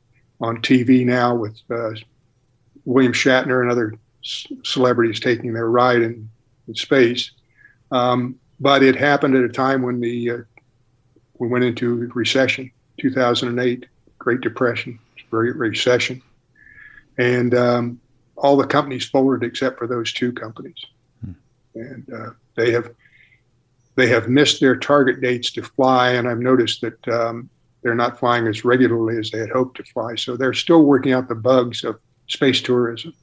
on 0.40 0.58
TV 0.58 1.04
now 1.06 1.34
with 1.34 1.58
uh, 1.70 1.92
William 2.84 3.12
Shatner 3.12 3.62
and 3.62 3.70
other 3.70 3.94
c- 4.22 4.58
celebrities 4.62 5.20
taking 5.20 5.52
their 5.52 5.70
ride 5.70 6.02
in, 6.02 6.28
in 6.68 6.74
space. 6.74 7.30
Um, 7.90 8.38
but 8.60 8.82
it 8.82 8.96
happened 8.96 9.36
at 9.36 9.44
a 9.44 9.48
time 9.48 9.82
when 9.82 10.00
the 10.00 10.30
uh, 10.30 10.38
we 11.38 11.48
went 11.48 11.64
into 11.64 12.10
recession, 12.14 12.70
2008, 13.00 13.86
Great 14.18 14.40
Depression, 14.40 14.98
Great 15.30 15.56
Recession, 15.56 16.22
and 17.18 17.54
um, 17.54 18.00
all 18.36 18.56
the 18.56 18.66
companies 18.66 19.04
folded 19.04 19.46
except 19.46 19.78
for 19.78 19.86
those 19.86 20.12
two 20.12 20.32
companies, 20.32 20.84
hmm. 21.24 21.32
and 21.74 22.12
uh, 22.12 22.30
they 22.54 22.72
have 22.72 22.90
they 23.96 24.08
have 24.08 24.28
missed 24.28 24.60
their 24.60 24.76
target 24.76 25.20
dates 25.20 25.52
to 25.52 25.62
fly, 25.62 26.10
and 26.10 26.28
I've 26.28 26.40
noticed 26.40 26.80
that 26.80 27.08
um, 27.08 27.48
they're 27.82 27.94
not 27.94 28.18
flying 28.18 28.46
as 28.46 28.64
regularly 28.64 29.18
as 29.18 29.30
they 29.30 29.38
had 29.38 29.50
hoped 29.50 29.76
to 29.76 29.84
fly. 29.84 30.16
So 30.16 30.36
they're 30.36 30.52
still 30.52 30.82
working 30.82 31.12
out 31.12 31.28
the 31.28 31.34
bugs 31.34 31.84
of 31.84 32.00
space 32.26 32.60
tourism. 32.60 33.14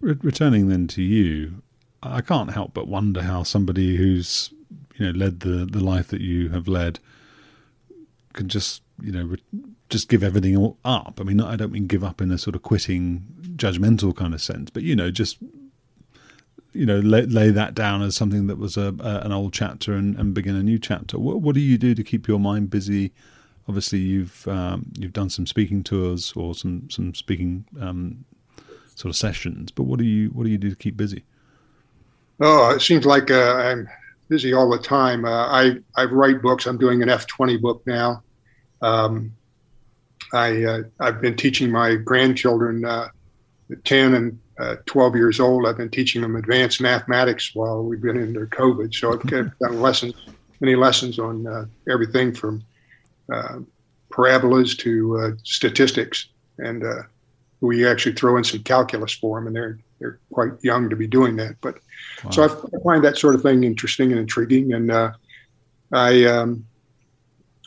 Returning 0.00 0.68
then 0.68 0.86
to 0.88 1.02
you, 1.02 1.62
I 2.02 2.20
can't 2.20 2.50
help 2.50 2.74
but 2.74 2.88
wonder 2.88 3.22
how 3.22 3.42
somebody 3.42 3.96
who's 3.96 4.52
you 4.96 5.06
know 5.06 5.18
led 5.18 5.40
the 5.40 5.66
the 5.70 5.82
life 5.82 6.08
that 6.08 6.20
you 6.20 6.50
have 6.50 6.68
led 6.68 6.98
can 8.32 8.48
just 8.48 8.82
you 9.00 9.12
know 9.12 9.24
re- 9.24 9.64
just 9.90 10.08
give 10.08 10.22
everything 10.22 10.74
up. 10.84 11.18
I 11.20 11.24
mean, 11.24 11.40
I 11.40 11.56
don't 11.56 11.72
mean 11.72 11.86
give 11.86 12.04
up 12.04 12.20
in 12.20 12.30
a 12.30 12.38
sort 12.38 12.56
of 12.56 12.62
quitting, 12.62 13.26
judgmental 13.56 14.14
kind 14.14 14.34
of 14.34 14.42
sense, 14.42 14.70
but 14.70 14.82
you 14.82 14.96
know, 14.96 15.10
just 15.10 15.38
you 16.74 16.84
know, 16.84 16.98
lay, 16.98 17.22
lay 17.22 17.50
that 17.50 17.74
down 17.74 18.02
as 18.02 18.16
something 18.16 18.48
that 18.48 18.58
was 18.58 18.76
a, 18.76 18.94
a 18.98 19.20
an 19.20 19.32
old 19.32 19.52
chapter 19.52 19.92
and, 19.92 20.16
and, 20.18 20.34
begin 20.34 20.56
a 20.56 20.62
new 20.62 20.78
chapter. 20.78 21.18
What, 21.18 21.40
what 21.40 21.54
do 21.54 21.60
you 21.60 21.78
do 21.78 21.94
to 21.94 22.02
keep 22.02 22.26
your 22.26 22.40
mind 22.40 22.68
busy? 22.68 23.12
Obviously, 23.68 24.00
you've 24.00 24.46
um, 24.48 24.92
you've 24.98 25.12
done 25.12 25.30
some 25.30 25.46
speaking 25.46 25.82
tours 25.82 26.32
or 26.36 26.54
some 26.54 26.90
some 26.90 27.14
speaking 27.14 27.64
um, 27.80 28.24
sort 28.96 29.10
of 29.10 29.16
sessions, 29.16 29.70
but 29.70 29.84
what 29.84 29.98
do 29.98 30.04
you 30.04 30.28
what 30.30 30.44
do 30.44 30.50
you 30.50 30.58
do 30.58 30.68
to 30.68 30.76
keep 30.76 30.96
busy? 30.96 31.24
Oh, 32.40 32.70
it 32.70 32.80
seems 32.80 33.06
like 33.06 33.30
uh, 33.30 33.54
I'm 33.54 33.88
busy 34.28 34.52
all 34.52 34.68
the 34.68 34.78
time. 34.78 35.24
Uh, 35.24 35.46
I 35.46 35.76
I 35.94 36.04
write 36.04 36.42
books. 36.42 36.66
I'm 36.66 36.76
doing 36.76 37.02
an 37.02 37.08
F20 37.08 37.60
book 37.60 37.82
now. 37.86 38.22
Um, 38.82 39.32
I 40.34 40.64
uh, 40.64 40.82
I've 41.00 41.20
been 41.20 41.36
teaching 41.36 41.70
my 41.70 41.94
grandchildren, 41.94 42.84
uh, 42.84 43.08
10 43.84 44.14
and 44.14 44.38
uh, 44.58 44.76
12 44.86 45.16
years 45.16 45.40
old. 45.40 45.66
I've 45.66 45.76
been 45.76 45.90
teaching 45.90 46.22
them 46.22 46.36
advanced 46.36 46.80
mathematics 46.80 47.54
while 47.54 47.82
we've 47.82 48.02
been 48.02 48.20
under 48.20 48.46
COVID. 48.46 48.94
So 48.94 49.12
I've 49.12 49.22
done 49.26 49.52
lessons, 49.80 50.14
many 50.60 50.76
lessons 50.76 51.18
on 51.18 51.46
uh, 51.46 51.66
everything 51.90 52.34
from 52.34 52.64
parabolas 54.10 54.76
to 54.78 55.36
statistics, 55.42 56.28
and 56.58 56.84
we 57.60 57.86
actually 57.86 58.14
throw 58.14 58.36
in 58.36 58.44
some 58.44 58.62
calculus 58.62 59.12
for 59.12 59.38
them, 59.38 59.46
and 59.46 59.56
they're 59.56 59.78
they're 59.98 60.18
quite 60.32 60.52
young 60.62 60.90
to 60.90 60.96
be 60.96 61.06
doing 61.06 61.36
that. 61.36 61.56
But 61.60 61.78
wow. 62.24 62.30
so 62.30 62.44
I, 62.44 62.82
find 62.82 63.02
that 63.04 63.16
sort 63.16 63.34
of 63.34 63.42
thing 63.42 63.64
interesting 63.64 64.10
and 64.10 64.20
intriguing. 64.20 64.72
And 64.74 64.90
uh, 64.90 65.12
I 65.92 66.24
um, 66.24 66.66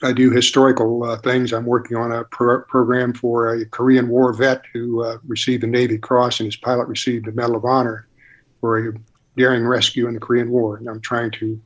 I 0.03 0.13
do 0.13 0.31
historical 0.31 1.03
uh, 1.03 1.17
things. 1.17 1.53
I'm 1.53 1.65
working 1.65 1.97
on 1.97 2.11
a 2.11 2.23
pro- 2.25 2.61
program 2.61 3.13
for 3.13 3.53
a 3.53 3.65
Korean 3.65 4.09
War 4.09 4.31
vet 4.31 4.63
who 4.71 5.03
uh, 5.03 5.17
received 5.25 5.63
the 5.63 5.67
Navy 5.67 5.97
Cross, 5.97 6.39
and 6.39 6.47
his 6.47 6.55
pilot 6.55 6.87
received 6.87 7.25
the 7.25 7.31
Medal 7.31 7.55
of 7.55 7.65
Honor 7.65 8.07
for 8.61 8.89
a 8.89 8.93
daring 9.35 9.65
rescue 9.65 10.07
in 10.07 10.13
the 10.13 10.19
Korean 10.19 10.51
War. 10.51 10.77
And 10.77 10.87
I'm 10.87 11.01
trying 11.01 11.31
to 11.31 11.61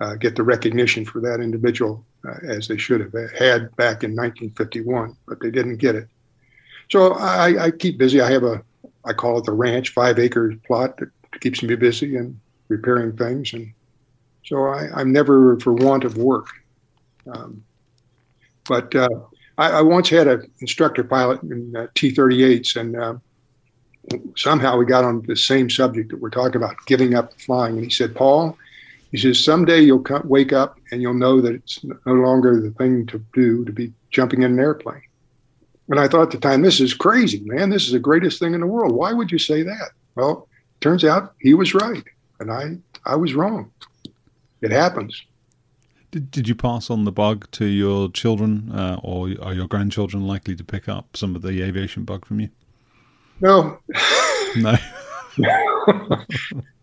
uh, 0.00 0.14
get 0.14 0.36
the 0.36 0.42
recognition 0.42 1.04
for 1.04 1.20
that 1.20 1.40
individual 1.40 2.04
uh, 2.26 2.34
as 2.44 2.68
they 2.68 2.76
should 2.76 3.00
have 3.00 3.12
had 3.36 3.74
back 3.76 4.04
in 4.04 4.14
1951, 4.14 5.16
but 5.26 5.40
they 5.40 5.50
didn't 5.50 5.78
get 5.78 5.96
it. 5.96 6.08
So 6.90 7.14
I, 7.14 7.64
I 7.64 7.70
keep 7.70 7.98
busy. 7.98 8.20
I 8.20 8.30
have 8.30 8.44
a 8.44 8.62
I 9.04 9.12
call 9.12 9.38
it 9.38 9.44
the 9.44 9.52
ranch, 9.52 9.90
five 9.90 10.18
acre 10.18 10.54
plot 10.66 10.96
that 10.98 11.10
keeps 11.40 11.62
me 11.62 11.74
busy 11.74 12.16
and 12.16 12.38
repairing 12.68 13.16
things. 13.16 13.52
And 13.52 13.72
so 14.44 14.66
I, 14.66 15.00
am 15.00 15.12
never 15.12 15.58
for 15.60 15.72
want 15.72 16.04
of 16.04 16.16
work. 16.16 16.48
Um, 17.32 17.64
But 18.72 18.94
uh, 18.94 19.08
I, 19.58 19.70
I, 19.70 19.82
once 19.82 20.08
had 20.08 20.28
an 20.28 20.50
instructor 20.60 21.04
pilot 21.04 21.42
in 21.42 21.76
uh, 21.76 21.88
T-38s, 21.94 22.76
and 22.76 22.96
uh, 22.96 23.14
somehow 24.34 24.78
we 24.78 24.86
got 24.86 25.04
on 25.04 25.20
the 25.26 25.36
same 25.36 25.68
subject 25.68 26.08
that 26.08 26.20
we're 26.22 26.30
talking 26.30 26.56
about, 26.56 26.76
giving 26.86 27.14
up 27.14 27.38
flying. 27.38 27.74
And 27.74 27.84
he 27.84 27.90
said, 27.90 28.16
Paul, 28.16 28.56
he 29.10 29.18
says, 29.18 29.44
someday 29.44 29.82
you'll 29.82 30.02
wake 30.24 30.54
up 30.54 30.78
and 30.90 31.02
you'll 31.02 31.12
know 31.12 31.42
that 31.42 31.54
it's 31.54 31.84
no 31.84 32.14
longer 32.14 32.62
the 32.62 32.70
thing 32.70 33.04
to 33.08 33.22
do 33.34 33.62
to 33.66 33.72
be 33.72 33.92
jumping 34.10 34.40
in 34.40 34.52
an 34.52 34.58
airplane. 34.58 35.02
And 35.90 36.00
I 36.00 36.08
thought 36.08 36.22
at 36.22 36.30
the 36.30 36.38
time, 36.38 36.62
this 36.62 36.80
is 36.80 36.94
crazy, 36.94 37.40
man. 37.44 37.68
This 37.68 37.84
is 37.84 37.92
the 37.92 37.98
greatest 37.98 38.38
thing 38.38 38.54
in 38.54 38.60
the 38.60 38.66
world. 38.66 38.92
Why 38.92 39.12
would 39.12 39.30
you 39.30 39.38
say 39.38 39.62
that? 39.64 39.90
Well, 40.14 40.48
turns 40.80 41.04
out 41.04 41.34
he 41.40 41.52
was 41.52 41.74
right, 41.74 42.04
and 42.40 42.50
I 42.50 42.78
I 43.04 43.16
was 43.16 43.34
wrong. 43.34 43.70
It 44.62 44.70
happens. 44.70 45.22
Did, 46.12 46.30
did 46.30 46.46
you 46.46 46.54
pass 46.54 46.90
on 46.90 47.04
the 47.04 47.10
bug 47.10 47.50
to 47.52 47.64
your 47.64 48.10
children, 48.10 48.70
uh, 48.70 49.00
or 49.02 49.30
are 49.40 49.54
your 49.54 49.66
grandchildren 49.66 50.26
likely 50.26 50.54
to 50.54 50.62
pick 50.62 50.86
up 50.86 51.16
some 51.16 51.34
of 51.34 51.40
the 51.40 51.62
aviation 51.62 52.04
bug 52.04 52.26
from 52.26 52.38
you? 52.38 52.50
No. 53.40 53.78
no. 54.56 54.76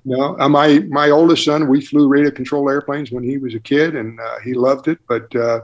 no. 0.03 0.35
Uh, 0.39 0.49
my 0.49 0.79
my 0.89 1.11
oldest 1.11 1.45
son, 1.45 1.67
we 1.67 1.79
flew 1.79 2.07
radio 2.07 2.31
control 2.31 2.71
airplanes 2.71 3.11
when 3.11 3.23
he 3.23 3.37
was 3.37 3.53
a 3.53 3.59
kid, 3.59 3.95
and 3.95 4.19
uh, 4.19 4.39
he 4.39 4.55
loved 4.55 4.87
it. 4.87 4.97
But 5.07 5.33
uh, 5.35 5.61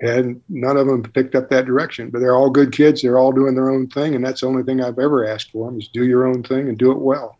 and 0.00 0.40
none 0.48 0.78
of 0.78 0.86
them 0.86 1.02
picked 1.02 1.34
up 1.34 1.50
that 1.50 1.66
direction. 1.66 2.08
But 2.08 2.20
they're 2.20 2.34
all 2.34 2.48
good 2.48 2.72
kids. 2.72 3.02
They're 3.02 3.18
all 3.18 3.32
doing 3.32 3.54
their 3.54 3.70
own 3.70 3.86
thing, 3.88 4.14
and 4.14 4.24
that's 4.24 4.40
the 4.40 4.46
only 4.46 4.62
thing 4.62 4.80
I've 4.80 4.98
ever 4.98 5.26
asked 5.26 5.50
for 5.50 5.70
them 5.70 5.78
is 5.78 5.88
do 5.88 6.06
your 6.06 6.26
own 6.26 6.42
thing 6.42 6.70
and 6.70 6.78
do 6.78 6.90
it 6.90 6.98
well. 6.98 7.36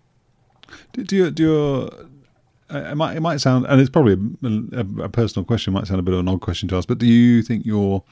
Do, 0.93 1.05
do 1.05 1.17
you 1.17 1.31
do 1.31 1.43
your 1.43 1.91
it 2.71 2.97
might 2.97 3.17
it 3.17 3.21
might 3.21 3.41
sound, 3.41 3.67
and 3.67 3.81
it's 3.81 3.91
probably 3.91 4.15
a, 4.43 4.79
a, 4.79 5.05
a, 5.05 5.09
personal 5.09 5.45
question. 5.45 5.73
Might 5.73 5.87
sound 5.87 6.01
a 6.01 6.03
bit 6.03 6.15
of 6.15 6.21
an 6.21 6.29
odd 6.29 6.41
question 6.41 6.69
to 6.71 6.77
ask, 6.77 6.89
but 6.89 6.99
do 6.99 7.07
you 7.07 7.43
think 7.43 7.67
your 7.67 8.03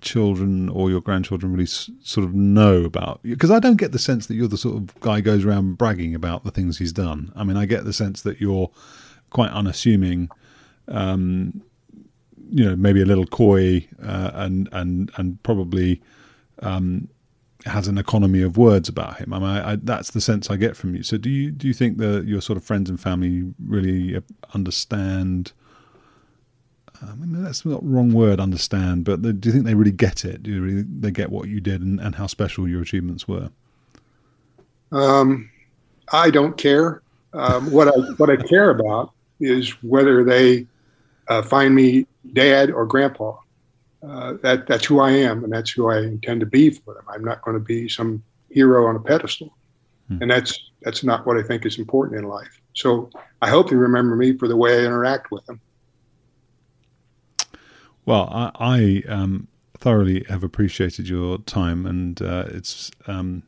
children 0.00 0.68
or 0.68 0.90
your 0.90 1.00
grandchildren 1.00 1.52
really 1.52 1.64
s- 1.64 1.90
sort 2.02 2.26
of 2.26 2.34
know 2.34 2.84
about? 2.84 3.20
Because 3.22 3.50
I 3.50 3.60
don't 3.60 3.76
get 3.76 3.92
the 3.92 3.98
sense 3.98 4.26
that 4.26 4.34
you're 4.34 4.48
the 4.48 4.56
sort 4.56 4.76
of 4.76 4.98
guy 5.00 5.16
who 5.16 5.22
goes 5.22 5.44
around 5.44 5.78
bragging 5.78 6.14
about 6.14 6.44
the 6.44 6.50
things 6.50 6.78
he's 6.78 6.92
done. 6.92 7.32
I 7.36 7.44
mean, 7.44 7.56
I 7.56 7.66
get 7.66 7.84
the 7.84 7.92
sense 7.92 8.22
that 8.22 8.40
you're 8.40 8.70
quite 9.30 9.50
unassuming. 9.50 10.28
Um, 10.88 11.62
you 12.50 12.64
know, 12.64 12.76
maybe 12.76 13.00
a 13.00 13.06
little 13.06 13.26
coy, 13.26 13.88
uh, 14.02 14.30
and 14.34 14.68
and 14.72 15.10
and 15.16 15.42
probably 15.42 16.02
um, 16.58 17.08
has 17.64 17.88
an 17.88 17.98
economy 17.98 18.42
of 18.42 18.56
words 18.56 18.88
about 18.88 19.18
him. 19.18 19.32
I 19.32 19.38
mean, 19.38 19.48
I, 19.48 19.72
I, 19.72 19.76
that's 19.76 20.10
the 20.10 20.20
sense 20.20 20.50
I 20.50 20.56
get 20.56 20.76
from 20.76 20.94
you. 20.94 21.02
So, 21.02 21.16
do 21.16 21.30
you 21.30 21.50
do 21.50 21.66
you 21.66 21.74
think 21.74 21.98
that 21.98 22.24
your 22.26 22.40
sort 22.40 22.56
of 22.56 22.64
friends 22.64 22.90
and 22.90 23.00
family 23.00 23.52
really 23.64 24.20
understand? 24.54 25.52
I 27.02 27.14
mean, 27.14 27.42
that's 27.42 27.64
not 27.64 27.84
wrong 27.84 28.12
word, 28.12 28.38
understand, 28.38 29.04
but 29.04 29.22
the, 29.22 29.32
do 29.32 29.48
you 29.48 29.52
think 29.52 29.64
they 29.64 29.74
really 29.74 29.90
get 29.90 30.24
it? 30.24 30.44
Do 30.44 30.62
really, 30.62 30.82
they 30.82 31.10
get 31.10 31.30
what 31.30 31.48
you 31.48 31.60
did 31.60 31.80
and, 31.82 31.98
and 31.98 32.14
how 32.14 32.28
special 32.28 32.68
your 32.68 32.80
achievements 32.80 33.26
were? 33.26 33.50
Um, 34.92 35.50
I 36.12 36.30
don't 36.30 36.56
care. 36.56 37.02
Um, 37.32 37.72
what 37.72 37.88
I 37.88 37.92
what 38.18 38.30
I 38.30 38.36
care 38.36 38.70
about 38.70 39.12
is 39.40 39.70
whether 39.82 40.22
they 40.22 40.66
uh, 41.28 41.42
find 41.42 41.74
me 41.74 42.06
dad 42.32 42.70
or 42.70 42.86
grandpa 42.86 43.36
uh, 44.06 44.34
that 44.42 44.66
that's 44.66 44.84
who 44.84 45.00
I 45.00 45.10
am, 45.10 45.44
and 45.44 45.52
that's 45.52 45.70
who 45.70 45.90
I 45.90 45.98
intend 45.98 46.40
to 46.40 46.46
be 46.46 46.70
for 46.70 46.94
them. 46.94 47.04
I'm 47.08 47.24
not 47.24 47.42
going 47.42 47.54
to 47.56 47.64
be 47.64 47.88
some 47.88 48.22
hero 48.50 48.86
on 48.86 48.96
a 48.96 49.00
pedestal, 49.00 49.56
hmm. 50.08 50.18
and 50.20 50.30
that's 50.30 50.70
that's 50.82 51.04
not 51.04 51.26
what 51.26 51.36
I 51.36 51.42
think 51.42 51.64
is 51.64 51.78
important 51.78 52.18
in 52.18 52.28
life. 52.28 52.60
So 52.74 53.10
I 53.40 53.48
hope 53.48 53.70
they 53.70 53.76
remember 53.76 54.16
me 54.16 54.36
for 54.36 54.48
the 54.48 54.56
way 54.56 54.80
I 54.80 54.86
interact 54.86 55.30
with 55.30 55.44
them. 55.46 55.60
Well, 58.04 58.28
I, 58.32 58.50
I 58.58 59.12
um, 59.12 59.46
thoroughly 59.78 60.24
have 60.28 60.42
appreciated 60.42 61.08
your 61.08 61.38
time, 61.38 61.86
and 61.86 62.20
uh, 62.20 62.46
it's 62.48 62.90
um, 63.06 63.44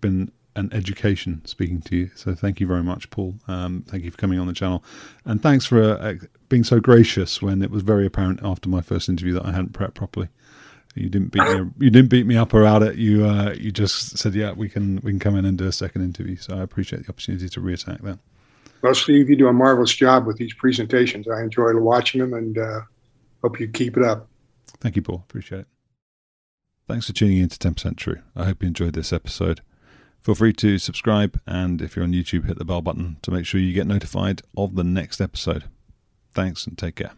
been 0.00 0.32
an 0.56 0.72
education 0.72 1.44
speaking 1.44 1.82
to 1.82 1.96
you. 1.96 2.10
So 2.14 2.34
thank 2.34 2.60
you 2.60 2.66
very 2.66 2.82
much, 2.82 3.10
Paul. 3.10 3.34
Um, 3.48 3.84
thank 3.86 4.04
you 4.04 4.10
for 4.10 4.16
coming 4.16 4.38
on 4.38 4.46
the 4.46 4.52
channel, 4.52 4.82
and 5.24 5.42
thanks 5.42 5.66
for 5.66 5.82
uh, 5.82 6.14
being 6.54 6.62
so 6.62 6.78
gracious 6.78 7.42
when 7.42 7.62
it 7.62 7.70
was 7.72 7.82
very 7.82 8.06
apparent 8.06 8.38
after 8.44 8.68
my 8.68 8.80
first 8.80 9.08
interview 9.08 9.34
that 9.34 9.44
I 9.44 9.50
hadn't 9.50 9.72
prepped 9.72 9.94
properly. 9.94 10.28
You 10.94 11.08
didn't 11.08 11.32
beat 11.32 11.42
me. 11.42 11.68
You 11.80 11.90
didn't 11.90 12.10
beat 12.10 12.26
me 12.26 12.36
up 12.36 12.54
about 12.54 12.84
it. 12.84 12.94
You 12.94 13.26
uh, 13.26 13.56
you 13.58 13.72
just 13.72 14.16
said, 14.16 14.36
"Yeah, 14.36 14.52
we 14.52 14.68
can 14.68 15.00
we 15.02 15.10
can 15.10 15.18
come 15.18 15.34
in 15.34 15.44
and 15.44 15.58
do 15.58 15.66
a 15.66 15.72
second 15.72 16.02
interview." 16.02 16.36
So 16.36 16.56
I 16.56 16.62
appreciate 16.62 17.04
the 17.04 17.08
opportunity 17.08 17.48
to 17.48 17.60
reattack 17.60 18.02
that. 18.02 18.20
Well, 18.82 18.94
Steve, 18.94 19.28
you 19.28 19.34
do 19.34 19.48
a 19.48 19.52
marvelous 19.52 19.92
job 19.92 20.26
with 20.26 20.36
these 20.36 20.54
presentations. 20.54 21.26
I 21.26 21.42
enjoy 21.42 21.76
watching 21.80 22.20
them, 22.20 22.34
and 22.34 22.56
uh, 22.56 22.82
hope 23.42 23.58
you 23.58 23.66
keep 23.66 23.96
it 23.96 24.04
up. 24.04 24.28
Thank 24.78 24.94
you, 24.94 25.02
Paul. 25.02 25.24
Appreciate 25.28 25.62
it. 25.62 25.66
Thanks 26.86 27.08
for 27.08 27.14
tuning 27.14 27.38
in 27.38 27.48
to 27.48 27.58
10% 27.58 27.96
True. 27.96 28.20
I 28.36 28.44
hope 28.44 28.62
you 28.62 28.68
enjoyed 28.68 28.92
this 28.92 29.12
episode. 29.12 29.62
Feel 30.20 30.36
free 30.36 30.52
to 30.52 30.78
subscribe, 30.78 31.40
and 31.46 31.82
if 31.82 31.96
you're 31.96 32.04
on 32.04 32.12
YouTube, 32.12 32.46
hit 32.46 32.58
the 32.58 32.64
bell 32.64 32.82
button 32.82 33.16
to 33.22 33.32
make 33.32 33.46
sure 33.46 33.58
you 33.58 33.72
get 33.72 33.88
notified 33.88 34.42
of 34.56 34.76
the 34.76 34.84
next 34.84 35.20
episode. 35.20 35.64
Thanks 36.34 36.66
and 36.66 36.76
take 36.76 36.96
care. 36.96 37.12